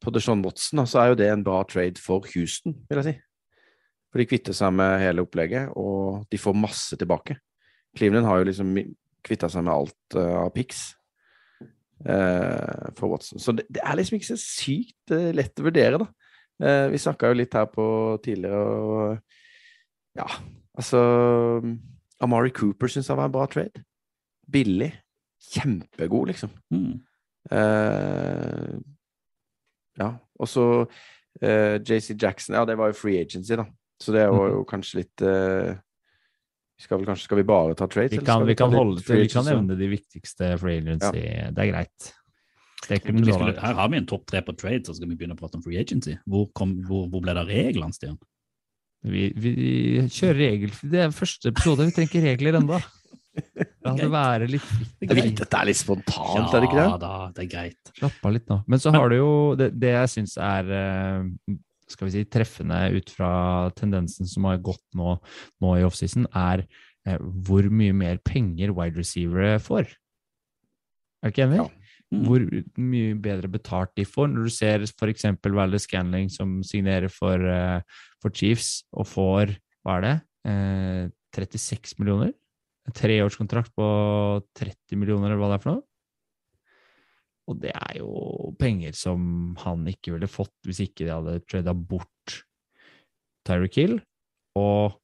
på 0.00 0.10
Deshaun 0.14 0.40
Watson, 0.44 0.80
så 0.88 1.02
er 1.02 1.10
jo 1.10 1.18
det 1.20 1.28
en 1.28 1.44
bra 1.44 1.62
trade 1.68 2.00
for 2.00 2.24
Houston, 2.32 2.72
vil 2.88 3.02
jeg 3.02 3.04
si. 3.10 3.14
For 4.10 4.22
de 4.22 4.26
kvitter 4.30 4.56
seg 4.56 4.72
med 4.74 4.96
hele 5.02 5.26
opplegget, 5.26 5.74
og 5.76 6.24
de 6.32 6.40
får 6.40 6.56
masse 6.56 6.96
tilbake. 6.96 7.36
Cleveland 7.96 8.26
har 8.26 8.40
jo 8.40 8.48
liksom 8.48 8.72
kvitta 9.26 9.50
seg 9.52 9.66
med 9.66 9.74
alt 9.74 10.16
eh, 10.16 10.36
av 10.40 10.48
picks 10.54 10.80
eh, 10.88 10.99
for 12.04 13.12
Watson. 13.12 13.38
Så 13.42 13.52
det, 13.52 13.66
det 13.68 13.82
er 13.84 13.98
liksom 13.98 14.16
ikke 14.16 14.30
så 14.32 14.38
sykt 14.40 15.12
eh, 15.14 15.30
lett 15.36 15.60
å 15.60 15.66
vurdere, 15.66 16.00
da. 16.00 16.06
Eh, 16.60 16.86
vi 16.92 17.00
snakka 17.00 17.30
jo 17.30 17.38
litt 17.40 17.56
her 17.56 17.68
på 17.72 17.84
tidligere, 18.24 18.60
og 18.60 20.18
ja, 20.18 20.26
altså 20.76 21.00
Amari 22.20 22.52
Cooper 22.56 22.90
syns 22.90 23.08
han 23.08 23.20
var 23.20 23.30
en 23.30 23.36
bra 23.36 23.46
trade. 23.50 23.84
Billig. 24.50 24.92
Kjempegod, 25.50 26.28
liksom. 26.28 26.50
Mm. 26.74 26.98
Uh, 27.50 28.76
ja, 29.96 30.10
og 30.36 30.48
så 30.48 30.64
uh, 30.84 31.76
JC 31.80 32.12
Jackson 32.12 32.54
Ja, 32.54 32.66
det 32.68 32.76
var 32.78 32.90
jo 32.90 32.98
free 32.98 33.22
agency, 33.22 33.56
da. 33.56 33.64
Så 34.00 34.12
det 34.12 34.26
var 34.28 34.52
jo 34.52 34.60
kanskje 34.64 35.02
litt 35.02 35.22
eh, 35.24 35.74
vi 35.76 35.89
skal 36.80 37.02
vi 37.02 37.08
kanskje 37.08 37.28
Skal 37.28 37.40
vi 37.40 37.44
bare 37.48 37.76
ta 37.78 37.88
trades? 37.90 38.14
Vi 38.16 38.24
kan, 38.24 38.46
vi 38.48 38.56
ta 38.56 38.64
kan, 38.64 38.76
holde 38.76 39.04
til, 39.04 39.22
vi 39.22 39.28
kan 39.32 39.46
nevne 39.48 39.76
de 39.78 39.90
viktigste 39.90 40.54
free 40.60 40.80
agency. 40.80 41.26
Det 41.52 41.64
er 41.66 41.70
greit. 41.72 42.10
Det 42.88 42.96
er 42.96 43.12
Vi 43.12 43.32
skulle, 43.32 43.54
her 43.60 43.76
har 43.76 43.90
vi 43.92 44.00
en 44.00 44.08
topp 44.08 44.24
tre 44.30 44.40
på 44.42 44.54
trade, 44.56 44.84
så 44.86 44.96
skal 44.96 45.10
vi 45.10 45.18
begynne 45.20 45.36
å 45.36 45.40
prate 45.40 45.60
om 45.60 45.64
free 45.64 45.80
agency. 45.80 46.16
Hvor, 46.24 46.48
kom, 46.56 46.78
hvor, 46.88 47.04
hvor 47.12 47.22
ble 47.24 47.36
det 47.36 47.44
av 47.44 47.52
reglene, 47.52 47.92
Stian? 47.94 48.16
Vi, 49.00 49.28
vi 49.36 49.52
kjører 50.12 50.40
regel... 50.40 50.72
Det 50.92 51.04
er 51.04 51.12
første 51.16 51.52
episode, 51.52 51.86
vi 51.88 51.94
trenger 51.96 52.10
ikke 52.10 52.24
regler 52.26 52.58
ennå. 52.60 52.80
La 53.86 53.94
det 53.96 54.08
være 54.10 54.48
litt 54.50 54.70
Det 55.00 55.06
er 55.06 55.20
viktig 55.20 55.46
er 55.46 55.68
litt 55.68 55.78
spontant, 55.78 56.50
er 56.50 56.60
det 56.60 56.66
ikke 56.66 56.80
det? 56.80 56.86
Ja 56.88 56.96
da, 57.00 57.12
det 57.36 57.44
er 57.44 57.50
greit. 57.52 57.92
Slapp 57.96 58.26
av 58.26 58.34
litt 58.34 58.50
nå. 58.50 58.58
Men 58.68 58.82
så 58.82 58.92
har 58.92 59.12
du 59.12 59.16
jo 59.16 59.30
det, 59.56 59.70
det 59.80 59.92
jeg 59.94 60.10
syns 60.16 60.34
er 60.42 60.72
eh, 60.76 61.56
skal 61.92 62.08
vi 62.08 62.14
si, 62.14 62.26
treffende 62.28 62.78
ut 62.96 63.10
fra 63.12 63.32
tendensen 63.78 64.28
som 64.28 64.46
har 64.48 64.62
gått 64.64 64.84
nå, 64.98 65.16
nå 65.62 65.74
i 65.78 65.84
offseason, 65.86 66.28
er 66.36 66.64
eh, 67.06 67.18
hvor 67.18 67.66
mye 67.72 67.96
mer 67.96 68.22
penger 68.26 68.74
wide 68.76 69.00
receivere 69.00 69.58
får. 69.62 69.90
Er 71.20 71.30
du 71.30 71.34
ikke 71.34 71.46
enig? 71.46 71.60
Ja. 71.60 71.68
Mm. 72.10 72.22
Hvor 72.26 72.44
mye 72.90 73.14
bedre 73.22 73.48
betalt 73.52 73.92
de 73.98 74.04
får. 74.08 74.32
Når 74.32 74.48
du 74.48 74.54
ser 74.54 74.86
f.eks. 74.88 75.28
Valdres 75.46 75.86
Scanling 75.86 76.30
som 76.32 76.58
signerer 76.66 77.12
for, 77.12 77.38
eh, 77.38 78.02
for 78.22 78.34
Chiefs 78.34 78.80
og 78.90 79.06
får, 79.06 79.54
hva 79.86 79.98
er 79.98 80.06
det, 80.06 80.16
eh, 80.50 81.04
36 81.36 81.98
millioner? 82.00 82.32
En 82.88 82.96
treårskontrakt 82.96 83.70
på 83.76 83.86
30 84.58 84.98
millioner, 84.98 85.30
eller 85.30 85.38
hva 85.38 85.52
det 85.52 85.60
er 85.60 85.64
for 85.64 85.76
noe? 85.76 85.84
Og 87.50 87.58
det 87.62 87.72
er 87.74 87.98
jo 87.98 88.54
penger 88.60 88.94
som 88.96 89.56
han 89.64 89.82
ikke 89.90 90.14
ville 90.14 90.30
fått 90.30 90.54
hvis 90.68 90.84
ikke 90.86 91.06
de 91.06 91.14
hadde 91.14 91.40
trada 91.50 91.74
bort 91.74 92.40
Tyreek 93.48 93.78
Hill. 93.80 93.96
Og 94.58 94.96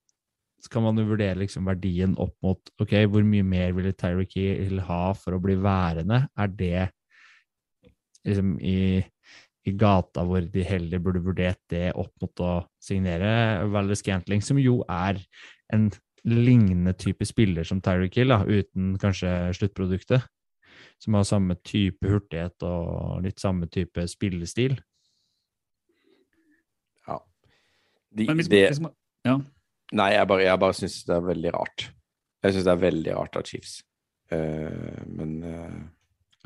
så 0.63 0.73
kan 0.73 0.87
man 0.87 0.99
jo 0.99 1.07
vurdere 1.11 1.39
liksom 1.39 1.67
verdien 1.69 2.15
opp 2.23 2.35
mot 2.43 2.71
ok, 2.83 2.95
hvor 3.11 3.27
mye 3.27 3.47
mer 3.47 3.75
ville 3.77 3.95
Tyreek 3.95 4.39
Hill 4.39 4.81
ha 4.89 5.03
for 5.19 5.37
å 5.37 5.43
bli 5.43 5.59
værende? 5.63 6.25
Er 6.39 6.55
det 6.55 6.87
liksom 8.27 8.57
i, 8.59 9.03
i 9.67 9.75
gata 9.79 10.25
hvor 10.27 10.47
de 10.51 10.65
heller 10.67 11.03
burde 11.03 11.23
vurdert 11.23 11.61
det 11.71 11.91
opp 11.95 12.11
mot 12.23 12.43
å 12.43 12.55
signere 12.83 13.67
Valder 13.71 13.99
Scantling, 13.99 14.43
som 14.43 14.59
jo 14.63 14.81
er 14.91 15.21
en 15.75 15.91
lignende 16.27 16.97
type 16.99 17.27
spiller 17.29 17.67
som 17.67 17.83
Tyreek 17.83 18.19
Hill, 18.19 18.35
da, 18.35 18.43
uten 18.43 18.97
kanskje 19.03 19.37
sluttproduktet? 19.59 20.27
Som 21.03 21.17
har 21.19 21.27
samme 21.29 21.57
type 21.67 22.09
hurtighet 22.09 22.63
og 22.67 23.23
litt 23.27 23.43
samme 23.43 23.69
type 23.73 24.07
spillestil. 24.09 24.79
Ja. 27.07 27.19
De, 28.11 28.29
Men 28.29 28.41
hvis, 28.41 28.49
det, 28.53 28.63
hvis 28.73 28.81
man, 28.85 28.95
ja. 29.27 29.37
nei, 29.97 30.13
jeg 30.17 30.31
bare, 30.31 30.47
jeg 30.47 30.63
bare 30.63 30.79
syns 30.79 31.03
det 31.09 31.19
er 31.19 31.29
veldig 31.33 31.53
rart. 31.59 31.91
Jeg 32.45 32.55
syns 32.57 32.69
det 32.69 32.73
er 32.77 32.87
veldig 32.87 33.19
rart 33.19 33.37
av 33.41 33.45
Chiefs. 33.51 33.77
uh, 34.33 35.05
men 35.13 35.37
uh... 35.45 35.85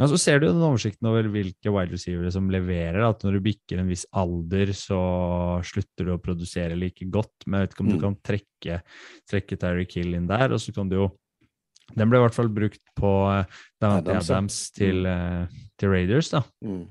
Ja, 0.01 0.07
så 0.09 0.16
ser 0.16 0.38
du 0.40 0.46
den 0.46 0.62
oversikten 0.64 1.11
over 1.11 1.26
hvilke 1.28 1.68
wide 1.74 1.92
receivere 1.92 2.30
som 2.32 2.46
leverer. 2.48 3.03
At 3.05 3.20
når 3.20 3.34
du 3.36 3.42
bikker 3.44 3.82
en 3.82 3.90
viss 3.90 4.07
alder, 4.16 4.70
så 4.72 5.01
slutter 5.68 6.09
du 6.09 6.14
å 6.14 6.22
produsere 6.24 6.78
like 6.78 7.05
godt. 7.12 7.44
Men 7.44 7.59
jeg 7.61 7.66
vet 7.66 7.74
ikke 7.74 7.84
om 7.84 7.90
du 7.90 7.96
Mm. 7.98 8.05
kan 8.07 8.16
trekke, 8.24 8.78
trekke 9.28 9.59
Tyreek 9.61 9.98
Hill 9.98 10.14
inn 10.16 10.30
der. 10.30 10.55
Og 10.57 10.62
så 10.64 10.72
kan 10.72 10.88
du 10.88 10.96
jo 10.96 11.11
Den 11.97 12.11
ble 12.11 12.20
i 12.20 12.24
hvert 12.24 12.36
fall 12.36 12.51
brukt 12.53 12.82
på 12.99 13.12
eh, 13.32 13.61
Davante 13.80 14.14
Adams. 14.14 14.30
Adams 14.30 14.59
til, 14.76 15.07
mm. 15.07 15.62
til 15.80 15.95
Raiders, 15.95 16.32
da. 16.34 16.43
mm. 16.64 16.84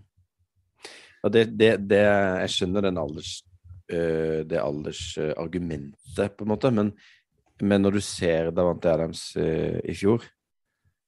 Og 1.20 1.32
det, 1.36 1.50
det, 1.60 1.74
det 1.92 2.00
Jeg 2.00 2.52
skjønner 2.54 2.86
den 2.86 2.98
alders, 3.02 3.32
øh, 3.92 4.46
det 4.48 4.60
aldersargumentet, 4.62 6.36
på 6.38 6.46
en 6.46 6.52
måte, 6.54 6.72
men, 6.72 6.94
men 7.60 7.84
når 7.84 7.98
du 7.98 8.02
ser 8.04 8.52
Davante 8.56 8.92
Adams 8.94 9.26
i 9.36 9.96
fjor, 10.00 10.24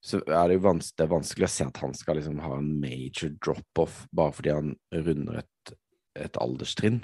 så 0.02 0.18
er 0.26 0.48
det 0.50 0.56
jo 0.58 0.66
vans 0.66 0.90
det 0.98 1.04
er 1.06 1.12
vanskelig 1.12 1.46
å 1.46 1.54
se 1.54 1.66
at 1.70 1.78
han 1.84 1.94
skal 1.94 2.16
liksom 2.18 2.40
ha 2.42 2.56
en 2.58 2.72
major 2.82 3.30
drop-off 3.38 3.96
bare 4.12 4.34
fordi 4.34 4.50
han 4.56 4.70
runder 4.96 5.36
et, 5.44 5.74
et 6.18 6.36
alderstrinn. 6.42 7.00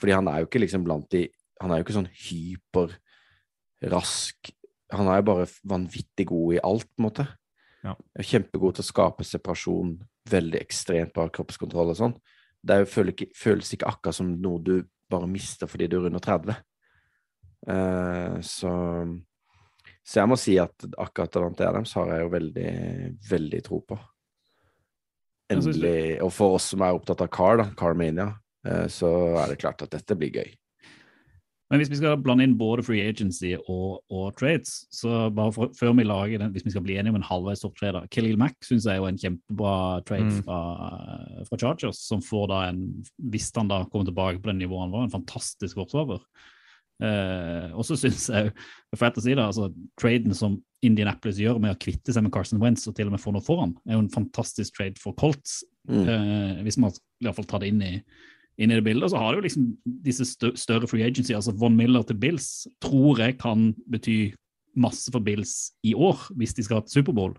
Fordi 0.00 0.12
han 0.16 0.28
er 0.32 0.36
jo 0.40 0.46
ikke 0.48 0.62
liksom 0.64 0.84
blant 0.86 1.08
de 1.12 1.22
Han 1.60 1.70
er 1.70 1.76
jo 1.76 1.84
ikke 1.84 1.98
sånn 1.98 2.14
hyperrask 2.16 2.96
Han 4.92 5.08
er 5.08 5.20
jo 5.20 5.28
bare 5.30 5.48
vanvittig 5.70 6.26
god 6.30 6.56
i 6.56 6.62
alt, 6.66 6.88
på 6.90 7.02
en 7.02 7.06
måte. 7.08 7.26
Ja. 7.84 7.94
Kjempegod 8.20 8.76
til 8.76 8.84
å 8.84 8.90
skape 8.90 9.24
separasjon, 9.24 9.94
veldig 10.30 10.60
ekstremt 10.60 11.14
bra 11.16 11.28
kroppskontroll 11.32 11.94
og 11.94 11.98
sånn. 12.00 12.16
Det 12.60 12.82
føles, 12.92 13.14
ikke, 13.16 13.30
føles 13.36 13.72
ikke 13.72 13.88
akkurat 13.88 14.18
som 14.18 14.34
noe 14.42 14.60
du 14.60 14.74
bare 15.10 15.30
mister 15.30 15.70
fordi 15.70 15.88
du 15.90 15.96
er 16.00 16.10
under 16.10 16.22
30. 16.22 16.58
Uh, 17.68 18.36
så 18.44 18.70
så 20.10 20.22
jeg 20.22 20.30
må 20.30 20.36
si 20.40 20.56
at 20.58 20.86
akkurat 20.98 21.32
Davante 21.34 21.66
Adams 21.68 21.92
har 21.94 22.08
jeg 22.10 22.24
jo 22.24 22.30
veldig, 22.32 22.70
veldig 23.30 23.60
tro 23.62 23.80
på. 23.86 23.98
Det- 25.50 25.58
Endelig. 25.58 26.22
Og 26.24 26.32
for 26.32 26.56
oss 26.56 26.70
som 26.72 26.82
er 26.82 26.96
opptatt 26.96 27.20
av 27.22 27.28
Car, 27.28 27.60
da, 27.60 27.66
Carmania, 27.78 28.26
uh, 28.66 28.86
så 28.90 29.10
er 29.38 29.52
det 29.52 29.60
klart 29.60 29.82
at 29.82 29.90
dette 29.94 30.16
blir 30.18 30.32
gøy. 30.34 30.50
Men 31.70 31.78
hvis 31.78 31.90
vi 31.92 32.00
skal 32.00 32.18
blande 32.18 32.42
inn 32.42 32.56
både 32.58 32.82
free 32.82 33.04
agency 33.06 33.52
og, 33.60 34.00
og 34.10 34.32
trades, 34.38 34.88
så 34.90 35.28
bare 35.34 35.54
for, 35.54 35.70
før 35.78 35.92
vi 35.94 36.06
lager 36.06 36.42
den, 36.42 36.50
hvis 36.50 36.64
vi 36.66 36.72
skal 36.74 36.82
bli 36.82 36.96
enige 36.98 37.14
om 37.14 37.20
en 37.20 37.26
halvveis 37.28 37.62
topp 37.62 37.76
trader 37.78 38.08
Khalil 38.10 38.40
Mack 38.40 38.58
syns 38.66 38.88
jeg 38.88 38.98
er 38.98 39.04
jo 39.04 39.10
en 39.10 39.20
kjempebra 39.20 39.74
trade 40.08 40.30
Mm. 40.30 40.42
fra, 40.44 40.58
fra 41.48 41.58
Chargers, 41.58 42.00
som 42.06 42.20
får 42.22 42.48
da 42.50 42.58
en 42.68 42.80
Hvis 43.30 43.52
han 43.56 43.70
da 43.70 43.84
kommer 43.84 44.08
tilbake 44.08 44.42
på 44.42 44.50
det 44.50 44.56
nivået 44.58 44.82
han 44.84 44.92
var, 44.94 45.06
en 45.06 45.14
fantastisk 45.14 45.78
forsvarer. 45.78 46.20
Uh, 47.00 47.70
og 47.72 47.86
så 47.88 47.96
syns 47.96 48.26
jeg 48.28 48.50
for 48.92 49.06
å 49.08 49.22
si 49.24 49.32
det, 49.32 49.40
altså 49.40 49.70
traden 49.96 50.34
som 50.36 50.58
Indianapolis 50.84 51.38
gjør 51.40 51.60
med 51.62 51.72
å 51.72 51.78
kvitte 51.80 52.12
seg 52.12 52.26
med 52.26 52.32
Carson 52.34 52.60
Wentz 52.60 52.84
og 52.90 52.96
til 52.98 53.08
og 53.08 53.14
med 53.14 53.22
få 53.22 53.32
noe 53.32 53.44
foran, 53.44 53.72
er 53.88 53.96
jo 53.96 54.02
en 54.02 54.12
fantastisk 54.12 54.76
trade 54.76 55.00
for 55.00 55.16
Colts. 55.16 55.62
Mm. 55.88 56.02
Uh, 56.04 56.60
hvis 56.66 56.76
man 56.82 56.92
i 56.92 57.28
hvert 57.28 57.38
fall 57.38 57.48
tar 57.48 57.64
det 57.64 57.72
inn 57.72 57.80
i, 57.86 57.94
inn 58.60 58.70
i 58.72 58.76
det 58.78 58.84
bildet. 58.84 59.06
Og 59.08 59.12
så 59.14 59.20
har 59.22 59.34
du 59.34 59.44
liksom 59.46 59.70
disse 60.04 60.26
større 60.28 60.88
free 60.90 61.02
agency, 61.06 61.32
altså 61.36 61.54
Von 61.56 61.76
Miller 61.78 62.04
til 62.06 62.18
Bills, 62.20 62.66
tror 62.84 63.18
jeg 63.22 63.38
kan 63.40 63.70
bety 63.90 64.34
masse 64.76 65.10
for 65.12 65.22
Bills 65.24 65.72
i 65.82 65.94
år, 65.96 66.28
hvis 66.36 66.54
de 66.54 66.62
skal 66.66 66.84
til 66.84 67.00
Superbowl. 67.00 67.34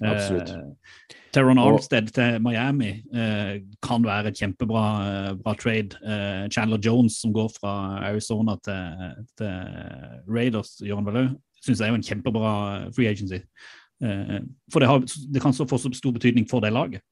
Absolutt. 0.00 0.50
Eh, 0.50 1.16
Teron 1.34 1.58
Og- 1.58 1.72
Armstead 1.72 2.06
til 2.14 2.38
Miami 2.42 3.02
eh, 3.14 3.60
kan 3.82 4.04
være 4.04 4.28
et 4.28 4.38
kjempebra 4.38 4.84
eh, 5.08 5.32
bra 5.42 5.54
trade. 5.58 5.98
Eh, 6.06 6.48
Chandler 6.54 6.78
Jones, 6.78 7.18
som 7.20 7.32
går 7.32 7.50
fra 7.60 7.72
Arizona 8.06 8.54
til, 8.62 9.16
til 9.38 9.50
Raiders, 10.28 10.76
gjør 10.84 11.00
han 11.00 11.08
vel 11.10 11.20
òg, 11.24 11.34
syns 11.64 11.80
jeg 11.80 11.88
er 11.88 11.92
jo 11.96 11.98
en 11.98 12.06
kjempebra 12.06 12.52
free 12.94 13.10
agency. 13.10 13.40
Eh, 14.04 14.38
for 14.72 14.78
det, 14.80 14.88
har, 14.88 15.02
det 15.34 15.42
kan 15.42 15.52
så 15.52 15.66
få 15.66 15.80
så 15.82 15.90
stor 15.98 16.14
betydning 16.14 16.46
for 16.50 16.60
det 16.62 16.72
laget. 16.72 17.02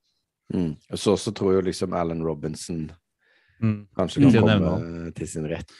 Mm. 0.55 0.77
Og 0.93 0.99
så 0.99 1.13
også 1.17 1.33
tror 1.35 1.57
jo 1.57 1.61
liksom 1.67 1.93
Alan 1.97 2.23
Robinson 2.23 2.91
Mm. 3.63 3.87
kanskje 3.97 4.21
kan 4.21 4.33
Til 4.33 4.43
komme 4.43 5.15
til 5.17 5.27
sin 5.27 5.47
rett. 5.49 5.71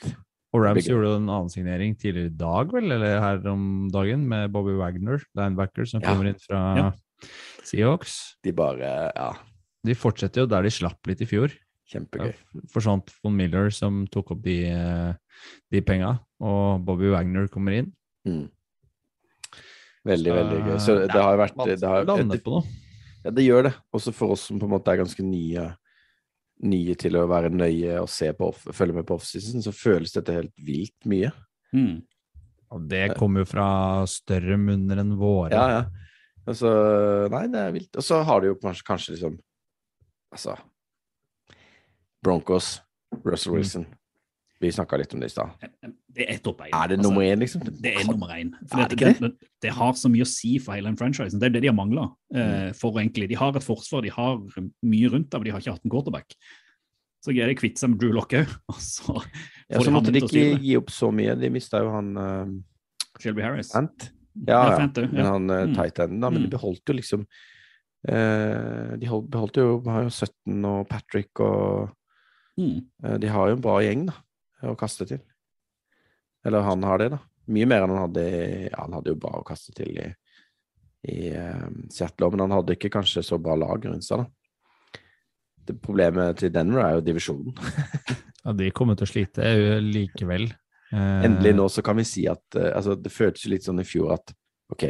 Og 0.55 0.63
Rams 0.65 0.87
gjorde 0.89 1.17
en 1.19 1.29
annen 1.29 1.51
signering 1.53 1.93
tidligere 2.01 2.31
i 2.31 2.37
dag, 2.41 2.71
vel, 2.73 2.91
eller 2.91 3.21
her 3.21 3.47
om 3.51 3.91
dagen, 3.93 4.27
med 4.27 4.51
Bobby 4.51 4.73
Wagner, 4.79 5.21
linebacker, 5.37 5.85
som 5.87 6.01
Ja. 6.01 6.09
kommer 6.09 6.27
inn 6.31 6.39
fra 6.41 6.77
Ja. 6.77 6.93
Seahawks. 7.63 8.37
De 8.43 8.53
bare 8.53 9.13
Ja, 9.15 9.35
De 9.85 9.93
fortsetter 9.95 10.41
jo 10.41 10.47
der 10.47 10.63
de 10.63 10.71
slapp 10.71 11.07
litt 11.07 11.21
i 11.21 11.27
fjor. 11.27 11.53
kjempegøy. 11.93 12.35
Forsvant 12.73 13.13
von 13.23 13.37
Miller, 13.37 13.71
som 13.71 14.07
tok 14.09 14.31
opp 14.33 14.43
de, 14.43 14.65
eh, 14.67 15.13
de 15.71 15.81
penga, 15.83 16.19
og 16.41 16.85
Bobby 16.85 17.11
Wagner 17.13 17.47
kommer 17.47 17.73
inn. 17.79 17.93
Mm. 18.27 18.49
Veldig, 20.07 20.33
Så, 20.33 20.35
veldig 20.35 20.59
gøy. 20.67 20.77
Så 20.81 20.99
det, 20.99 21.07
det 21.13 21.23
har 21.23 21.37
jo 21.37 21.43
vært 21.45 21.67
det, 21.67 21.83
har, 21.87 22.05
lande 22.05 22.33
det, 22.33 22.43
på 22.45 22.51
noe. 22.51 22.63
Ja, 23.27 23.35
det 23.35 23.45
gjør 23.47 23.69
det. 23.69 23.75
Også 23.97 24.15
for 24.15 24.37
oss 24.37 24.47
som 24.49 24.61
på 24.61 24.69
en 24.69 24.75
måte 24.77 24.93
er 24.93 25.01
ganske 25.03 25.25
nye, 25.27 25.67
nye 26.67 26.97
til 26.99 27.19
å 27.19 27.27
være 27.31 27.51
nøye 27.51 27.99
og 28.01 28.11
se 28.13 28.31
på 28.37 28.53
off, 28.53 28.63
følge 28.77 28.97
med 28.97 29.09
på 29.09 29.19
offseason, 29.19 29.65
så 29.65 29.75
føles 29.75 30.15
dette 30.15 30.37
helt 30.37 30.55
vilt 30.63 31.09
mye. 31.11 31.33
Mm. 31.75 32.05
Og 32.75 32.87
det 32.91 33.05
kommer 33.19 33.43
jo 33.43 33.51
fra 33.51 33.69
større 34.11 34.59
munner 34.59 35.03
enn 35.03 35.15
våre. 35.19 35.55
Ja, 35.55 35.81
ja. 35.81 36.07
Altså, 36.47 36.71
nei, 37.33 37.45
det 37.51 37.61
er 37.63 37.75
vilt. 37.75 37.93
Og 37.99 38.07
så 38.07 38.21
har 38.27 38.43
du 38.43 38.53
jo 38.53 38.59
kanskje, 38.63 38.87
kanskje 38.87 39.17
liksom 39.17 39.41
Altså 40.35 40.57
Broncos, 42.23 42.81
Russell 43.25 43.55
Mm. 43.55 43.87
Vi 44.61 44.71
snakka 44.73 44.97
litt 44.97 45.13
om 45.13 45.21
det 45.21 45.29
i 45.29 45.35
stad. 45.35 45.51
Det 46.17 46.25
er 46.33 46.39
topp 46.41 46.63
én. 46.65 46.71
Er 46.73 46.89
det 46.89 46.97
Altså, 46.99 47.11
nummer 47.11 47.25
én, 47.27 47.41
liksom? 47.43 47.65
Det 47.67 47.91
er 47.93 48.07
nummer 48.09 48.31
én. 48.33 48.53
Det, 48.63 48.87
det 48.97 49.11
det, 49.21 49.31
det, 49.63 49.73
har 49.77 49.93
så 50.01 50.09
mye 50.09 50.25
å 50.25 50.29
si 50.31 50.55
for 50.65 50.73
hele 50.73 50.89
den 50.89 50.97
franchisen. 50.97 51.41
Det 51.43 51.51
er 51.51 51.57
det 51.59 51.63
de 51.67 51.69
har 51.69 51.77
mangla. 51.77 52.07
Mm. 52.33 52.73
for 52.79 52.97
egentlig. 53.03 53.29
De 53.29 53.37
har 53.37 53.53
et 53.57 53.63
forsvar, 53.67 54.01
de 54.07 54.11
har 54.15 54.39
mye 54.83 55.11
rundt 55.13 55.29
det, 55.31 55.39
men 55.39 55.45
de 55.45 55.53
har 55.53 55.61
ikke 55.61 55.75
hatt 55.77 55.85
en 55.85 55.93
quarterback. 55.93 56.37
Så 57.25 57.35
greier 57.35 57.51
de 57.53 57.57
å 57.57 57.61
kvitte 57.61 57.83
seg 57.83 57.91
med 57.93 58.01
Drew 58.01 58.15
Lock 58.17 58.33
òg. 58.39 58.55
Så 58.81 59.19
Ja, 59.69 59.81
så 59.83 59.91
måtte 59.93 60.13
de 60.15 60.23
ikke 60.23 60.47
gi 60.63 60.77
opp 60.79 60.93
så 60.95 61.11
mye. 61.13 61.35
De 61.37 61.51
mista 61.53 61.81
jo 61.83 61.91
han 61.93 62.13
uh, 62.17 62.47
Shelby 63.21 63.43
Harris. 63.45 63.75
Ant. 63.77 64.09
Ja, 64.47 64.61
ja. 64.71 64.77
Fant, 64.79 64.99
ja. 65.03 65.09
Men 65.11 65.27
han 65.27 65.51
uh, 65.51 65.75
tight 65.75 65.99
enden, 66.05 66.21
da. 66.23 66.31
Men 66.31 66.45
de 66.45 66.49
Mm. 66.49 66.55
beholdt 66.57 66.87
jo 66.93 66.95
liksom 66.97 67.23
uh, 68.09 68.97
De 69.01 69.09
hold, 69.11 69.29
beholdt 69.33 69.57
jo 69.61 69.81
har 69.89 70.07
jo 70.07 70.13
17 70.13 70.65
og 70.73 70.89
Patrick 70.89 71.41
og 71.45 71.93
Mm. 72.57 72.87
uh, 73.05 73.17
De 73.21 73.29
har 73.29 73.51
jo 73.51 73.57
en 73.59 73.61
bra 73.61 73.81
gjeng, 73.85 74.07
da, 74.09 74.15
å 74.73 74.79
kaste 74.79 75.07
til. 75.09 75.23
Eller 76.47 76.65
han 76.67 76.85
har 76.87 77.03
det, 77.03 77.11
da. 77.17 77.21
Mye 77.47 77.67
mer 77.71 77.85
enn 77.85 77.93
han 77.95 78.05
hadde 78.09 78.25
Ja, 78.27 78.85
han 78.85 78.95
hadde 78.97 79.13
jo 79.13 79.21
bra 79.23 79.37
å 79.39 79.45
kaste 79.47 79.75
til 79.77 79.93
i, 80.03 80.07
i 81.11 81.31
uh, 81.35 81.67
Seattle, 81.93 82.33
men 82.35 82.47
han 82.47 82.57
hadde 82.59 82.75
ikke 82.77 82.91
kanskje 82.95 83.23
så 83.27 83.39
bra 83.43 83.55
lag 83.59 83.85
rundt 83.87 84.07
seg, 84.07 84.25
da. 84.25 85.01
Det 85.67 85.81
Problemet 85.83 86.39
til 86.39 86.53
Denver 86.55 86.85
er 86.85 86.99
jo 86.99 87.05
divisjonen. 87.07 87.57
Ja, 88.47 88.53
de 88.55 88.69
kommer 88.71 88.95
til 88.95 89.03
å 89.03 89.11
slite 89.11 89.43
eh, 89.43 89.81
likevel. 89.83 90.45
Uh... 90.93 91.25
Endelig 91.27 91.51
nå 91.57 91.65
så 91.67 91.83
kan 91.83 91.97
vi 91.99 92.05
si 92.07 92.29
at 92.31 92.45
uh, 92.55 92.69
altså, 92.79 92.95
Det 92.95 93.11
føltes 93.11 93.43
jo 93.43 93.51
litt 93.51 93.65
sånn 93.67 93.83
i 93.83 93.87
fjor 93.89 94.13
at 94.15 94.31
ok, 94.71 94.85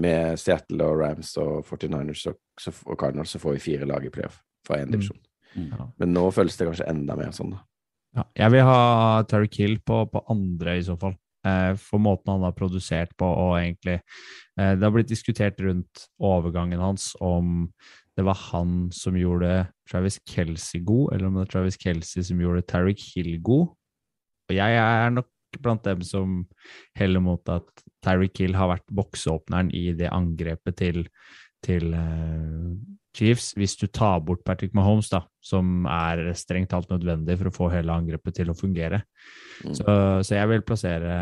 med 0.00 0.40
Seattle 0.40 0.86
og 0.88 1.02
Rams 1.02 1.34
og 1.42 1.68
49ers 1.68 2.22
og, 2.30 2.38
og 2.88 2.96
Cardinals 2.96 3.34
så 3.36 3.40
får 3.42 3.58
vi 3.58 3.64
fire 3.66 3.88
lag 3.88 4.04
i 4.08 4.12
playoff 4.14 4.38
fra 4.64 4.80
én 4.80 4.88
Mm. 4.88 4.94
divisjon. 4.94 5.20
Ja. 5.56 5.86
Men 6.00 6.12
nå 6.16 6.24
føles 6.32 6.56
det 6.56 6.70
kanskje 6.70 6.88
enda 6.88 7.16
mer 7.16 7.36
sånn, 7.36 7.52
da. 7.52 7.60
Ja, 8.16 8.24
jeg 8.38 8.52
vil 8.54 8.64
ha 8.64 8.80
Terry 9.28 9.48
Kill 9.52 9.78
på, 9.84 10.00
på 10.08 10.22
andre, 10.32 10.78
i 10.78 10.84
så 10.84 10.96
fall. 11.00 11.14
Eh, 11.46 11.74
for 11.78 12.02
måten 12.02 12.32
han 12.32 12.46
har 12.46 12.56
produsert 12.56 13.12
på, 13.20 13.28
og 13.28 13.58
egentlig 13.60 13.98
eh, 14.00 14.72
Det 14.74 14.82
har 14.82 14.94
blitt 14.94 15.12
diskutert 15.12 15.60
rundt 15.62 16.06
overgangen 16.18 16.80
hans 16.82 17.12
om 17.20 17.68
det 18.16 18.24
var 18.24 18.38
han 18.48 18.88
som 18.96 19.18
gjorde 19.20 19.66
Travis 19.90 20.16
Kelsey 20.24 20.80
god, 20.80 21.12
eller 21.12 21.28
om 21.28 21.36
det 21.36 21.44
er 21.44 21.50
Travis 21.52 21.76
Kelsey 21.76 22.24
som 22.24 22.40
gjorde 22.40 22.64
Tariq 22.64 23.02
Hill 23.12 23.34
god. 23.44 23.74
Og 24.48 24.54
jeg 24.56 24.78
er 24.80 25.10
nok 25.12 25.28
blant 25.60 25.84
dem 25.84 26.00
som 26.04 26.38
heller 26.96 27.20
mot 27.20 27.52
at 27.52 27.84
Tariq 28.04 28.40
Hill 28.40 28.56
har 28.56 28.72
vært 28.72 28.88
bokseåpneren 28.88 29.68
i 29.76 29.90
det 29.98 30.08
angrepet 30.08 30.78
til, 30.80 31.02
til 31.64 31.92
eh, 31.92 32.72
Chiefs, 33.16 33.50
hvis 33.56 33.76
du 33.80 33.86
tar 33.88 34.20
bort 34.24 34.44
Patrick 34.46 34.74
Mahomes, 34.76 35.08
da, 35.12 35.22
som 35.44 35.86
er 35.88 36.28
strengt 36.36 36.70
talt 36.72 36.90
nødvendig 36.92 37.38
for 37.40 37.50
å 37.50 37.54
få 37.54 37.70
hele 37.72 37.94
angrepet 37.94 38.36
til 38.42 38.52
å 38.52 38.56
fungere. 38.56 39.02
Mm. 39.64 39.72
Så, 39.78 39.96
så 40.28 40.36
jeg 40.36 40.52
vil 40.52 40.64
plassere, 40.68 41.18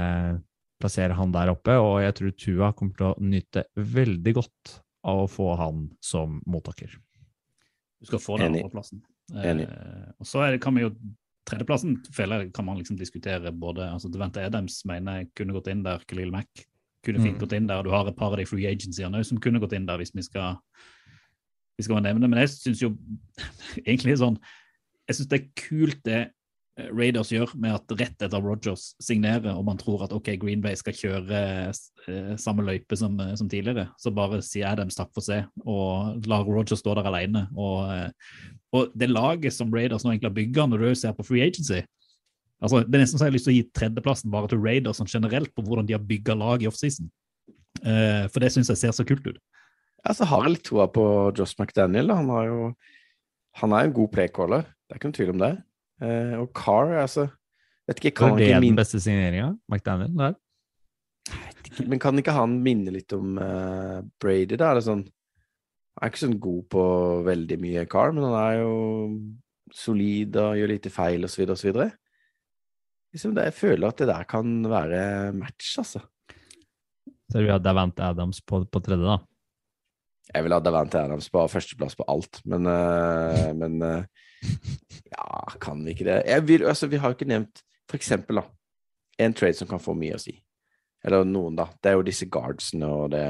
plassere 0.82 1.16
han 1.18 1.34
der 1.34 1.55
oppe, 1.55 1.78
og 1.78 2.01
jeg 2.03 2.18
tror 2.18 2.36
Tua 2.45 2.72
kommer 2.76 2.99
til 2.99 3.11
å 3.12 3.30
nyte 3.34 3.66
veldig 3.78 4.36
godt 4.40 4.78
av 5.07 5.24
å 5.24 5.30
få 5.30 5.51
han 5.61 5.88
som 6.03 6.40
mottaker. 6.51 6.97
Du 8.01 8.09
skal 8.11 8.22
få 8.22 8.38
den 8.40 8.53
andreplassen. 8.53 9.05
Enig. 9.32 9.68
Eh, 9.70 10.09
og 10.20 10.28
så 10.28 10.42
er 10.45 10.55
det, 10.55 10.64
kan 10.64 10.74
vi 10.76 10.84
jo 10.84 10.95
Tredjeplassen 11.45 11.99
føler 12.16 12.40
jeg 12.40 12.53
kan 12.57 12.64
man 12.64 12.78
liksom 12.80 12.97
diskutere 12.97 13.51
både 13.53 13.84
altså 13.92 14.09
Devente 14.09 14.40
Adams 14.40 14.78
mener 14.88 15.18
jeg 15.18 15.26
kunne 15.36 15.53
gått 15.53 15.66
inn 15.68 15.82
der, 15.84 16.01
Khalil 16.09 16.30
Mack 16.32 16.62
kunne 17.05 17.20
fint 17.20 17.36
Mm. 17.36 17.40
gått 17.42 17.53
inn 17.53 17.66
der, 17.68 17.82
du 17.84 17.90
har 17.92 18.09
et 18.09 18.16
par 18.16 18.32
av 18.32 18.38
de 18.40 18.47
free 18.49 18.64
agencyene 18.64 19.20
som 19.28 19.36
kunne 19.36 19.61
gått 19.61 19.74
inn 19.76 19.84
der 19.84 20.01
hvis 20.01 20.14
vi 20.14 20.24
skal, 20.24 20.57
vi 21.79 21.87
skal 21.87 22.03
nevne 22.05 22.22
det. 22.22 22.31
Men 22.31 22.45
jeg 22.45 22.55
syns 22.55 22.83
jo 22.85 22.95
egentlig 23.89 24.18
sånn 24.20 24.39
Jeg 25.09 25.18
syns 25.18 25.31
det 25.31 25.39
er 25.41 25.49
kult 25.61 25.99
det 26.07 26.20
eh, 26.20 26.89
Raiders 26.89 27.33
gjør 27.35 27.53
med 27.61 27.75
at 27.77 27.97
rett 28.01 28.22
etter 28.25 28.41
Rogers 28.41 28.95
signerer, 29.03 29.53
og 29.53 29.66
man 29.68 29.81
tror 29.81 30.07
at 30.07 30.14
ok, 30.16 30.31
Green 30.41 30.62
Bay 30.64 30.79
skal 30.81 30.97
kjøre 30.97 31.43
eh, 31.68 32.31
samme 32.41 32.64
løype 32.64 32.97
som, 32.97 33.18
eh, 33.20 33.35
som 33.37 33.51
tidligere, 33.53 33.91
så 34.01 34.14
bare 34.16 34.41
sier 34.43 34.70
Adams 34.70 34.97
takk 34.97 35.12
for 35.12 35.27
seg 35.27 35.45
og 35.61 36.25
lar 36.31 36.49
Rogers 36.49 36.81
stå 36.81 36.97
der 36.97 37.11
alene. 37.11 37.45
Og, 37.53 37.93
og 38.75 38.97
det 38.97 39.12
laget 39.12 39.53
som 39.55 39.75
Raiders 39.75 40.07
nå 40.07 40.14
egentlig 40.14 40.33
har 40.33 40.39
bygga, 40.41 40.66
når 40.70 40.87
du 40.87 41.03
ser 41.03 41.12
på 41.18 41.27
free 41.29 41.45
agency 41.45 41.85
altså 42.64 42.81
Det 42.81 42.97
er 42.97 43.03
nesten 43.03 43.20
så 43.20 43.27
jeg 43.27 43.33
har 43.33 43.37
lyst 43.37 43.49
til 43.49 43.53
å 43.53 43.59
gi 43.59 43.66
tredjeplassen 43.77 44.33
bare 44.33 44.49
til 44.51 44.62
Raiders 44.62 45.01
sånn 45.01 45.11
generelt 45.11 45.53
på 45.55 45.64
hvordan 45.66 45.89
de 45.89 45.97
har 45.97 46.05
bygga 46.05 46.37
lag 46.39 46.62
i 46.62 46.68
offseason. 46.70 47.11
Eh, 47.83 48.25
for 48.33 48.41
det 48.41 48.53
syns 48.55 48.70
jeg 48.72 48.81
ser 48.81 48.95
så 48.97 49.07
kult 49.07 49.27
ut. 49.27 49.41
Ja, 50.05 50.12
så 50.12 50.26
har 50.28 50.44
jeg 50.44 50.59
litt 50.59 50.66
troa 50.68 50.86
på 50.92 51.05
Josh 51.36 51.57
McDaniel. 51.59 52.12
Han 52.12 52.28
har 52.32 52.50
jo 52.50 52.74
Han 53.62 53.72
er 53.72 53.84
jo 53.84 53.88
en 53.92 53.96
god 54.00 54.11
playcaller, 54.11 54.62
det 54.66 54.94
er 54.94 54.98
ikke 54.98 55.07
noen 55.09 55.16
tvil 55.16 55.28
om 55.30 55.42
det. 55.42 55.52
Eh, 56.02 56.32
og 56.40 56.48
Carr, 56.59 56.90
altså 57.05 57.28
Vet 57.86 58.00
ikke, 58.00 58.14
kan 58.16 58.38
det 58.38 58.48
ikke 58.48 58.62
den 58.64 58.78
beste 58.78 58.98
signeringa? 59.05 59.52
McDaniel 59.70 60.14
der? 60.16 60.34
Men 61.84 62.00
kan 62.02 62.18
ikke 62.18 62.34
han 62.34 62.57
minne 62.64 62.92
litt 62.94 63.12
om 63.16 63.36
uh, 63.38 64.00
Brady, 64.22 64.57
da? 64.57 64.70
Er 64.70 64.78
det 64.78 64.86
sånn 64.86 65.05
Han 65.05 66.07
er 66.07 66.12
ikke 66.12 66.22
sånn 66.22 66.38
god 66.42 66.64
på 66.74 66.84
veldig 67.28 67.59
mye 67.62 67.84
Carr, 67.90 68.14
men 68.14 68.26
han 68.26 68.36
er 68.40 68.57
jo 68.62 68.72
solid 69.74 70.34
og 70.40 70.57
gjør 70.59 70.72
lite 70.72 70.90
feil, 70.92 71.26
osv., 71.26 71.52
osv. 71.55 71.78
Liksom 73.14 73.36
det, 73.36 73.46
jeg 73.50 73.57
føler 73.59 73.90
at 73.90 74.00
det 74.02 74.09
der 74.11 74.26
kan 74.26 74.57
være 74.70 75.05
match, 75.38 75.76
altså. 75.82 76.02
Så 77.30 77.42
vi 77.42 77.50
har 77.50 77.62
Davante 77.62 78.02
Adams 78.07 78.40
på, 78.42 78.64
på 78.66 78.82
tredje, 78.82 79.07
da. 79.07 79.20
Jeg 80.35 80.45
vil 80.45 80.55
ha 80.57 80.59
Davante 80.59 80.99
Adams 80.99 81.28
på 81.30 81.45
førsteplass 81.47 81.95
på 81.99 82.07
alt, 82.11 82.41
men, 82.51 82.66
uh, 82.66 83.51
men 83.55 83.78
uh, 83.82 84.49
Ja, 85.12 85.28
kan 85.62 85.85
vi 85.85 85.95
ikke 85.95 86.09
det? 86.09 86.24
Jeg 86.26 86.49
vil, 86.49 86.66
altså, 86.68 86.91
vi 86.91 86.99
har 86.99 87.12
jo 87.12 87.18
ikke 87.18 87.30
nevnt 87.30 87.62
for 87.89 88.01
eksempel, 88.01 88.41
da, 88.41 88.49
en 89.22 89.35
trade 89.37 89.57
som 89.59 89.68
kan 89.70 89.82
få 89.82 89.95
mye 89.99 90.16
å 90.16 90.22
si. 90.22 90.35
Eller 91.05 91.26
noen, 91.28 91.57
da. 91.59 91.68
Det 91.78 91.91
er 91.91 91.99
jo 91.99 92.07
disse 92.07 92.26
guardsene 92.32 92.89
og 92.89 93.12
det 93.12 93.26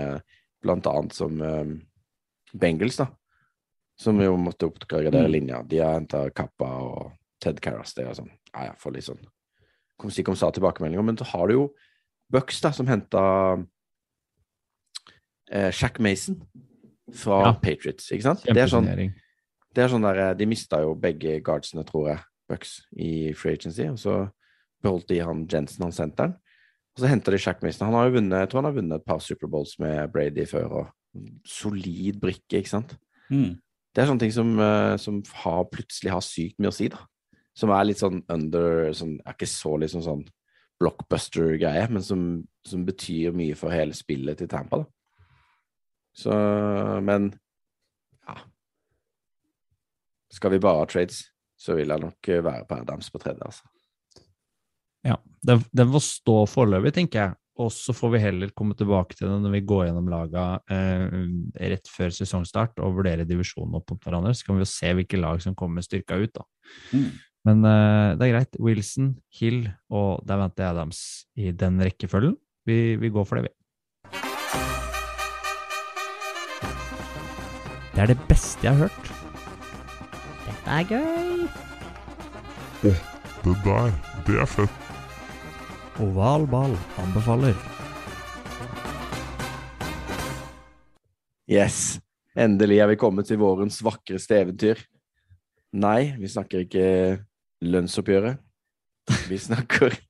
blant 0.64 0.86
annet 0.88 1.16
som 1.16 1.40
um, 1.42 1.74
Bengals, 2.54 3.00
da. 3.02 3.08
Som 4.00 4.22
jo 4.22 4.36
måtte 4.40 4.70
oppgradere 4.70 5.28
linja. 5.30 5.60
De 5.66 5.82
har 5.82 5.98
henta 5.98 6.24
Kappa 6.34 6.70
og 6.82 7.12
Ted 7.42 7.60
Carras. 7.62 7.94
Det 7.94 8.06
er 8.06 8.16
sånn 8.16 8.30
Ja, 8.30 8.70
ja, 8.70 8.74
får 8.78 8.94
litt 8.96 9.06
sånn 9.06 9.20
Kom 10.00 10.10
si 10.10 10.24
kom 10.26 10.38
sa 10.38 10.48
tilbakemeldinger. 10.54 11.06
Men 11.06 11.18
så 11.18 11.26
har 11.30 11.50
du 11.50 11.54
jo 11.54 11.66
Bucks, 12.32 12.58
da, 12.64 12.72
som 12.74 12.88
henta 12.88 13.22
eh, 15.52 15.70
Shack 15.70 16.00
Mason 16.02 16.40
fra 17.12 17.42
Ja. 17.44 17.52
Patriots, 17.52 18.10
ikke 18.12 18.22
sant? 18.22 18.44
Det 18.44 18.56
er 18.56 18.66
sånn 18.66 19.12
det 19.74 19.82
er 19.82 19.88
sånn 19.90 20.02
der, 20.06 20.30
eh, 20.30 20.34
De 20.34 20.46
mista 20.46 20.80
jo 20.80 20.94
begge 20.94 21.40
guardsene, 21.42 21.84
tror 21.84 22.08
jeg, 22.08 22.20
Bucks, 22.48 22.82
i 22.96 23.32
free 23.32 23.54
agency. 23.54 23.88
Og 23.88 23.98
så 23.98 24.30
beholdt 24.82 25.08
de 25.08 25.18
han 25.18 25.46
Jensen, 25.48 25.82
han 25.82 25.92
senteren. 25.92 26.36
Og 26.94 27.02
så 27.02 27.08
henta 27.10 27.32
de 27.32 27.38
Shack 27.38 27.62
Mason. 27.62 27.88
Han 27.88 27.94
har 27.94 28.08
jo 28.08 28.20
vunnet, 28.20 28.38
jeg 28.38 28.50
tror 28.50 28.62
han 28.62 28.70
har 28.70 28.80
vunnet 28.80 29.00
et 29.00 29.04
par 29.04 29.18
Superbowls 29.18 29.78
med 29.80 30.12
Brady 30.12 30.46
før. 30.46 30.70
og 30.70 30.86
Solid 31.46 32.20
brikke, 32.20 32.60
ikke 32.60 32.68
sant. 32.68 32.96
Mm. 33.30 33.58
Det 33.94 34.02
er 34.02 34.06
sånne 34.06 34.20
ting 34.20 34.32
som, 34.32 34.58
eh, 34.58 34.96
som 34.96 35.22
har, 35.42 35.64
plutselig 35.64 36.10
har 36.10 36.20
sykt 36.20 36.58
mye 36.58 36.70
å 36.70 36.74
si, 36.74 36.88
da. 36.88 36.98
Som 37.54 37.70
er 37.70 37.84
litt 37.84 37.98
sånn 37.98 38.22
under 38.28 38.92
sånn, 38.92 39.20
Er 39.26 39.34
ikke 39.34 39.46
så 39.46 39.78
liksom 39.78 40.02
sånn 40.02 40.24
blockbuster-greie, 40.80 41.88
men 41.90 42.02
som, 42.02 42.46
som 42.66 42.84
betyr 42.84 43.32
mye 43.32 43.54
for 43.54 43.70
hele 43.70 43.94
spillet 43.94 44.38
til 44.38 44.48
Tampa, 44.48 44.82
da. 44.82 44.84
Så 46.14 46.34
Men 47.02 47.32
ja. 48.26 48.38
Skal 50.32 50.54
vi 50.54 50.62
bare 50.62 50.82
ha 50.82 50.90
trades, 50.90 51.24
så 51.58 51.76
vil 51.78 51.90
jeg 51.90 52.02
nok 52.02 52.28
eh, 52.30 52.42
være 52.44 52.66
på 52.68 52.78
Adams 52.80 53.10
på 53.10 53.20
tredje, 53.22 53.42
altså. 53.44 53.66
Ja, 55.04 55.18
den, 55.44 55.60
den 55.76 55.90
får 55.92 56.04
stå 56.06 56.36
foreløpig, 56.48 56.94
tenker 56.96 57.20
jeg. 57.20 57.38
Og 57.62 57.70
så 57.70 57.94
får 57.94 58.10
vi 58.16 58.22
heller 58.22 58.50
komme 58.56 58.74
tilbake 58.74 59.14
til 59.14 59.28
det 59.28 59.36
når 59.44 59.52
vi 59.52 59.60
går 59.68 59.84
gjennom 59.86 60.08
laga 60.10 60.44
eh, 60.74 61.04
rett 61.70 61.90
før 61.92 62.10
sesongstart 62.14 62.80
og 62.82 62.96
vurdere 62.96 63.26
divisjonen 63.28 63.76
opp 63.78 63.92
mot 63.92 64.02
hverandre. 64.02 64.32
Så 64.34 64.48
kan 64.48 64.58
vi 64.58 64.64
jo 64.64 64.70
se 64.72 64.90
hvilke 64.98 65.20
lag 65.20 65.42
som 65.44 65.54
kommer 65.58 65.84
styrka 65.86 66.18
ut, 66.18 66.32
da. 66.34 66.46
Mm. 66.96 67.12
Men 67.46 67.68
eh, 67.68 68.08
det 68.18 68.26
er 68.26 68.32
greit. 68.32 68.58
Wilson, 68.58 69.12
Hill 69.38 69.68
og 69.92 70.24
Davante 70.26 70.66
Adams 70.66 71.04
i 71.38 71.52
den 71.54 71.78
rekkefølgen. 71.84 72.34
Vi, 72.66 72.96
vi 72.98 73.12
går 73.14 73.28
for 73.28 73.38
det, 73.38 73.52
vi. 73.52 73.54
Det 77.94 78.02
er 78.02 78.10
det 78.10 78.18
beste 78.28 78.66
jeg 78.66 78.74
har 78.74 78.88
hørt. 78.88 79.10
Dette 80.44 80.78
er 80.78 80.88
gøy. 80.88 81.44
Det 82.82 82.94
der, 83.64 83.92
det 84.26 84.40
er 84.42 84.48
fett. 84.50 84.80
Oval 86.02 86.46
ball 86.50 86.74
anbefaler. 86.98 87.54
Yes. 91.46 92.00
Endelig 92.34 92.80
er 92.82 92.90
vi 92.90 92.98
kommet 92.98 93.28
til 93.30 93.38
vårens 93.38 93.78
vakreste 93.84 94.40
eventyr. 94.42 94.82
Nei, 95.74 96.16
vi 96.18 96.26
snakker 96.30 96.64
ikke 96.64 96.88
lønnsoppgjøret. 97.62 98.42
Vi 99.30 99.38
snakker 99.38 99.94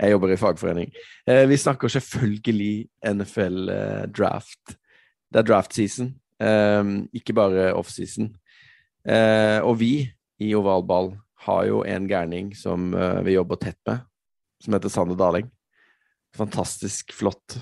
Jeg 0.00 0.10
jobber 0.10 0.32
i 0.34 0.38
fagforening. 0.38 0.94
Eh, 1.26 1.44
Vi 1.48 1.56
snakker 1.58 1.88
selvfølgelig 1.90 2.88
NFL 3.14 3.68
eh, 3.70 4.06
draft. 4.14 4.78
Det 5.34 5.42
er 5.42 5.48
draft 5.48 5.74
season, 5.74 6.12
eh, 6.38 6.94
ikke 7.18 7.34
bare 7.34 7.72
offseason. 7.74 8.30
Uh, 9.04 9.58
og 9.66 9.74
vi 9.82 10.06
i 10.40 10.54
ovalball 10.56 11.10
har 11.44 11.66
jo 11.68 11.82
en 11.84 12.06
gærning 12.08 12.52
som 12.56 12.94
eh, 12.96 13.20
vi 13.26 13.34
jobber 13.36 13.58
tett 13.60 13.78
med, 13.88 14.04
som 14.64 14.76
heter 14.76 14.92
Sander 14.92 15.18
Daling. 15.18 15.50
Fantastisk 16.36 17.12
flott 17.14 17.58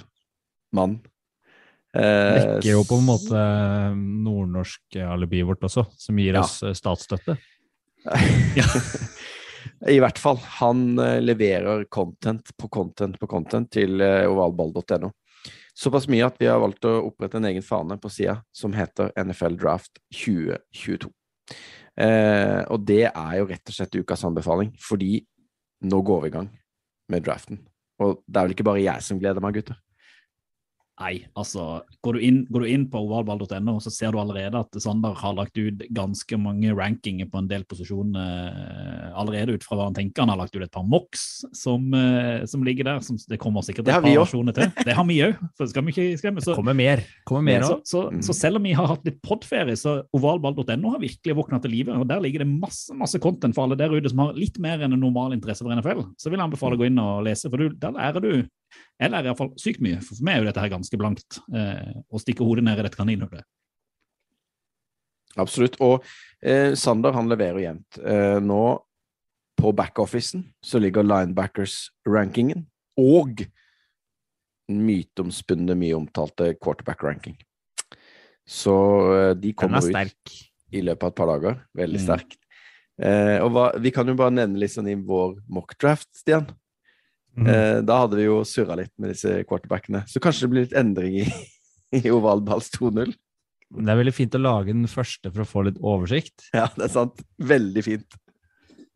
mann. 0.73 1.01
Eh, 1.93 2.37
Vekker 2.39 2.70
jo 2.70 2.85
på 2.89 3.01
en 3.01 3.09
måte 3.09 3.41
nordnorsk 3.99 5.01
alibiet 5.03 5.49
vårt 5.49 5.66
også, 5.66 5.85
som 5.99 6.20
gir 6.23 6.39
Ja. 6.39 6.45
oss 6.47 6.62
eh, 6.62 6.77
statsstøtte. 6.79 7.37
I 9.91 9.99
hvert 10.03 10.18
fall. 10.23 10.39
Han 10.61 10.99
eh, 11.03 11.18
leverer 11.20 11.85
content 11.91 12.55
på 12.57 12.70
content 12.73 13.18
på 13.20 13.29
content 13.31 13.70
til 13.75 14.01
eh, 14.01 14.25
ovalball.no. 14.31 15.11
Såpass 15.73 16.09
mye 16.11 16.27
at 16.27 16.37
vi 16.41 16.49
har 16.51 16.61
valgt 16.61 16.85
å 16.85 16.99
opprette 17.09 17.39
en 17.41 17.49
egen 17.49 17.64
fane 17.64 17.97
på 18.01 18.11
sida 18.12 18.41
som 18.53 18.75
heter 18.77 19.12
NFL 19.16 19.57
Draft 19.61 20.03
2022. 20.12 21.09
Eh, 22.01 22.61
og 22.73 22.85
det 22.89 23.07
er 23.09 23.39
jo 23.39 23.49
rett 23.49 23.73
og 23.73 23.77
slett 23.77 23.97
ukas 23.97 24.25
anbefaling, 24.29 24.73
fordi 24.81 25.23
nå 25.89 26.03
går 26.07 26.25
vi 26.25 26.31
i 26.31 26.35
gang 26.37 26.51
med 27.12 27.25
draften. 27.25 27.62
Og 28.03 28.20
det 28.27 28.39
er 28.39 28.47
vel 28.47 28.55
ikke 28.57 28.68
bare 28.68 28.85
jeg 28.85 29.05
som 29.05 29.20
gleder 29.20 29.45
meg, 29.45 29.59
gutter. 29.59 29.81
Nei, 31.03 31.16
altså, 31.38 31.80
går 32.07 32.14
du 32.14 32.22
inn, 32.22 32.36
går 32.53 32.62
du 32.62 32.68
inn 32.70 32.84
på 32.92 33.00
ovalball.no, 33.03 33.74
så 33.82 33.90
ser 33.90 34.12
du 34.14 34.20
allerede 34.22 34.61
at 34.61 34.76
Sander 34.82 35.16
har 35.18 35.34
lagt 35.34 35.59
ut 35.59 35.80
ganske 35.96 36.38
mange 36.38 36.70
rankinger 36.78 37.26
på 37.32 37.40
en 37.40 37.48
del 37.50 37.64
posisjoner 37.66 38.44
eh, 38.53 39.09
allerede 39.18 39.57
ut 39.57 39.66
fra 39.66 39.78
hva 39.80 39.88
han 39.88 39.96
tenker. 39.96 40.22
Han 40.22 40.30
har 40.34 40.38
lagt 40.44 40.55
ut 40.55 40.62
et 40.62 40.70
par 40.72 40.86
mocks 40.86 41.24
som, 41.59 41.88
eh, 41.98 42.44
som 42.46 42.62
ligger 42.66 42.86
der. 42.86 43.03
Som, 43.03 43.18
det 43.28 43.40
kommer 43.42 43.66
sikkert 43.66 43.88
et 43.90 43.96
par 43.98 44.07
versjoner 44.07 44.55
til. 44.57 44.70
Det 44.86 44.94
har 44.94 45.09
vi 45.09 45.18
òg, 45.26 45.42
for 45.59 45.72
skal 45.72 45.86
vi 45.88 45.94
ikke 45.96 46.07
skremme. 46.22 46.44
Så, 46.44 46.55
Kommer 46.59 46.76
mer. 46.78 47.03
Kommer 47.28 47.48
mer 47.50 47.66
så, 47.66 47.80
òg. 47.80 47.84
så, 47.88 48.05
Mm. 48.12 48.22
så 48.26 48.34
selv 48.36 48.59
om 48.61 48.62
vi 48.68 48.72
har 48.76 48.86
hatt 48.90 49.05
litt 49.09 49.20
podferie, 49.24 49.74
så 49.78 49.98
ovalball.no 50.14 50.94
har 50.94 51.03
virkelig 51.03 51.36
våkna 51.38 51.61
til 51.62 51.70
live. 51.74 51.98
og 51.98 52.07
Der 52.11 52.20
ligger 52.22 52.44
det 52.44 52.50
masse 52.53 52.94
masse 52.94 53.18
content 53.18 53.55
for 53.57 53.64
alle 53.66 53.76
der 53.80 53.90
ute 53.90 54.11
som 54.11 54.18
har 54.22 54.34
litt 54.38 54.59
mer 54.62 54.78
enn 54.78 54.92
en 54.92 55.00
normal 55.00 55.32
interesse 55.34 55.64
for 55.64 55.72
NFL. 55.74 56.05
Så 56.18 56.30
vil 56.30 56.38
jeg 56.38 56.46
anbefale 56.46 56.76
å 56.76 56.80
gå 56.82 56.86
inn 56.90 56.98
og 57.03 57.24
lese, 57.26 57.50
for 57.50 57.57
du, 57.59 57.70
der 57.74 57.94
lærer 57.96 58.20
du 58.22 58.32
Jeg 59.01 59.11
lærer 59.11 59.31
iallfall 59.31 59.53
sykt 59.61 59.81
mye. 59.83 59.99
For 60.05 60.14
for 60.18 60.25
meg 60.29 60.37
er 60.37 60.43
jo 60.45 60.49
dette 60.51 60.62
her 60.62 60.73
ganske 60.73 60.99
blankt. 61.01 61.39
Eh, 61.55 61.93
å 62.12 62.20
stikke 62.23 62.45
hodet 62.47 62.64
ned 62.64 62.79
i 62.79 62.87
dette 62.87 62.99
kaninhullet. 63.01 63.45
Absolutt. 65.41 65.79
Og 65.81 66.05
eh, 66.45 66.75
Sander 66.79 67.14
han 67.16 67.31
leverer 67.31 67.62
jevnt. 67.64 67.99
Eh, 68.05 68.39
nå 68.45 68.62
på 69.62 69.73
backoffisen 69.79 70.45
så 70.64 70.81
ligger 70.83 71.07
linebackers-rankingen 71.07 72.64
og 73.01 73.45
den 74.68 74.81
myteomspunne, 74.87 75.75
mye 75.79 75.97
omtalte 75.97 76.53
quarterback-ranking. 76.61 77.37
Så 78.49 78.75
eh, 79.16 79.33
de 79.39 79.53
kommer 79.57 79.83
er 79.93 80.11
ut 80.12 80.37
i 80.73 80.81
løpet 80.85 81.05
av 81.05 81.12
et 81.12 81.18
par 81.20 81.31
dager. 81.35 81.61
Veldig 81.77 82.01
Mm. 82.01 82.07
sterkt. 82.07 82.39
Eh, 83.03 83.39
og 83.43 83.51
hva, 83.55 83.64
vi 83.81 83.91
kan 83.91 84.07
jo 84.07 84.14
bare 84.14 84.35
nevne 84.35 84.61
litt 84.61 84.73
sånn 84.75 84.89
i 84.91 84.95
vår 84.95 85.39
mockdraft, 85.49 86.11
Stian. 86.16 86.47
Mhm. 87.39 87.49
Eh, 87.49 87.78
da 87.89 88.03
hadde 88.03 88.18
vi 88.18 88.26
jo 88.26 88.43
surra 88.45 88.76
litt 88.76 88.93
med 89.01 89.14
disse 89.14 89.41
quarterbackene. 89.49 90.05
Så 90.09 90.20
kanskje 90.20 90.47
det 90.47 90.53
blir 90.53 90.66
litt 90.66 90.78
endring 90.78 91.20
i, 91.22 91.26
i 92.03 92.11
ovalballs 92.12 92.70
2-0. 92.76 93.14
Det 93.72 93.89
er 93.89 94.01
veldig 94.03 94.12
fint 94.12 94.35
å 94.37 94.43
lage 94.43 94.74
den 94.74 94.89
første 94.91 95.30
for 95.33 95.45
å 95.45 95.49
få 95.49 95.62
litt 95.68 95.80
oversikt. 95.80 96.51
Ja, 96.53 96.66
det 96.76 96.91
er 96.91 96.93
sant. 96.93 97.22
Veldig 97.41 97.85
fint. 97.87 98.18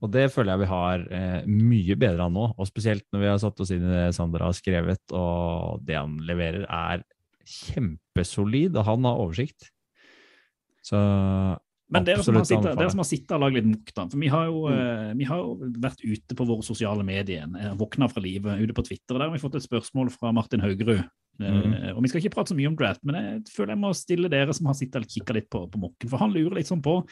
Og 0.05 0.11
det 0.13 0.27
føler 0.35 0.53
jeg 0.53 0.67
vi 0.67 0.69
har 0.69 1.05
eh, 1.17 1.47
mye 1.49 1.97
bedre 1.97 2.27
av 2.27 2.33
nå, 2.35 2.51
og 2.53 2.69
spesielt 2.69 3.07
når 3.15 3.23
vi 3.23 3.31
har 3.31 3.39
satt 3.41 3.63
oss 3.65 3.73
inn 3.73 3.87
i 3.87 3.95
det 3.95 4.11
Sander 4.13 4.45
har 4.45 4.57
skrevet, 4.57 5.01
og 5.17 5.81
det 5.89 5.97
han 5.97 6.19
leverer 6.29 6.67
er 6.69 7.07
kjempesolid, 7.47 8.77
og 8.77 8.85
han 8.91 9.09
har 9.09 9.23
oversikt. 9.23 9.71
Så 10.85 10.99
Men 11.89 12.03
dere 12.03 12.23
som, 12.27 12.35
har 12.35 12.43
sittet, 12.49 12.73
dere 12.75 12.91
som 12.91 12.99
har 12.99 13.07
sittet 13.07 13.31
og 13.37 13.43
lagd 13.45 13.55
litt 13.61 13.67
mokk, 13.71 13.91
da. 13.95 14.05
For 14.11 14.19
vi 14.19 14.27
har, 14.33 14.47
jo, 14.49 14.63
Mm. 14.67 14.79
eh, 15.11 15.13
vi 15.15 15.25
har 15.25 15.37
jo 15.39 15.71
vært 15.79 16.01
ute 16.03 16.35
på 16.35 16.47
våre 16.47 16.65
sosiale 16.67 17.05
medier, 17.07 17.47
våkna 17.79 18.09
fra 18.11 18.21
livet, 18.21 18.59
ute 18.59 18.75
på 18.75 18.83
Twitter. 18.85 19.15
og 19.15 19.21
Der 19.21 19.29
har 19.29 19.37
vi 19.37 19.39
fått 19.39 19.55
et 19.55 19.63
spørsmål 19.69 20.11
fra 20.11 20.33
Martin 20.33 20.61
Haugerud. 20.61 20.99
Eh, 20.99 21.07
Mm. 21.39 21.97
Og 21.97 22.03
Vi 22.03 22.09
skal 22.09 22.21
ikke 22.23 22.35
prate 22.35 22.49
så 22.49 22.57
mye 22.57 22.67
om 22.67 22.77
draft, 22.77 23.05
men 23.05 23.15
jeg 23.15 23.45
føler 23.55 23.75
jeg 23.75 23.79
må 23.79 23.95
stille 23.95 24.29
dere 24.29 24.53
som 24.53 24.67
har 24.67 24.75
sittet 24.75 24.97
og 24.97 25.07
kikka 25.07 25.35
litt 25.35 25.51
på, 25.51 25.71
på 25.71 25.79
mokken. 25.79 26.09
For 26.09 26.17
han 26.19 26.33
lurer 26.33 26.57
litt 26.57 26.67
sånn 26.67 26.83
på 26.83 27.07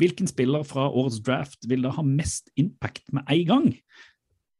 hvilken 0.00 0.26
spiller 0.28 0.64
fra 0.64 0.88
årets 0.88 1.20
draft 1.20 1.66
vil 1.68 1.82
da 1.82 1.90
ha 1.90 2.02
mest 2.02 2.48
impact 2.56 3.12
med 3.12 3.24
en 3.28 3.44
gang? 3.44 3.74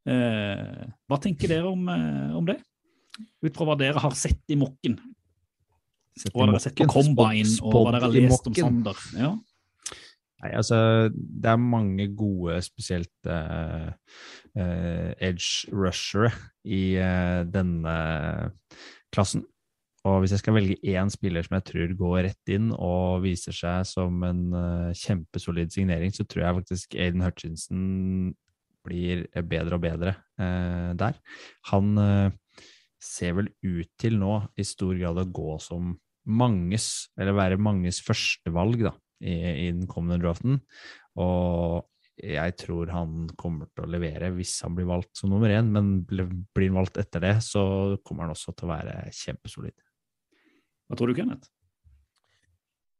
Eh, 0.05 0.85
hva 1.09 1.17
tenker 1.21 1.47
dere 1.47 1.65
om, 1.71 1.87
om 1.87 2.45
det? 2.45 2.59
Ut 3.43 3.55
fra 3.55 3.65
hva 3.65 3.77
dere 3.77 3.99
har 4.01 4.11
sett 4.11 4.41
i 4.49 4.55
mokken. 4.55 4.99
I 6.17 6.27
dere 6.27 6.51
har 6.51 6.63
sett 6.63 6.75
på. 6.75 6.89
Combine, 6.91 7.47
og 7.63 7.77
hva 7.77 7.95
dere 7.95 8.05
har 8.07 8.15
lest 8.15 8.49
om. 8.49 8.57
Sander. 8.57 9.05
Ja. 9.15 9.31
Nei, 10.41 10.55
altså, 10.57 10.77
det 11.13 11.51
er 11.51 11.61
mange 11.61 12.07
gode, 12.17 12.57
spesielt 12.65 13.29
uh, 13.29 13.91
uh, 14.57 15.11
edge 15.21 15.69
rushere 15.69 16.31
i 16.65 16.97
uh, 16.97 17.45
denne 17.45 17.95
klassen. 19.13 19.45
Og 20.09 20.23
hvis 20.23 20.33
jeg 20.33 20.41
skal 20.41 20.55
velge 20.57 20.79
én 20.89 21.11
spiller 21.13 21.45
som 21.45 21.59
jeg 21.59 21.67
tror 21.67 21.91
går 21.99 22.15
rett 22.25 22.53
inn 22.55 22.71
og 22.73 23.21
viser 23.21 23.53
seg 23.53 23.83
som 23.85 24.15
en 24.25 24.39
kjempesolid 24.97 25.69
signering, 25.69 26.09
så 26.09 26.25
tror 26.25 26.41
jeg 26.41 26.57
faktisk 26.57 26.95
Aiden 26.97 27.21
Hutchinson 27.21 27.83
blir 28.81 29.27
bedre 29.45 29.77
og 29.77 29.83
bedre 29.83 30.15
der. 30.97 31.19
Han 31.69 31.93
ser 33.01 33.35
vel 33.37 33.51
ut 33.65 33.91
til 33.99 34.17
nå 34.21 34.37
i 34.59 34.65
stor 34.67 34.95
grad 34.99 35.19
å 35.21 35.29
gå 35.29 35.55
som 35.63 35.95
manges, 36.29 37.09
eller 37.17 37.37
være 37.37 37.61
manges 37.61 38.01
førstevalg 38.05 38.83
da, 38.85 38.91
i, 39.25 39.33
i 39.33 39.69
den 39.73 39.87
kommende 39.89 40.21
draften. 40.21 40.59
Og 41.19 41.81
jeg 42.21 42.53
tror 42.61 42.91
han 42.93 43.25
kommer 43.39 43.69
til 43.71 43.87
å 43.87 43.89
levere 43.89 44.29
hvis 44.35 44.53
han 44.65 44.75
blir 44.77 44.89
valgt 44.89 45.15
som 45.17 45.31
nummer 45.33 45.49
én, 45.49 45.71
men 45.73 46.03
blir 46.05 46.67
han 46.67 46.77
valgt 46.77 46.99
etter 47.01 47.23
det, 47.23 47.37
så 47.45 47.97
kommer 48.05 48.27
han 48.27 48.35
også 48.35 48.53
til 48.53 48.69
å 48.69 48.73
være 48.75 48.95
kjempesolid. 49.17 49.75
Hva 50.91 50.99
tror 50.99 51.09
du, 51.09 51.17
Kenneth? 51.17 51.49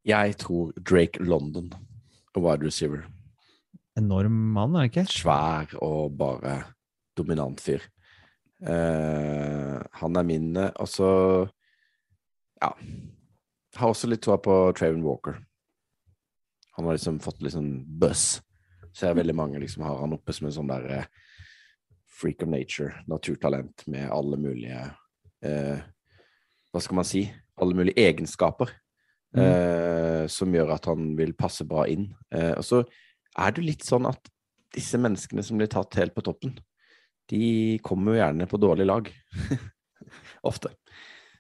Jeg 0.07 0.37
tror 0.41 0.71
Drake 0.81 1.21
London, 1.21 1.69
wide 2.33 2.65
receiver. 2.65 3.03
Enorm 3.99 4.33
mann, 4.55 4.73
er 4.79 4.87
det 4.87 4.93
ikke? 4.93 5.09
Svær 5.11 5.75
og 5.83 6.15
bare 6.17 6.55
dominant 7.19 7.61
fyr. 7.61 7.83
Eh, 8.61 9.77
han 10.01 10.17
er 10.19 10.25
min 10.27 10.51
eh, 10.57 10.69
Og 10.77 10.89
så 10.89 11.09
Ja. 12.61 12.73
Har 13.75 13.89
også 13.89 14.09
litt 14.11 14.21
troa 14.21 14.37
på 14.37 14.53
Traven 14.77 15.01
Walker. 15.01 15.39
Han 16.75 16.85
har 16.85 16.93
liksom 16.97 17.21
fått 17.23 17.41
litt 17.41 17.55
sånn 17.55 17.85
buzz. 17.85 18.41
Ser 18.93 19.15
veldig 19.15 19.33
mange 19.35 19.61
liksom 19.63 19.85
har 19.87 19.97
han 20.01 20.13
oppe 20.13 20.33
som 20.35 20.49
en 20.49 20.53
sånn 20.53 20.69
der 20.69 20.89
eh, 20.91 21.05
freak 22.05 22.43
of 22.43 22.51
nature, 22.51 22.91
naturtalent 23.07 23.87
med 23.87 24.11
alle 24.11 24.37
mulige 24.37 24.81
eh, 25.41 25.79
Hva 26.71 26.81
skal 26.83 26.99
man 26.99 27.07
si? 27.07 27.23
Alle 27.61 27.77
mulige 27.77 28.03
egenskaper 28.03 28.69
eh, 29.37 30.27
som 30.31 30.53
gjør 30.53 30.75
at 30.75 30.87
han 30.91 31.15
vil 31.17 31.33
passe 31.37 31.65
bra 31.67 31.85
inn. 31.89 32.09
Eh, 32.33 32.53
og 32.57 32.65
så 32.67 32.83
er 33.39 33.55
det 33.55 33.65
litt 33.65 33.87
sånn 33.87 34.07
at 34.09 34.31
disse 34.75 34.99
menneskene 35.01 35.43
som 35.43 35.59
blir 35.59 35.71
tatt 35.71 35.97
helt 35.99 36.15
på 36.15 36.23
toppen, 36.25 36.55
de 37.29 37.79
kommer 37.85 38.15
jo 38.15 38.21
gjerne 38.21 38.47
på 38.49 38.59
dårlig 38.61 38.87
lag. 38.89 39.11
Ofte. 40.49 40.73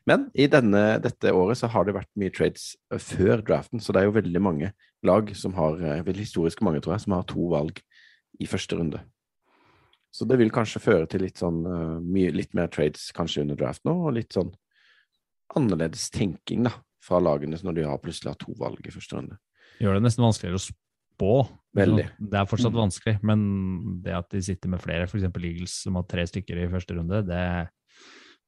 Men 0.09 0.29
i 0.33 0.47
denne, 0.49 0.97
dette 1.01 1.33
året 1.35 1.59
så 1.59 1.69
har 1.69 1.85
det 1.85 1.95
vært 1.95 2.09
mye 2.19 2.33
trades 2.33 2.71
eh, 2.91 3.01
før 3.01 3.43
draften, 3.45 3.81
så 3.81 3.93
det 3.93 4.01
er 4.01 4.09
jo 4.09 4.17
veldig 4.17 4.41
mange 4.41 4.71
lag 5.05 5.29
som 5.37 5.53
har, 5.57 5.77
eh, 5.81 6.03
vel 6.05 6.21
historisk 6.21 6.63
mange 6.65 6.81
tror 6.81 6.95
jeg, 6.95 7.05
som 7.05 7.17
har 7.17 7.27
to 7.29 7.49
valg 7.51 7.81
i 8.41 8.49
første 8.49 8.77
runde. 8.79 9.01
Så 10.11 10.27
det 10.27 10.41
vil 10.41 10.51
kanskje 10.51 10.81
føre 10.83 11.07
til 11.07 11.23
litt 11.23 11.41
sånn 11.41 11.61
eh, 11.69 11.99
mye, 12.01 12.33
litt 12.33 12.55
mer 12.57 12.71
trades 12.73 13.11
kanskje 13.15 13.45
under 13.45 13.59
draft 13.59 13.85
nå, 13.87 13.93
og 14.07 14.17
litt 14.17 14.33
sånn 14.35 14.51
annerledes 15.57 16.09
tenking 16.13 16.65
da, 16.65 16.73
fra 17.03 17.21
lagene 17.21 17.59
når 17.61 17.77
de 17.77 17.87
har 17.87 18.01
plutselig 18.01 18.33
har 18.33 18.41
to 18.41 18.55
valg 18.57 18.81
i 18.87 18.93
første 18.93 19.17
runde. 19.19 19.37
Gjør 19.81 19.97
det 19.97 20.05
nesten 20.05 20.25
vanskeligere 20.25 20.59
å 20.59 20.65
spå. 21.21 21.33
Veldig. 21.77 22.03
Det 22.19 22.35
er 22.41 22.49
fortsatt 22.49 22.73
Mm. 22.73 22.81
vanskelig, 22.81 23.13
men 23.23 24.01
det 24.03 24.11
at 24.17 24.27
de 24.33 24.41
sitter 24.43 24.67
med 24.73 24.81
flere, 24.83 25.05
f.eks. 25.07 25.23
Eagles 25.23 25.77
som 25.85 25.95
har 25.95 26.03
tre 26.09 26.25
stykker 26.27 26.57
i 26.65 26.67
første 26.73 26.97
runde, 26.97 27.21
det 27.29 27.69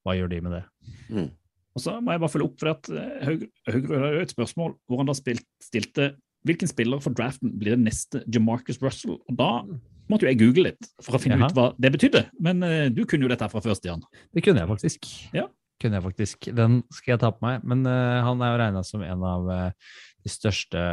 hva 0.03 0.17
gjør 0.17 0.29
de 0.33 0.41
med 0.43 0.51
det? 0.57 0.63
Mm. 1.09 1.29
Og 1.73 1.81
så 1.81 1.95
må 2.03 2.11
jeg 2.11 2.19
bare 2.21 2.29
følge 2.33 2.49
opp, 2.49 2.59
for 2.59 2.69
at 2.73 2.89
Høyre 3.23 4.01
har 4.03 4.13
jo 4.17 4.25
et 4.25 4.33
spørsmål 4.35 4.75
hvor 4.85 4.99
han 4.99 5.07
da 5.07 5.15
spilt, 5.17 5.45
stilte 5.63 6.11
hvilken 6.45 6.67
spiller 6.67 6.99
for 6.99 7.15
draften 7.15 7.53
blir 7.57 7.77
det 7.77 7.79
neste 7.85 8.19
Jamarcus 8.27 8.81
Russell? 8.83 9.15
Og 9.31 9.37
da 9.39 9.63
måtte 10.11 10.27
jo 10.27 10.33
jeg 10.33 10.39
google 10.41 10.65
litt 10.67 10.89
for 11.01 11.15
å 11.15 11.21
finne 11.23 11.39
Jaha. 11.39 11.47
ut 11.49 11.55
hva 11.55 11.67
det 11.79 11.93
betydde. 11.95 12.25
Men 12.43 12.59
uh, 12.61 12.89
du 12.91 13.05
kunne 13.07 13.23
jo 13.23 13.31
dette 13.31 13.47
her 13.47 13.49
fra 13.53 13.61
før, 13.63 13.77
Stian. 13.79 14.03
Det 14.35 14.43
kunne 14.43 14.59
jeg 14.59 14.67
faktisk. 14.73 15.07
Ja. 15.33 15.47
Kunne 15.83 15.99
jeg 15.99 16.07
faktisk. 16.07 16.49
Den 16.55 16.81
skal 16.95 17.17
jeg 17.17 17.23
ta 17.25 17.33
på 17.35 17.43
meg. 17.43 17.63
Men 17.67 17.83
uh, 17.83 18.23
han 18.23 18.39
er 18.39 18.53
jo 18.53 18.59
regna 18.63 18.83
som 18.87 19.03
en 19.03 19.25
av 19.27 19.49
uh, 19.51 19.95
de 20.23 20.31
største 20.31 20.83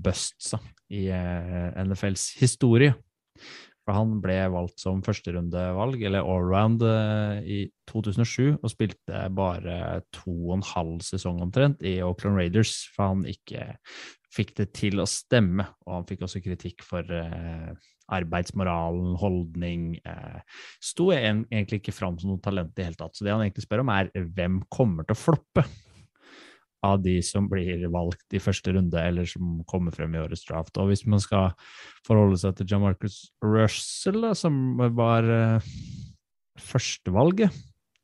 bustsa 0.00 0.62
i 0.88 1.06
uh, 1.12 1.76
NFLs 1.84 2.30
historie. 2.40 2.96
For 3.90 3.96
han 3.96 4.18
ble 4.22 4.36
valgt 4.52 4.82
som 4.82 5.00
førsterundevalg, 5.02 6.02
eller 6.06 6.22
allround, 6.22 6.84
eh, 6.86 7.40
i 7.42 7.60
2007, 7.90 8.60
og 8.60 8.70
spilte 8.70 9.24
bare 9.34 10.02
to 10.14 10.30
og 10.34 10.58
en 10.58 10.66
halv 10.68 11.00
sesong 11.02 11.40
omtrent 11.42 11.82
i 11.82 11.96
Oakland 12.04 12.38
Raiders, 12.38 12.84
for 12.94 13.14
han 13.14 13.24
ikke 13.26 13.72
fikk 14.30 14.54
det 14.60 14.68
til 14.78 15.02
å 15.02 15.08
stemme. 15.10 15.66
Og 15.88 15.96
han 15.96 16.06
fikk 16.06 16.22
også 16.26 16.42
kritikk 16.44 16.84
for 16.86 17.02
eh, 17.02 17.72
arbeidsmoralen, 18.12 19.14
holdning. 19.20 19.92
Eh, 20.04 20.40
sto 20.82 21.10
en, 21.14 21.44
egentlig 21.50 21.80
ikke 21.82 21.96
fram 21.96 22.18
som 22.20 22.32
noe 22.32 22.42
talent 22.44 22.72
i 22.74 22.80
det 22.80 22.88
hele 22.90 23.00
tatt. 23.00 23.16
Så 23.16 23.26
det 23.26 23.34
han 23.34 23.44
egentlig 23.44 23.66
spør 23.66 23.84
om, 23.84 23.94
er 23.94 24.10
hvem 24.36 24.60
kommer 24.72 25.06
til 25.06 25.16
å 25.16 25.22
floppe 25.22 25.66
av 26.86 27.00
de 27.04 27.18
som 27.24 27.48
blir 27.50 27.82
valgt 27.92 28.36
i 28.36 28.40
første 28.40 28.72
runde, 28.72 29.00
eller 29.00 29.28
som 29.28 29.58
kommer 29.68 29.92
frem 29.94 30.14
i 30.16 30.22
årets 30.22 30.46
draft. 30.48 30.78
Og 30.80 30.90
hvis 30.90 31.04
man 31.08 31.20
skal 31.22 31.52
forholde 32.06 32.40
seg 32.40 32.56
til 32.56 32.70
John 32.72 32.86
Marcus 32.86 33.22
Russell, 33.44 34.30
som 34.38 34.80
var 34.96 35.28
eh, 35.28 35.72
førstevalget, 36.60 37.52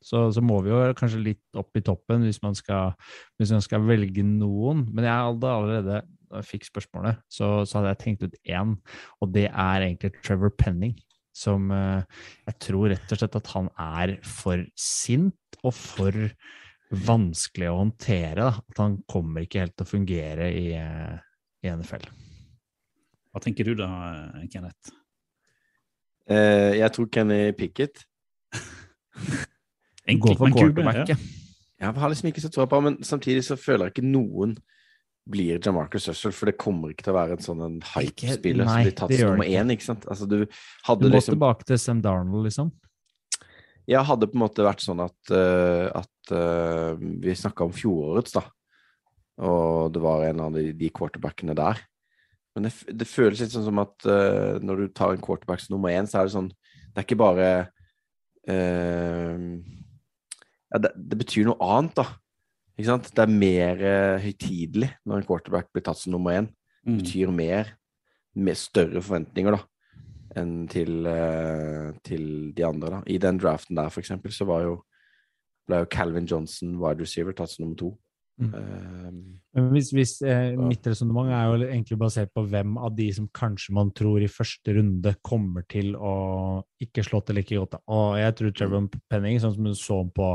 så, 0.06 0.26
så 0.30 0.42
må 0.44 0.60
vi 0.62 0.70
jo 0.70 0.82
kanskje 0.98 1.22
litt 1.22 1.58
opp 1.58 1.74
i 1.78 1.82
toppen 1.84 2.26
hvis 2.26 2.38
man 2.44 2.54
skal, 2.54 2.94
hvis 3.40 3.50
man 3.54 3.64
skal 3.64 3.86
velge 3.88 4.22
noen. 4.26 4.84
Men 4.94 5.08
jeg 5.08 5.30
hadde 5.30 5.50
allerede, 5.50 5.96
da 6.30 6.42
jeg 6.42 6.50
fikk 6.52 6.68
spørsmålet, 6.68 7.18
så, 7.32 7.48
så 7.66 7.80
hadde 7.80 7.94
jeg 7.94 8.02
tenkt 8.04 8.26
ut 8.26 8.36
én, 8.46 8.76
og 9.22 9.32
det 9.34 9.48
er 9.50 9.88
egentlig 9.88 10.12
Trevor 10.20 10.54
Penning. 10.54 10.94
Som 11.36 11.68
eh, 11.74 12.22
jeg 12.46 12.56
tror 12.64 12.86
rett 12.94 13.10
og 13.12 13.20
slett 13.20 13.34
at 13.36 13.50
han 13.52 13.66
er 13.82 14.14
for 14.24 14.62
sint 14.80 15.58
og 15.66 15.74
for 15.76 16.14
vanskelig 17.06 17.68
å 17.68 17.80
håndtere. 17.82 18.46
Da. 18.46 18.62
At 18.62 18.80
han 18.80 19.00
kommer 19.10 19.44
ikke 19.44 19.64
helt 19.64 19.74
til 19.76 19.84
å 19.84 19.90
fungere 19.90 20.48
i, 20.54 20.70
eh, 20.78 21.18
i 21.66 21.72
NFL. 21.74 22.06
Hva 23.34 23.42
tenker 23.44 23.68
du 23.68 23.74
da, 23.82 23.90
Kenneth? 24.48 24.94
Uh, 26.26 26.72
jeg 26.74 26.90
tror 26.90 27.06
Kenny 27.14 27.52
Pickett 27.54 28.00
En 30.06 30.20
men 30.22 30.54
quarterback, 30.54 31.10
ja. 31.10 31.16
Jeg 31.76 31.92
har 32.00 32.08
liksom 32.08 32.30
ikke 32.30 32.40
så 32.40 32.48
tro 32.52 32.64
på, 32.70 32.80
men 32.80 32.96
samtidig 33.04 33.42
så 33.44 33.56
føler 33.60 33.88
jeg 33.88 33.96
ikke 33.96 34.08
noen 34.08 34.56
blir 35.26 35.58
Jamarcus 35.58 36.06
Russell, 36.08 36.32
for 36.32 36.48
det 36.48 36.56
kommer 36.60 36.92
ikke 36.92 37.08
til 37.08 37.12
å 37.12 37.18
være 37.18 37.36
en 37.36 37.42
sånn 37.44 37.62
en 37.66 37.78
hype-spiller 37.94 38.68
som 38.68 38.84
blir 38.86 38.94
tatt 38.96 39.14
som 39.18 39.32
nummer 39.34 39.48
én, 39.50 39.72
ikke 39.74 39.88
sant? 39.88 40.06
Altså, 40.06 40.28
du 40.30 40.36
Du 40.46 41.08
må 41.08 41.10
liksom 41.10 41.34
tilbake 41.34 41.66
til 41.66 41.80
Sam 41.82 42.02
Darnold, 42.04 42.46
liksom. 42.46 42.70
Ja, 43.90 44.04
hadde 44.06 44.28
på 44.30 44.38
en 44.38 44.44
måte 44.44 44.66
vært 44.66 44.82
sånn 44.82 45.02
at, 45.02 45.18
uh, 45.30 45.90
at 45.94 46.32
uh, 46.34 46.94
vi 46.98 47.34
snakka 47.38 47.66
om 47.66 47.74
fjorårets, 47.74 48.34
da. 48.38 48.46
Og 49.46 49.92
det 49.94 50.00
var 50.02 50.24
en 50.26 50.40
av 50.46 50.54
de, 50.56 50.70
de 50.74 50.90
quarterbackene 50.94 51.54
der. 51.58 51.82
Men 52.56 52.66
det, 52.66 52.72
det 52.88 53.06
føles 53.10 53.42
litt 53.42 53.52
sånn 53.52 53.66
som 53.66 53.82
at 53.82 54.06
uh, 54.08 54.56
når 54.62 54.74
du 54.80 54.86
tar 54.96 55.14
en 55.14 55.22
quarterback 55.22 55.62
som 55.62 55.76
nummer 55.76 55.92
én, 55.92 56.08
så 56.08 56.22
er 56.22 56.30
det 56.30 56.36
sånn 56.38 56.48
Det 56.48 57.02
er 57.02 57.04
ikke 57.04 57.18
bare 57.20 57.48
Ja, 58.46 59.42
det, 60.82 60.92
det 60.96 61.18
betyr 61.18 61.48
noe 61.48 61.58
annet, 61.60 61.94
da. 61.98 62.06
Ikke 62.76 62.90
sant? 62.90 63.08
Det 63.16 63.22
er 63.24 63.32
mer 63.32 63.80
uh, 63.80 64.18
høytidelig 64.20 64.90
når 65.08 65.22
en 65.22 65.26
quarterback 65.28 65.70
blir 65.72 65.84
tatt 65.86 66.00
som 66.02 66.12
nummer 66.16 66.36
én. 66.42 66.50
Det 66.50 66.92
Mm. 66.92 66.98
betyr 67.00 67.30
mer, 67.34 67.70
med 68.36 68.54
større 68.54 69.00
forventninger, 69.02 69.56
da 69.56 69.64
enn 70.36 70.66
til, 70.68 71.06
uh, 71.08 71.92
til 72.04 72.52
de 72.54 72.64
andre. 72.66 72.90
da. 72.90 73.00
I 73.06 73.18
den 73.18 73.38
draften 73.40 73.76
der, 73.76 73.88
for 73.88 74.00
eksempel, 74.00 74.30
så 74.32 74.44
var 74.46 74.62
jo, 74.62 74.74
ble 75.66 75.80
jo 75.82 75.88
Calvin 75.90 76.28
Johnson 76.28 76.76
wide 76.78 77.00
receiver 77.00 77.32
tatt 77.32 77.50
som 77.50 77.64
nummer 77.64 77.76
to. 77.80 77.98
Mm. 78.36 78.52
Eh, 79.56 79.68
hvis, 79.72 79.90
hvis, 79.96 80.10
eh, 80.20 80.52
mitt 80.60 80.84
resonnement 80.84 81.30
er 81.32 81.46
jo 81.46 81.68
egentlig 81.70 81.96
basert 82.00 82.32
på 82.36 82.44
hvem 82.44 82.74
av 82.76 82.92
de 82.96 83.06
som 83.16 83.28
kanskje 83.32 83.72
man 83.78 83.92
tror 83.96 84.20
i 84.20 84.28
første 84.28 84.74
runde 84.76 85.14
kommer 85.24 85.64
til 85.72 85.94
å 85.96 86.16
ikke 86.84 87.04
slå 87.06 87.22
til 87.24 87.40
like 87.40 87.56
godt. 87.56 87.78
Og 87.88 88.18
jeg 88.20 88.36
tror 88.36 88.52
Trevor 88.52 88.90
Penning, 89.08 89.40
sånn 89.40 89.54
som 89.56 89.70
du 89.70 89.72
så 89.78 90.02
på 90.12 90.34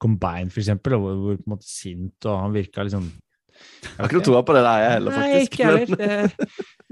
Combine 0.00 0.48
eksempel, 0.48 0.96
hvor, 0.96 1.20
hvor 1.20 1.36
på 1.42 1.44
en 1.44 1.54
måte 1.56 1.68
sint, 1.68 2.16
og 2.24 2.40
han 2.40 2.56
virka 2.56 2.86
liksom 2.88 3.10
jeg 3.52 3.96
har 3.98 4.08
ikke 4.08 4.18
noe 4.20 4.26
troa 4.28 4.42
på 4.46 4.54
det 4.56 4.62
der, 4.66 4.78
jeg 4.82 4.92
heller, 4.96 5.10
Nei, 5.16 5.30
faktisk. 5.32 5.52
ikke 5.52 5.64
heller. 5.72 6.32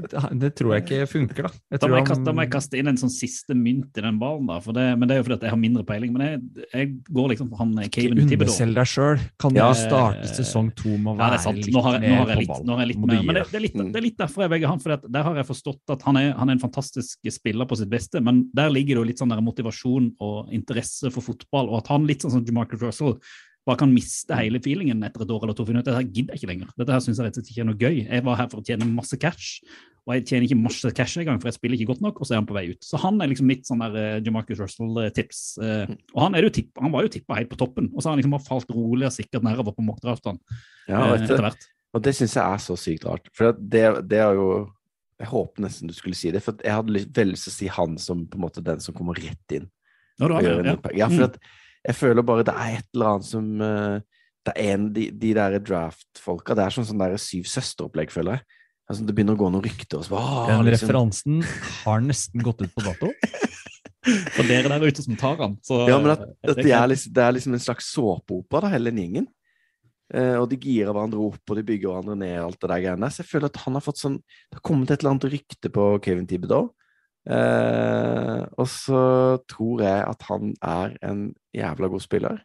Det, 0.00 0.16
det 0.40 0.48
tror 0.56 0.70
jeg 0.72 0.82
ikke 0.86 1.06
funker, 1.10 1.44
da. 1.44 1.48
Jeg 1.74 1.80
Da 1.82 1.88
må 1.92 1.96
jeg, 1.98 2.04
kaste, 2.08 2.24
da 2.24 2.32
må 2.32 2.40
jeg 2.46 2.50
kaste 2.54 2.78
inn 2.80 2.88
en 2.88 2.96
sånn 2.96 3.10
siste 3.12 3.52
mynt 3.52 3.98
i 4.00 4.04
den 4.06 4.16
ballen, 4.16 4.46
da. 4.48 4.54
For 4.64 4.72
det, 4.72 4.86
men 4.96 5.10
det 5.10 5.12
er 5.12 5.18
jo 5.20 5.24
fordi 5.26 5.36
at 5.36 5.42
jeg 5.44 5.52
har 5.52 5.58
mindre 5.60 5.82
peiling. 5.84 6.14
Men 6.16 6.22
jeg, 6.24 6.38
jeg 6.72 6.86
går 7.12 7.26
liksom 7.34 7.50
for 7.52 7.60
han 7.60 7.74
Ikke 7.84 8.06
Caven 8.06 8.16
Thibodeau. 8.22 8.48
underselg 8.48 8.78
deg 8.78 8.88
sjøl. 8.88 9.20
Kan 9.44 9.58
Ja. 9.60 9.66
du 9.68 9.76
starte 9.76 10.30
sesong 10.38 10.70
to 10.78 10.94
med 10.96 11.10
å 11.12 11.16
være 11.20 11.36
ja, 11.36 11.52
litt 11.58 11.68
Nå 11.76 11.82
har 11.84 11.98
jeg, 11.98 12.00
nå 12.00 12.14
mer 12.14 12.22
har 12.22 12.32
jeg 12.32 12.38
på 12.38 12.40
litt, 12.40 12.48
ballen? 12.54 12.66
nå 12.70 12.72
har 12.78 12.80
jeg 12.80 12.90
litt 12.94 13.02
mer. 13.04 13.22
Men 13.28 13.34
det, 13.36 13.44
det, 13.50 13.58
er 13.60 13.64
litt, 13.66 13.76
Mm. 13.80 13.92
det 13.92 14.00
er 14.00 14.06
litt 14.08 14.16
derfor 14.24 14.46
jeg 14.46 14.52
velger 14.54 14.72
han. 14.72 14.80
For 14.86 14.96
der 15.18 15.22
har 15.28 15.36
jeg 15.42 15.48
forstått 15.52 15.94
at 15.98 16.02
han 16.08 16.16
er, 16.22 16.32
han 16.40 16.48
er 16.48 16.52
en 16.56 16.64
fantastisk 16.64 17.30
spiller 17.36 17.68
på 17.68 17.76
sitt 17.82 17.92
beste, 17.92 18.24
men 18.24 18.40
der 18.56 18.72
ligger 18.72 18.96
det 18.96 19.02
jo 19.04 19.08
litt 19.12 19.20
sånn 19.20 19.28
der 19.36 19.44
motivasjon 19.44 20.14
og 20.18 20.48
interesse 20.56 21.12
for 21.12 21.20
fotball, 21.28 21.68
og 21.68 21.82
at 21.84 21.92
han 21.92 22.08
litt 22.08 22.24
sånn 22.24 22.32
som 22.38 22.44
Jamarcus 22.48 22.80
Russell 22.88 23.18
bare 23.70 23.80
kan 23.80 23.92
miste 23.94 24.36
hele 24.36 24.60
feelingen 24.62 25.04
etter 25.06 25.22
et 25.24 25.30
år 25.30 25.46
eller 25.46 25.56
to. 25.56 25.64
finne 25.68 25.84
ut 25.84 25.86
Dette 25.86 26.00
her 26.00 26.08
gidder 26.08 26.34
jeg 26.34 26.42
ikke 26.42 26.50
lenger. 26.50 26.74
Dette 26.80 26.96
her 26.96 27.04
syns 27.04 27.20
jeg 27.20 27.28
rett 27.28 27.38
og 27.38 27.40
slett 27.40 27.52
ikke 27.54 27.62
er 27.62 27.68
noe 27.70 27.78
gøy. 27.80 28.02
Jeg 28.02 28.26
var 28.26 28.40
her 28.40 28.50
for 28.50 28.60
å 28.60 28.66
tjene 28.66 28.88
masse 28.90 29.18
cash, 29.22 29.60
og 30.06 30.14
jeg 30.16 30.24
tjener 30.26 30.46
ikke 30.48 30.58
masse 30.58 30.90
cash 30.96 31.20
engang, 31.20 31.38
for 31.42 31.50
jeg 31.50 31.56
spiller 31.58 31.78
ikke 31.78 31.92
godt 31.92 32.02
nok, 32.02 32.18
og 32.18 32.26
så 32.26 32.34
er 32.34 32.40
han 32.40 32.48
på 32.48 32.56
vei 32.56 32.64
ut. 32.72 32.80
Så 32.82 32.98
han 33.02 33.20
er 33.20 33.30
liksom 33.30 33.46
mitt 33.50 33.68
sånn 33.68 33.84
der 33.84 33.94
uh, 33.94 34.22
Jamarcus 34.26 34.62
Russell-tips. 34.62 35.42
Uh, 35.60 35.92
og 36.16 36.22
han, 36.24 36.38
er 36.38 36.46
jo 36.46 36.54
tipp, 36.56 36.72
han 36.80 36.94
var 36.94 37.06
jo 37.06 37.12
tippa 37.14 37.38
helt 37.38 37.52
på 37.52 37.60
toppen, 37.60 37.90
og 37.92 38.00
så 38.00 38.08
har 38.08 38.16
han 38.16 38.22
liksom 38.22 38.34
bare 38.34 38.46
falt 38.48 38.74
rolig 38.74 39.06
og 39.06 39.14
sikkert 39.14 39.46
nedover 39.46 39.76
på 39.76 39.84
mockdraftene 39.86 40.40
Ja, 40.88 41.04
uh, 41.04 41.12
vet 41.12 41.28
etter 41.28 41.44
hvert. 41.46 41.68
Og 41.94 42.04
det 42.06 42.14
syns 42.16 42.36
jeg 42.38 42.42
er 42.42 42.62
så 42.64 42.78
sykt 42.78 43.06
rart. 43.06 43.30
For 43.36 43.54
det, 43.54 43.84
det 44.10 44.20
er 44.22 44.36
jo 44.38 44.50
Jeg 45.20 45.28
håper 45.28 45.66
nesten 45.66 45.90
du 45.90 45.94
skulle 45.94 46.16
si 46.16 46.30
det, 46.32 46.40
for 46.42 46.56
jeg 46.64 46.72
hadde 46.72 47.04
veldig 47.12 47.34
lyst 47.34 47.46
til 47.46 47.52
å 47.52 47.58
si 47.58 47.70
han 47.76 47.98
som 48.00 48.24
på 48.24 48.38
en 48.38 48.44
måte 48.46 48.64
den 48.64 48.80
som 48.80 48.96
kommer 48.96 49.18
rett 49.20 49.56
inn. 49.56 49.66
Har 50.20 50.32
det, 50.32 50.54
ja. 50.64 50.76
Ja, 50.96 51.08
for 51.12 51.26
at 51.28 51.36
jeg 51.86 51.96
føler 51.96 52.26
bare 52.26 52.46
det 52.46 52.54
er 52.54 52.78
et 52.78 52.88
eller 52.94 53.14
annet 53.14 53.28
som 53.28 53.46
eh, 53.64 54.00
Det 54.46 54.52
er 54.56 54.72
en 54.74 54.88
de, 54.92 55.06
de 55.22 55.34
der 55.36 55.58
draft-folka 55.64 56.56
Det 56.56 56.64
er 56.64 56.74
sånn 56.76 56.88
sånn 56.88 57.00
der 57.02 57.16
Syv 57.20 57.48
søstre-opplegg, 57.48 58.12
føler 58.12 58.38
jeg. 58.38 58.58
Altså, 58.90 59.06
det 59.06 59.14
begynner 59.14 59.36
å 59.36 59.40
gå 59.40 59.48
noen 59.54 59.64
rykter. 59.64 60.00
Og 60.00 60.06
så, 60.06 60.16
bare, 60.16 60.46
Den 60.50 60.64
liksom. 60.66 60.88
referansen 60.88 61.42
har 61.84 62.00
nesten 62.02 62.42
gått 62.42 62.64
ut 62.64 62.72
på 62.74 62.84
dato. 62.84 63.12
For 64.34 64.48
dere 64.48 64.72
der 64.72 64.88
ute 64.88 65.04
som 65.04 65.18
tar 65.20 65.36
han, 65.42 65.58
så 65.64 65.84
Ja, 65.86 65.98
men 66.00 66.14
at, 66.14 66.24
eh, 66.24 66.54
at 66.54 66.62
de 66.64 66.72
er 66.72 66.88
liksom, 66.88 67.12
det 67.14 67.22
er 67.22 67.36
liksom 67.36 67.54
en 67.54 67.62
slags 67.62 67.90
såpeopera, 67.92 68.64
da, 68.64 68.72
hele 68.72 68.90
den 68.90 69.02
gjengen. 69.04 69.28
Eh, 70.10 70.34
og 70.40 70.48
de 70.50 70.58
girer 70.58 70.90
hverandre 70.90 71.20
opp, 71.22 71.42
og 71.44 71.58
de 71.58 71.66
bygger 71.68 71.92
hverandre 71.92 72.16
ned, 72.18 72.36
alt 72.42 72.58
det 72.58 72.70
der 72.72 72.84
greiene. 72.86 73.10
Så 73.12 73.22
jeg 73.22 73.30
føler 73.30 73.52
at 73.52 73.60
han 73.62 73.76
har 73.78 73.84
fått 73.84 74.00
sånn 74.00 74.16
Det 74.24 74.58
har 74.58 74.64
kommet 74.66 74.90
et 74.90 75.04
eller 75.04 75.14
annet 75.14 75.28
rykte 75.36 75.72
på 75.76 75.86
Kevin 76.02 76.26
Thibodeau. 76.30 76.72
Eh, 77.30 78.40
og 78.58 78.66
så 78.66 79.02
tror 79.50 79.84
jeg 79.84 80.06
at 80.08 80.24
han 80.30 80.54
er 80.66 80.96
en 81.06 81.28
jævla 81.54 81.90
god 81.92 82.02
spiller. 82.02 82.40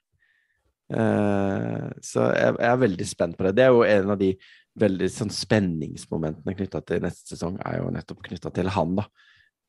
Eh, 0.93 1.87
så 2.05 2.27
jeg, 2.35 2.57
jeg 2.59 2.69
er 2.69 2.83
veldig 2.83 3.07
spent 3.09 3.37
på 3.37 3.47
det. 3.47 3.55
Det 3.57 3.65
er 3.65 3.73
jo 3.73 3.85
en 3.87 4.13
av 4.13 4.21
de 4.21 4.33
veldig 4.79 5.07
sånn 5.11 5.31
spenningsmomentene 5.31 6.55
knytta 6.57 6.81
til 6.85 7.05
neste 7.05 7.33
sesong, 7.33 7.57
er 7.63 7.79
jo 7.79 7.93
nettopp 7.95 8.21
knytta 8.27 8.51
til 8.53 8.69
han, 8.75 8.97
da. 8.99 9.07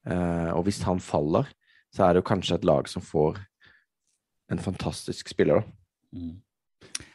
Eh, 0.06 0.50
og 0.52 0.66
hvis 0.66 0.82
han 0.86 1.02
faller, 1.02 1.48
så 1.94 2.06
er 2.06 2.14
det 2.14 2.22
jo 2.22 2.30
kanskje 2.32 2.58
et 2.58 2.66
lag 2.66 2.90
som 2.90 3.04
får 3.04 3.38
en 4.52 4.62
fantastisk 4.62 5.30
spiller, 5.32 5.62
da. 5.62 5.78
Mm. 6.16 6.34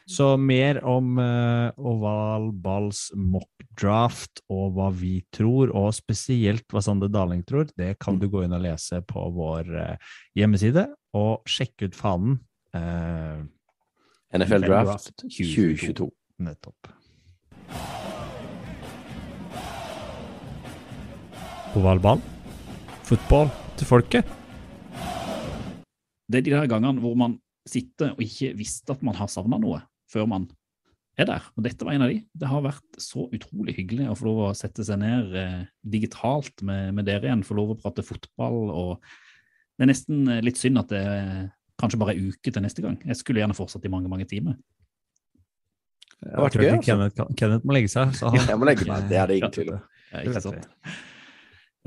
Så 0.08 0.34
mer 0.36 0.80
om 0.84 1.16
uh, 1.18 1.70
oval 1.78 2.50
balls 2.52 3.06
mock 3.16 3.48
draft 3.78 4.42
og 4.52 4.74
hva 4.76 4.90
vi 4.92 5.20
tror, 5.32 5.72
og 5.72 5.92
spesielt 5.96 6.66
hva 6.72 6.82
Sander 6.84 7.10
Daling 7.12 7.44
tror, 7.48 7.70
det 7.78 7.94
kan 8.02 8.18
du 8.20 8.28
gå 8.28 8.44
inn 8.44 8.56
og 8.56 8.64
lese 8.64 9.00
på 9.08 9.24
vår 9.36 9.70
uh, 9.72 10.12
hjemmeside. 10.36 10.88
Og 11.16 11.44
sjekke 11.48 11.90
ut 11.90 11.96
fanen. 11.96 12.38
eh, 12.72 13.40
NFL 14.32 14.64
Draft 14.64 14.88
Draft 14.88 15.24
2022. 15.28 16.08
nettopp. 16.40 16.88
Oval 21.76 22.00
ball. 22.00 22.22
Fotball 23.04 23.52
til 23.76 23.88
folket. 23.88 24.32
Det 26.32 26.40
er 26.40 26.44
de 26.46 26.54
der 26.54 26.68
gangene 26.70 27.00
hvor 27.04 27.16
man 27.18 27.36
sitter 27.68 28.14
og 28.14 28.22
ikke 28.24 28.52
visste 28.58 28.94
at 28.94 29.02
man 29.06 29.16
har 29.18 29.30
savna 29.30 29.58
noe, 29.62 29.80
før 30.10 30.28
man 30.30 30.48
er 31.20 31.28
der. 31.28 31.48
Og 31.56 31.66
dette 31.66 31.86
var 31.86 31.96
en 31.96 32.06
av 32.06 32.12
de. 32.12 32.20
Det 32.32 32.48
har 32.48 32.64
vært 32.64 33.00
så 33.00 33.26
utrolig 33.34 33.76
hyggelig 33.76 34.08
å 34.10 34.16
få 34.18 34.28
lov 34.28 34.42
å 34.48 34.52
sette 34.56 34.84
seg 34.86 35.00
ned 35.02 35.36
eh, 35.38 35.58
digitalt 35.94 36.64
med, 36.66 36.92
med 36.96 37.08
dere 37.08 37.28
igjen, 37.28 37.44
få 37.46 37.56
lov 37.58 37.74
å 37.74 37.78
prate 37.80 38.04
fotball. 38.06 38.60
og 38.72 38.92
Det 39.76 39.86
er 39.86 39.92
nesten 39.92 40.24
eh, 40.28 40.42
litt 40.44 40.60
synd 40.60 40.80
at 40.82 40.92
det 40.92 41.02
er 41.02 41.32
kanskje 41.82 42.00
bare 42.00 42.14
er 42.14 42.30
uke 42.32 42.52
til 42.52 42.64
neste 42.64 42.84
gang. 42.84 42.98
Jeg 43.04 43.20
skulle 43.20 43.42
gjerne 43.42 43.56
fortsatt 43.58 43.84
i 43.88 43.92
mange, 43.92 44.10
mange 44.12 44.28
timer. 44.30 44.58
Det 46.22 46.36
har 46.36 46.46
vært 46.46 46.58
gøy, 46.60 46.68
altså. 46.70 46.84
Kenneth, 46.86 47.24
Kenneth 47.38 47.66
må 47.66 47.74
legge 47.74 47.90
seg. 47.90 48.12
Så 48.14 48.30
han, 48.30 48.44
Jeg 48.46 48.60
må 48.60 48.68
legge 48.68 48.86
meg, 48.86 49.08
det 49.10 49.18
er 49.18 49.30
det 49.30 49.40
ingen 49.40 49.54
tvil 49.54 49.72
om. 49.74 49.88
Ja, 50.12 50.22
ikke 50.28 50.44
sant? 50.44 50.68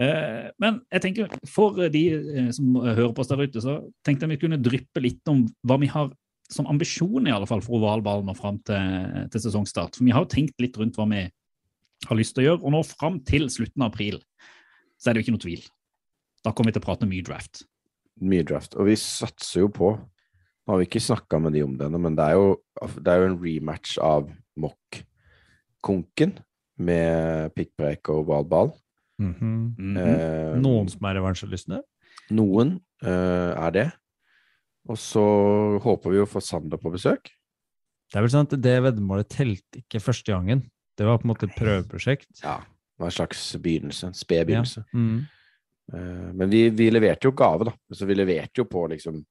Eh, 0.02 0.52
men 0.60 0.82
jeg 0.92 1.04
tenker, 1.06 1.36
for 1.48 1.78
de 1.92 2.04
eh, 2.12 2.52
som 2.56 2.76
hører 2.82 3.14
på 3.16 3.24
oss 3.24 3.32
der 3.32 3.46
ute, 3.46 3.64
så 3.64 3.78
tenkte 4.06 4.28
jeg 4.28 4.36
vi 4.36 4.42
kunne 4.44 4.60
dryppe 4.60 5.04
litt 5.04 5.32
om 5.32 5.46
hva 5.68 5.80
vi 5.80 5.92
har 5.92 6.12
som 6.52 6.68
ambisjon 6.70 7.26
i 7.26 7.34
alle 7.34 7.48
fall 7.50 7.64
for 7.66 7.80
ovalballen 7.80 8.30
og 8.30 8.38
fram 8.38 8.60
til, 8.68 9.06
til 9.34 9.44
sesongstart. 9.48 9.98
For 9.98 10.06
vi 10.06 10.14
har 10.14 10.26
jo 10.26 10.34
tenkt 10.36 10.60
litt 10.62 10.78
rundt 10.78 11.00
hva 11.00 11.08
vi 11.10 11.24
har 12.06 12.20
lyst 12.20 12.36
til 12.36 12.44
å 12.44 12.50
gjøre, 12.50 12.62
og 12.62 12.76
nå 12.76 12.82
fram 12.86 13.22
til 13.26 13.48
slutten 13.50 13.82
av 13.82 13.94
april 13.94 14.20
så 15.00 15.10
er 15.10 15.16
det 15.16 15.24
jo 15.24 15.26
ikke 15.26 15.36
noe 15.38 15.46
tvil. 15.46 15.64
Da 16.46 16.54
kommer 16.54 16.70
vi 16.70 16.76
til 16.76 16.84
å 16.84 16.86
prate 16.86 17.10
mye 17.10 17.26
draft. 17.26 17.64
Mye 18.22 18.46
draft. 18.48 18.78
Og 18.78 18.92
vi 18.92 18.98
satser 19.00 19.66
jo 19.66 19.72
på 19.74 19.96
Nå 20.66 20.74
har 20.74 20.80
vi 20.82 20.88
ikke 20.88 21.02
snakka 21.04 21.38
med 21.38 21.54
de 21.54 21.62
om 21.62 21.76
det 21.78 21.86
ennå, 21.86 22.00
men 22.02 22.16
det 22.18 22.24
er, 22.26 22.40
jo, 22.40 22.56
det 22.98 23.12
er 23.12 23.20
jo 23.22 23.26
en 23.28 23.36
rematch 23.38 24.00
av 24.02 24.32
Mock-konken 24.58 26.32
med 26.82 27.54
pikkpreik 27.54 28.10
og 28.10 28.24
ovalball. 28.24 28.72
Mhm. 29.22 29.76
Mhm. 29.80 29.98
Eh, 29.98 30.56
Noen 30.60 30.90
som 30.92 31.06
er 31.08 31.18
revansjelystne? 31.20 31.82
Noen 32.36 32.80
eh, 33.04 33.52
er 33.56 33.72
det. 33.76 33.88
Og 34.90 34.98
så 35.02 35.24
håper 35.82 36.14
vi 36.14 36.22
å 36.22 36.30
få 36.30 36.42
Sander 36.44 36.78
på 36.82 36.92
besøk. 36.94 37.32
Det 38.12 38.20
er 38.20 38.26
vel 38.26 38.34
sånn 38.34 38.46
at 38.48 38.58
det 38.62 38.76
veddemålet 38.86 39.30
telte 39.34 39.82
ikke 39.82 40.04
første 40.04 40.34
gangen. 40.36 40.66
Det 40.96 41.08
var 41.08 41.18
på 41.20 41.26
en 41.28 41.32
måte 41.34 41.48
et 41.50 41.56
prøveprosjekt. 41.58 42.30
Ja. 42.44 42.60
Det 42.62 43.02
var 43.04 43.10
en 43.12 43.16
slags 43.18 43.42
begynnelse. 43.60 44.12
En 44.12 44.18
sped 44.18 44.46
begynnelse. 44.48 44.86
Mm. 44.96 45.24
Eh, 45.94 46.28
men 46.38 46.52
vi, 46.54 46.68
vi 46.70 46.92
leverte 46.94 47.28
jo 47.28 47.34
gave, 47.36 47.68
da. 47.72 47.74
Så 47.92 48.08
vi 48.08 48.16
leverte 48.18 48.62
jo 48.62 48.68
på 48.70 48.86
liksom 48.94 49.24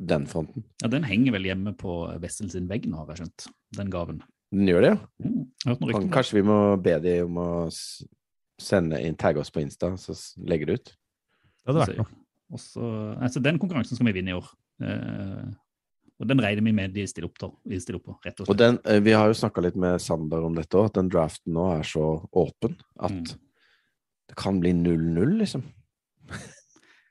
den 0.00 0.26
fronten. 0.30 0.64
Ja, 0.82 0.88
Den 0.88 1.04
henger 1.04 1.34
vel 1.36 1.48
hjemme 1.48 1.74
på 1.76 1.96
Wessel 2.22 2.50
sin 2.52 2.68
vegg 2.70 2.86
nå, 2.88 3.02
har 3.02 3.14
jeg 3.14 3.24
skjønt. 3.24 3.48
Den 3.76 3.90
gaven. 3.92 4.22
Den 4.50 4.68
gjør 4.70 4.84
det, 4.84 4.92
ja. 4.94 5.74
Mm, 5.76 6.08
kanskje 6.10 6.40
vi 6.40 6.46
må 6.46 6.56
be 6.82 6.96
de 7.02 7.18
om 7.22 7.36
å 7.38 7.50
sende 8.60 9.00
inn, 9.04 9.16
tagge 9.18 9.40
oss 9.42 9.50
på 9.54 9.62
Insta, 9.64 9.92
så 10.00 10.14
legger 10.46 10.66
det 10.70 10.74
ut. 10.80 10.92
Det 10.92 11.72
hadde 11.72 11.82
vært 11.86 11.98
noe. 12.02 12.12
Og 12.50 12.58
så, 12.62 12.82
altså 13.22 13.40
Den 13.42 13.58
konkurransen 13.62 13.96
skal 13.98 14.08
vi 14.10 14.14
vinne 14.18 14.32
i 14.32 14.38
år. 14.38 14.46
Eh, 14.82 15.50
og 16.20 16.28
den 16.28 16.40
regner 16.42 16.64
vi 16.66 16.72
med 16.76 16.92
de 16.92 17.04
stiller 17.08 17.28
opp, 17.30 17.38
til, 17.40 17.52
de 17.70 17.78
stiller 17.80 18.00
opp 18.00 18.08
på, 18.10 18.16
rett 18.26 18.40
og 18.42 18.48
Og 18.48 18.50
slett. 18.54 18.58
den, 18.64 18.78
eh, 18.84 19.00
vi 19.06 19.12
har 19.16 19.30
jo 19.30 19.36
snakka 19.38 19.62
litt 19.64 19.76
med 19.80 20.00
Sander 20.04 20.42
om 20.44 20.54
dette 20.58 20.76
òg, 20.76 20.90
at 20.90 20.98
den 20.98 21.08
draften 21.12 21.54
nå 21.56 21.68
er 21.78 21.84
så 21.86 22.08
åpen 22.36 22.74
at 23.00 23.10
Mm. 23.12 23.24
det 24.28 24.36
kan 24.36 24.60
bli 24.60 24.72
0-0, 24.76 25.38
liksom. 25.40 25.62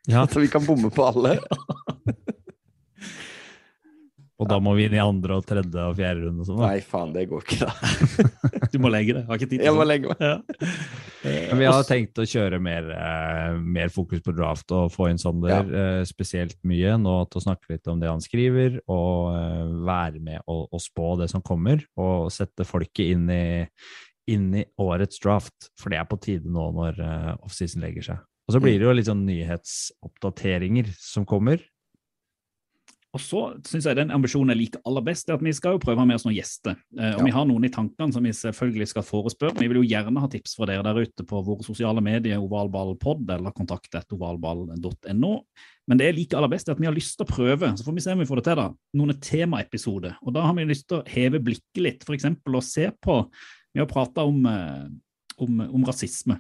Ja, 0.08 0.26
så 0.30 0.40
vi 0.44 0.48
kan 0.52 0.66
bomme 0.66 0.92
på 0.94 1.08
alle. 1.08 1.40
og 4.40 4.48
da 4.48 4.56
må 4.64 4.72
vi 4.78 4.86
inn 4.88 4.96
i 4.96 5.02
andre 5.04 5.36
og 5.42 5.48
tredje 5.48 5.84
og 5.84 5.98
fjerde 5.98 6.24
runde 6.24 6.46
og 6.46 6.48
sånn. 6.48 6.62
Nei, 6.64 6.80
faen, 6.86 7.12
det 7.12 7.26
går 7.28 7.44
ikke, 7.44 7.66
da. 7.66 8.68
Du 8.74 8.78
må 8.80 8.92
legge 8.94 9.18
det. 9.18 9.24
Jeg 9.26 9.28
har 9.28 9.40
ikke 9.40 9.50
tid 9.50 9.56
til 9.58 9.60
det. 9.60 9.68
Jeg 9.68 9.76
må 9.76 9.86
legge 9.88 10.14
meg. 10.14 10.22
Ja. 10.24 11.40
Men 11.50 11.60
vi 11.60 11.68
har 11.68 11.88
tenkt 11.88 12.22
å 12.22 12.28
kjøre 12.30 12.60
mer, 12.64 12.88
eh, 12.96 13.58
mer 13.60 13.92
fokus 13.92 14.22
på 14.24 14.34
draft 14.38 14.72
og 14.78 14.94
få 14.94 15.10
inn 15.10 15.20
Sander 15.20 15.74
eh, 15.82 16.04
spesielt 16.08 16.56
mye 16.70 16.94
nå 17.02 17.16
til 17.28 17.42
å 17.42 17.46
snakke 17.50 17.74
litt 17.74 17.90
om 17.92 18.00
det 18.00 18.08
han 18.08 18.24
skriver, 18.24 18.80
og 18.88 19.34
eh, 19.34 19.74
være 19.90 20.24
med 20.24 20.46
og, 20.46 20.70
og 20.72 20.84
spå 20.84 21.16
det 21.20 21.28
som 21.34 21.44
kommer, 21.44 21.84
og 22.00 22.32
sette 22.32 22.68
folket 22.68 23.12
inn 23.18 23.28
i, 23.34 23.44
inn 24.32 24.54
i 24.62 24.64
årets 24.80 25.20
draft, 25.20 25.72
for 25.80 25.92
det 25.92 26.00
er 26.00 26.08
på 26.08 26.22
tide 26.24 26.48
nå 26.48 26.70
når 26.78 27.04
eh, 27.04 27.34
offseason 27.44 27.84
legger 27.84 28.14
seg. 28.14 28.24
Og 28.50 28.56
så 28.56 28.64
blir 28.64 28.80
det 28.80 28.88
jo 28.88 28.96
litt 28.96 29.06
sånn 29.06 29.28
nyhetsoppdateringer 29.28 30.88
som 30.98 31.28
kommer. 31.30 31.60
Og 33.18 33.22
så 33.24 33.40
syns 33.66 33.88
jeg 33.90 33.98
den 33.98 34.12
ambisjonen 34.14 34.54
jeg 34.54 34.60
liker 34.60 34.82
aller 34.86 35.02
best, 35.02 35.30
er 35.30 35.40
at 35.40 35.42
vi 35.42 35.54
skal 35.58 35.74
jo 35.76 35.82
prøve 35.82 35.98
å 35.98 36.04
ha 36.04 36.06
med 36.06 36.20
oss 36.20 36.26
noen 36.28 36.36
gjester. 36.38 36.76
Eh, 36.94 37.16
og 37.16 37.22
Ja. 37.22 37.26
vi 37.26 37.32
har 37.34 37.46
noen 37.50 37.66
i 37.66 37.72
tankene 37.74 38.14
som 38.14 38.24
vi 38.24 38.30
selvfølgelig 38.30 38.88
skal 38.92 39.06
forespørre. 39.08 39.58
Vi 39.58 39.68
vil 39.68 39.82
jo 39.82 39.90
gjerne 39.90 40.22
ha 40.22 40.28
tips 40.30 40.54
fra 40.56 40.68
dere 40.70 40.84
der 40.86 41.02
ute 41.02 41.26
på 41.26 41.42
våre 41.44 41.66
sosiale 41.66 42.02
medier, 42.06 42.38
ovalballpod 42.38 43.30
eller 43.34 43.52
kontakt.ovalball.no. 43.52 44.70
ovalball.no. 44.78 45.44
Men 45.88 45.98
det 45.98 46.06
jeg 46.06 46.16
liker 46.20 46.38
aller 46.38 46.54
best, 46.54 46.70
er 46.70 46.74
at 46.74 46.80
vi 46.80 46.86
har 46.86 46.94
lyst 46.94 47.18
til 47.18 47.26
å 47.26 47.34
prøve, 47.34 47.72
så 47.78 47.84
får 47.84 47.94
vi 47.98 48.02
se 48.06 48.12
om 48.14 48.20
vi 48.20 48.30
får 48.30 48.36
det 48.36 48.44
til, 48.46 48.62
da, 48.62 48.68
noen 48.94 49.20
temaepisoder. 49.20 50.16
Og 50.22 50.34
da 50.34 50.46
har 50.46 50.54
vi 50.54 50.70
lyst 50.70 50.88
til 50.88 51.00
å 51.00 51.08
heve 51.10 51.42
blikket 51.42 51.82
litt, 51.82 52.06
f.eks. 52.06 52.26
å 52.26 52.62
se 52.62 52.92
på 53.02 53.24
Vi 53.74 53.80
har 53.80 53.86
prata 53.90 54.24
om, 54.26 54.46
eh, 54.46 54.86
om, 55.38 55.60
om 55.62 55.84
rasisme 55.86 56.40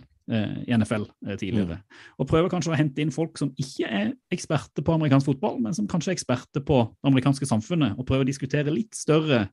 i 0.67 0.77
NFL 0.77 1.07
eh, 1.27 1.37
tidligere. 1.39 1.79
Og 2.21 2.29
prøve 2.29 2.51
kanskje 2.51 2.73
å 2.73 2.77
hente 2.79 3.01
inn 3.03 3.13
folk 3.13 3.39
som 3.41 3.51
ikke 3.59 3.89
er 3.89 4.11
eksperter 4.33 4.85
på 4.85 4.95
amerikansk 4.95 5.31
fotball, 5.31 5.59
men 5.63 5.75
som 5.75 5.87
kanskje 5.89 6.13
er 6.13 6.19
eksperter 6.19 6.63
på 6.65 6.81
det 6.91 7.11
amerikanske 7.11 7.49
samfunnet, 7.49 7.97
og 7.97 8.07
prøve 8.09 8.25
å 8.25 8.29
diskutere 8.29 8.73
litt 8.73 8.97
større 8.97 9.45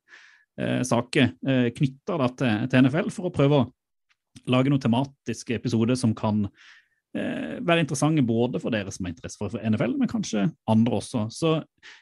eh, 0.60 0.82
saker 0.86 1.32
eh, 1.48 1.68
knytta 1.76 2.30
til, 2.38 2.68
til 2.70 2.86
NFL, 2.86 3.12
for 3.14 3.30
å 3.30 3.34
prøve 3.34 3.60
å 3.62 3.68
lage 4.52 4.72
noen 4.72 4.82
tematiske 4.82 5.56
episoder 5.56 5.96
som 5.98 6.12
kan 6.16 6.44
eh, 6.46 6.52
være 7.16 7.82
interessante 7.82 8.22
både 8.26 8.60
for 8.62 8.74
dere 8.74 8.92
som 8.94 9.06
har 9.06 9.12
interesse 9.14 9.38
for, 9.40 9.52
for 9.52 9.62
NFL, 9.62 9.96
men 10.00 10.10
kanskje 10.10 10.46
andre 10.70 10.98
også. 10.98 11.26
Så 11.32 11.52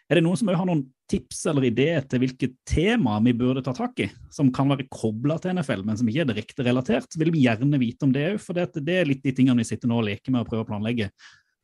er 0.08 0.18
det 0.18 0.24
noen 0.24 0.38
som 0.40 0.50
har 0.50 0.66
noen 0.68 0.84
tips 1.10 1.42
eller 1.50 1.66
ideer 1.68 2.04
til 2.08 2.22
hvilke 2.22 2.48
tema 2.68 3.18
vi 3.24 3.34
burde 3.36 3.62
ta 3.64 3.74
tak 3.76 4.00
i, 4.00 4.08
som 4.32 4.50
kan 4.54 4.70
være 4.72 4.86
kobla 4.92 5.36
til 5.42 5.54
NFL, 5.56 5.84
men 5.86 5.98
som 6.00 6.08
ikke 6.08 6.24
er 6.24 6.30
direkte 6.30 6.66
relatert, 6.66 7.10
så 7.10 7.20
vil 7.20 7.32
vi 7.34 7.44
gjerne 7.44 7.80
vite 7.82 8.06
om 8.06 8.14
det 8.14 8.24
òg. 8.32 8.40
For 8.42 8.56
det, 8.56 8.94
er 8.94 9.08
litt 9.08 9.24
de 9.24 9.34
tingene 9.36 9.60
vi 9.60 9.68
sitter 9.68 9.90
nå 9.90 10.00
og 10.00 10.08
leker 10.08 10.32
med 10.32 10.44
og 10.44 10.50
prøver 10.50 10.64
å 10.64 10.70
planlegge. 10.72 11.10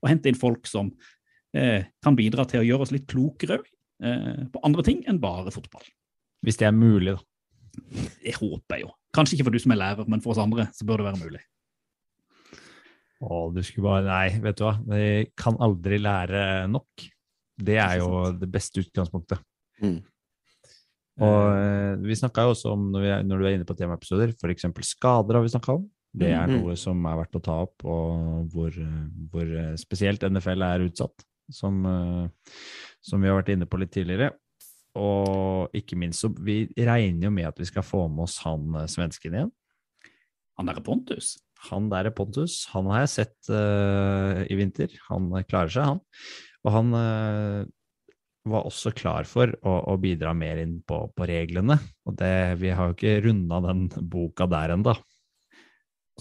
Og 0.01 0.13
hente 0.13 0.31
inn 0.31 0.39
folk 0.39 0.69
som 0.69 0.93
eh, 1.57 1.89
kan 2.05 2.19
bidra 2.19 2.47
til 2.49 2.63
å 2.63 2.67
gjøre 2.67 2.87
oss 2.87 2.95
litt 2.95 3.09
klokere 3.11 3.61
eh, 3.61 4.47
på 4.53 4.65
andre 4.67 4.87
ting 4.87 5.03
enn 5.09 5.21
bare 5.23 5.53
fotball. 5.55 5.87
Hvis 6.45 6.61
det 6.61 6.69
er 6.69 6.77
mulig, 6.77 7.17
da. 7.17 7.27
Det 8.21 8.35
håper 8.37 8.77
jeg 8.77 8.85
jo. 8.85 8.91
Kanskje 9.15 9.37
ikke 9.37 9.49
for 9.49 9.57
du 9.57 9.63
som 9.63 9.73
er 9.75 9.81
lærer, 9.81 10.09
men 10.11 10.23
for 10.23 10.35
oss 10.35 10.43
andre 10.43 10.69
så 10.77 10.87
bør 10.87 11.01
det 11.01 11.11
være 11.11 11.23
mulig. 11.23 11.43
Å, 13.21 13.39
du 13.53 13.61
skulle 13.62 13.85
bare 13.85 14.05
Nei, 14.07 14.39
vet 14.41 14.57
du 14.57 14.64
hva. 14.64 14.75
Vi 14.89 15.27
kan 15.37 15.59
aldri 15.61 15.99
lære 16.01 16.66
nok. 16.73 17.05
Det 17.61 17.77
er 17.77 17.99
jo 18.01 18.31
det 18.41 18.49
beste 18.51 18.81
utgangspunktet. 18.81 19.43
Mm. 19.85 19.99
Og 21.21 21.41
eh, 21.53 21.95
vi 22.07 22.16
snakka 22.16 22.47
jo 22.47 22.55
også 22.55 22.73
om, 22.73 22.87
når, 22.95 23.03
vi 23.05 23.11
når 23.29 23.41
du 23.43 23.47
er 23.49 23.57
inne 23.59 23.66
på 23.68 23.77
temaepisoder, 23.77 24.33
f.eks. 24.41 24.64
skader 24.95 25.37
har 25.37 25.45
vi 25.45 25.53
snakka 25.53 25.75
om. 25.77 25.85
Det 26.16 26.31
er 26.33 26.47
Mhm. 26.49 26.62
noe 26.64 26.77
som 26.81 27.05
er 27.07 27.18
verdt 27.21 27.37
å 27.39 27.43
ta 27.45 27.59
opp, 27.62 27.85
og 27.85 28.49
hvor, 28.51 28.71
eh, 28.73 29.03
hvor 29.31 29.45
eh, 29.47 29.75
spesielt 29.79 30.25
NFL 30.27 30.64
er 30.66 30.87
utsatt, 30.89 31.27
som, 31.53 31.85
eh, 31.87 32.55
som 33.05 33.21
vi 33.21 33.29
har 33.29 33.37
vært 33.43 33.53
inne 33.53 33.68
på 33.68 33.79
litt 33.79 33.93
tidligere. 33.93 34.33
Og 34.97 35.71
ikke 35.77 35.95
minst 35.97 36.25
så 36.25 36.33
Vi 36.35 36.66
regner 36.75 37.29
jo 37.29 37.31
med 37.31 37.47
at 37.47 37.59
vi 37.61 37.64
skal 37.68 37.85
få 37.87 38.09
med 38.11 38.25
oss 38.25 38.39
han 38.43 38.75
eh, 38.75 38.89
svensken 38.91 39.37
igjen. 39.37 39.53
Han 40.59 40.66
derre 40.66 40.83
Pontus. 40.83 41.37
Han 41.69 41.91
der 41.93 42.09
er 42.09 42.15
Pontus. 42.17 42.63
Han 42.73 42.89
har 42.91 43.05
jeg 43.05 43.13
sett 43.17 43.53
uh, 43.53 44.41
i 44.49 44.57
vinter. 44.59 44.95
Han 45.11 45.29
eh, 45.37 45.45
klarer 45.49 45.73
seg, 45.75 45.93
han. 45.93 46.01
Og 46.65 46.75
han 46.75 46.97
uh, 46.97 47.69
var 48.49 48.67
også 48.69 48.95
klar 48.97 49.29
for 49.29 49.53
å, 49.61 49.77
å 49.93 49.97
bidra 50.01 50.33
mer 50.37 50.63
inn 50.63 50.79
på, 50.87 51.03
på 51.13 51.29
reglene. 51.29 51.77
Og 52.09 52.17
det, 52.21 52.35
vi 52.63 52.73
har 52.73 52.91
jo 52.91 52.97
ikke 52.97 53.21
runda 53.27 53.61
den 53.69 53.89
boka 54.13 54.49
der 54.51 54.77
ennå. 54.77 54.97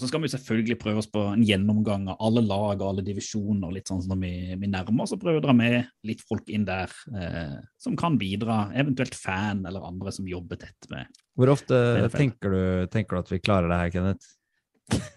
Så 0.00 0.08
skal 0.08 0.22
vi 0.24 0.30
selvfølgelig 0.32 0.78
prøve 0.80 1.02
oss 1.02 1.10
på 1.12 1.22
en 1.34 1.42
gjennomgang 1.44 2.06
av 2.08 2.22
alle 2.24 2.40
lag 2.40 2.80
og 2.80 2.86
alle 2.86 3.02
divisjoner. 3.04 3.66
og 3.68 3.74
litt 3.76 3.90
sånn 3.90 4.00
som 4.00 4.14
når 4.14 4.20
vi, 4.22 4.32
vi 4.62 4.70
nærmer 4.72 5.04
oss, 5.04 5.12
og 5.12 5.20
prøve 5.20 5.42
å 5.42 5.44
dra 5.44 5.52
med 5.56 5.90
litt 6.08 6.22
folk 6.24 6.48
inn 6.48 6.64
der 6.68 6.92
eh, 7.12 7.58
som 7.80 7.98
kan 8.00 8.16
bidra. 8.20 8.70
Eventuelt 8.80 9.16
fan 9.18 9.60
eller 9.68 9.84
andre 9.84 10.14
som 10.16 10.28
jobber 10.28 10.62
tett 10.62 10.88
med. 10.92 11.20
Hvor 11.36 11.52
ofte 11.52 11.76
er 12.00 12.08
tenker 12.14 12.54
du, 12.54 12.62
tenker 12.92 13.18
du 13.18 13.24
at 13.26 13.32
vi 13.34 13.42
klarer 13.44 13.68
det 13.68 13.80
her, 13.82 13.92
Kenneth? 13.98 15.10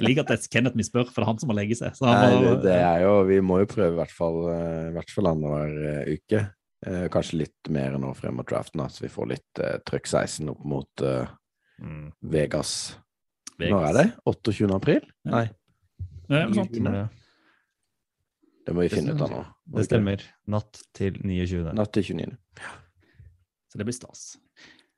Jeg 0.00 0.08
liker 0.08 0.24
at 0.24 0.32
det 0.32 0.36
er 0.40 0.50
Kenneth 0.50 0.78
vi 0.78 0.84
spør, 0.86 1.06
for 1.06 1.22
det 1.22 1.26
er 1.26 1.30
han 1.30 1.38
som 1.38 1.50
må 1.52 1.54
legge 1.56 1.76
seg. 1.78 1.94
Så 1.94 2.08
han 2.08 2.18
Nei, 2.18 2.40
må, 2.42 2.54
det, 2.56 2.64
det 2.66 2.78
er 2.82 3.04
jo 3.04 3.12
Vi 3.28 3.38
må 3.46 3.60
jo 3.62 3.68
prøve 3.70 3.94
i 3.94 3.98
hvert 4.00 4.14
fall, 4.14 4.40
eh, 4.50 4.88
i 4.88 4.94
hvert 4.96 5.14
fall 5.14 5.30
annenhver 5.30 5.76
eh, 5.92 6.16
uke. 6.18 6.40
Eh, 6.84 7.06
kanskje 7.14 7.44
litt 7.44 7.70
mer 7.72 7.94
nå 8.02 8.10
frem 8.18 8.34
mot 8.40 8.48
draften, 8.48 8.82
da, 8.82 8.88
så 8.92 9.06
vi 9.06 9.12
får 9.12 9.30
litt 9.30 9.62
uh, 9.62 9.76
trøkk 9.86 10.10
16 10.10 10.50
opp 10.52 10.64
mot 10.68 11.04
eh, 11.06 11.24
Mm. 11.82 12.12
Vegas. 12.30 12.98
Vegas. 13.58 13.72
Når 13.74 13.86
er 13.88 13.96
det? 13.98 14.04
28. 14.30 14.68
april? 14.76 15.00
Ja. 15.26 15.30
Nei, 15.32 15.46
Eh, 16.30 16.46
noe 16.48 16.54
sånt. 16.56 16.72
Det, 16.72 17.02
det 18.64 18.74
må 18.74 18.86
vi 18.86 18.92
finne 18.94 19.12
ut 19.12 19.24
av 19.26 19.32
nå. 19.32 19.40
Det 19.76 19.84
stemmer. 19.88 20.22
Natt 20.48 20.80
til 20.96 21.18
29. 21.20 21.74
Natt 21.76 21.92
til 21.92 22.06
29. 22.14 22.38
Så 23.68 23.80
det 23.80 23.84
blir 23.88 23.96
stas. 23.96 24.22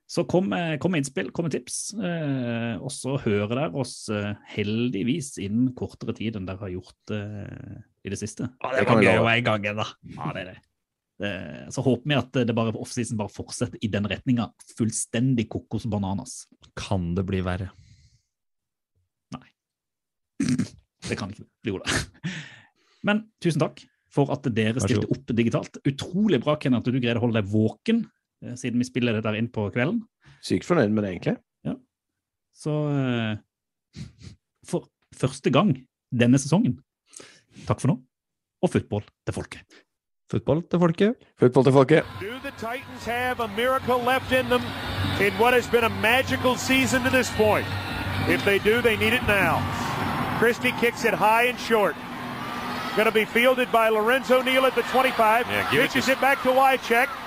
Så 0.07 0.23
kom, 0.31 0.49
med- 0.53 0.79
kom 0.81 0.93
med 0.95 1.03
innspill, 1.03 1.33
kom 1.35 1.49
med 1.49 1.53
tips. 1.57 1.93
Eh, 1.99 2.77
og 2.79 2.93
så 2.95 3.17
hører 3.25 3.51
dere 3.59 3.73
oss 3.83 4.09
eh, 4.15 4.37
heldigvis 4.55 5.33
innen 5.43 5.73
kortere 5.75 6.15
tid 6.15 6.37
enn 6.39 6.47
dere 6.47 6.63
har 6.63 6.71
gjort 6.77 7.11
eh, 7.17 7.81
i 8.07 8.13
det 8.13 8.21
siste. 8.21 8.47
Ja, 8.63 8.71
det 8.77 8.85
var 8.87 9.03
gøy 9.03 9.19
å 9.19 9.27
være 9.27 9.41
i 9.43 9.47
gang 9.49 9.67
igjen, 9.67 9.81
da. 9.83 9.89
Ja, 10.15 10.31
det 10.37 10.45
er 10.45 10.51
det. 10.53 10.57
Eh, 11.27 11.67
så 11.75 11.83
håper 11.83 12.07
vi 12.13 12.19
at 12.21 12.39
det 12.47 12.55
bare 12.55 12.77
offseason 12.79 13.19
bare 13.19 13.33
fortsetter 13.35 13.83
i 13.83 13.91
den 13.91 14.07
retninga. 14.07 14.51
Fullstendig 14.79 15.49
kokos 15.51 15.89
bananas. 15.91 16.45
Kan 16.79 17.15
det 17.19 17.27
bli 17.27 17.43
verre? 17.43 17.73
Nei. 19.35 19.49
Det 21.09 21.19
kan 21.19 21.35
ikke 21.35 21.49
bli 21.67 21.79
det. 21.83 22.33
Men 23.07 23.27
tusen 23.43 23.63
takk 23.63 23.83
for 24.13 24.31
at 24.33 24.47
dere 24.55 24.81
stilte 24.81 25.11
opp 25.13 25.35
digitalt. 25.37 25.81
Utrolig 25.87 26.39
bra, 26.45 26.55
Ken, 26.63 26.79
at 26.79 26.87
du 26.87 26.95
greide 27.01 27.19
å 27.21 27.25
holde 27.27 27.41
deg 27.43 27.51
våken 27.53 28.05
eh, 28.07 28.16
siden 28.57 28.78
vi 28.82 28.84
spiller 28.89 29.16
det 29.16 29.24
der 29.24 29.37
inn 29.39 29.49
på 29.53 29.68
kvelden. 29.74 30.03
Sykt 30.45 30.66
fornøyd 30.68 30.93
med 30.95 31.05
det, 31.07 31.11
egentlig. 31.16 31.37
Så 32.57 32.72
eh, 32.89 34.03
for 34.64 34.87
første 35.12 35.51
gang 35.53 35.74
denne 36.16 36.39
sesongen, 36.41 36.78
takk 37.68 37.82
for 37.82 37.91
nå, 37.93 37.97
og 38.64 38.70
football 38.72 39.05
til 39.26 39.34
folket. 39.37 39.82
Football 40.32 40.62
til 40.70 40.80
folket. 40.80 41.26
Football 41.39 41.64
til 41.68 41.72
folket. 41.76 42.09
Do 42.20 42.32
the 42.43 42.53
Titans 42.57 43.05
have 43.05 43.41
a 43.45 43.49
miracle 43.57 43.99
left 44.01 44.32
in 44.32 44.49
them 44.49 44.62
in 45.20 45.32
what 45.39 45.53
has 45.53 45.68
been 45.68 45.84
a 45.84 45.93
magical 46.01 46.57
season 46.57 47.03
to 47.05 47.11
this 47.11 47.30
point? 47.37 47.66
If 48.28 48.41
they 48.49 48.59
do, 48.59 48.80
they 48.80 48.97
need 48.97 49.12
it 49.12 49.22
now. 49.28 49.61
Christie 50.41 50.72
kicks 50.80 51.05
it 51.05 51.14
high 51.14 51.45
and 51.53 51.59
short. 51.59 51.95
Going 52.97 53.07
to 53.07 53.12
be 53.12 53.26
fielded 53.26 53.70
by 53.70 53.91
Lorenzo 53.91 54.41
Neal 54.43 54.64
at 54.64 54.74
the 54.74 54.82
25. 54.82 55.47
Yeah, 55.47 55.61
it 55.61 55.68
Pitches 55.70 56.07
to- 56.07 56.12
it, 56.12 56.20
back 56.20 56.43
to 56.43 56.49
Wycheck. 56.49 57.09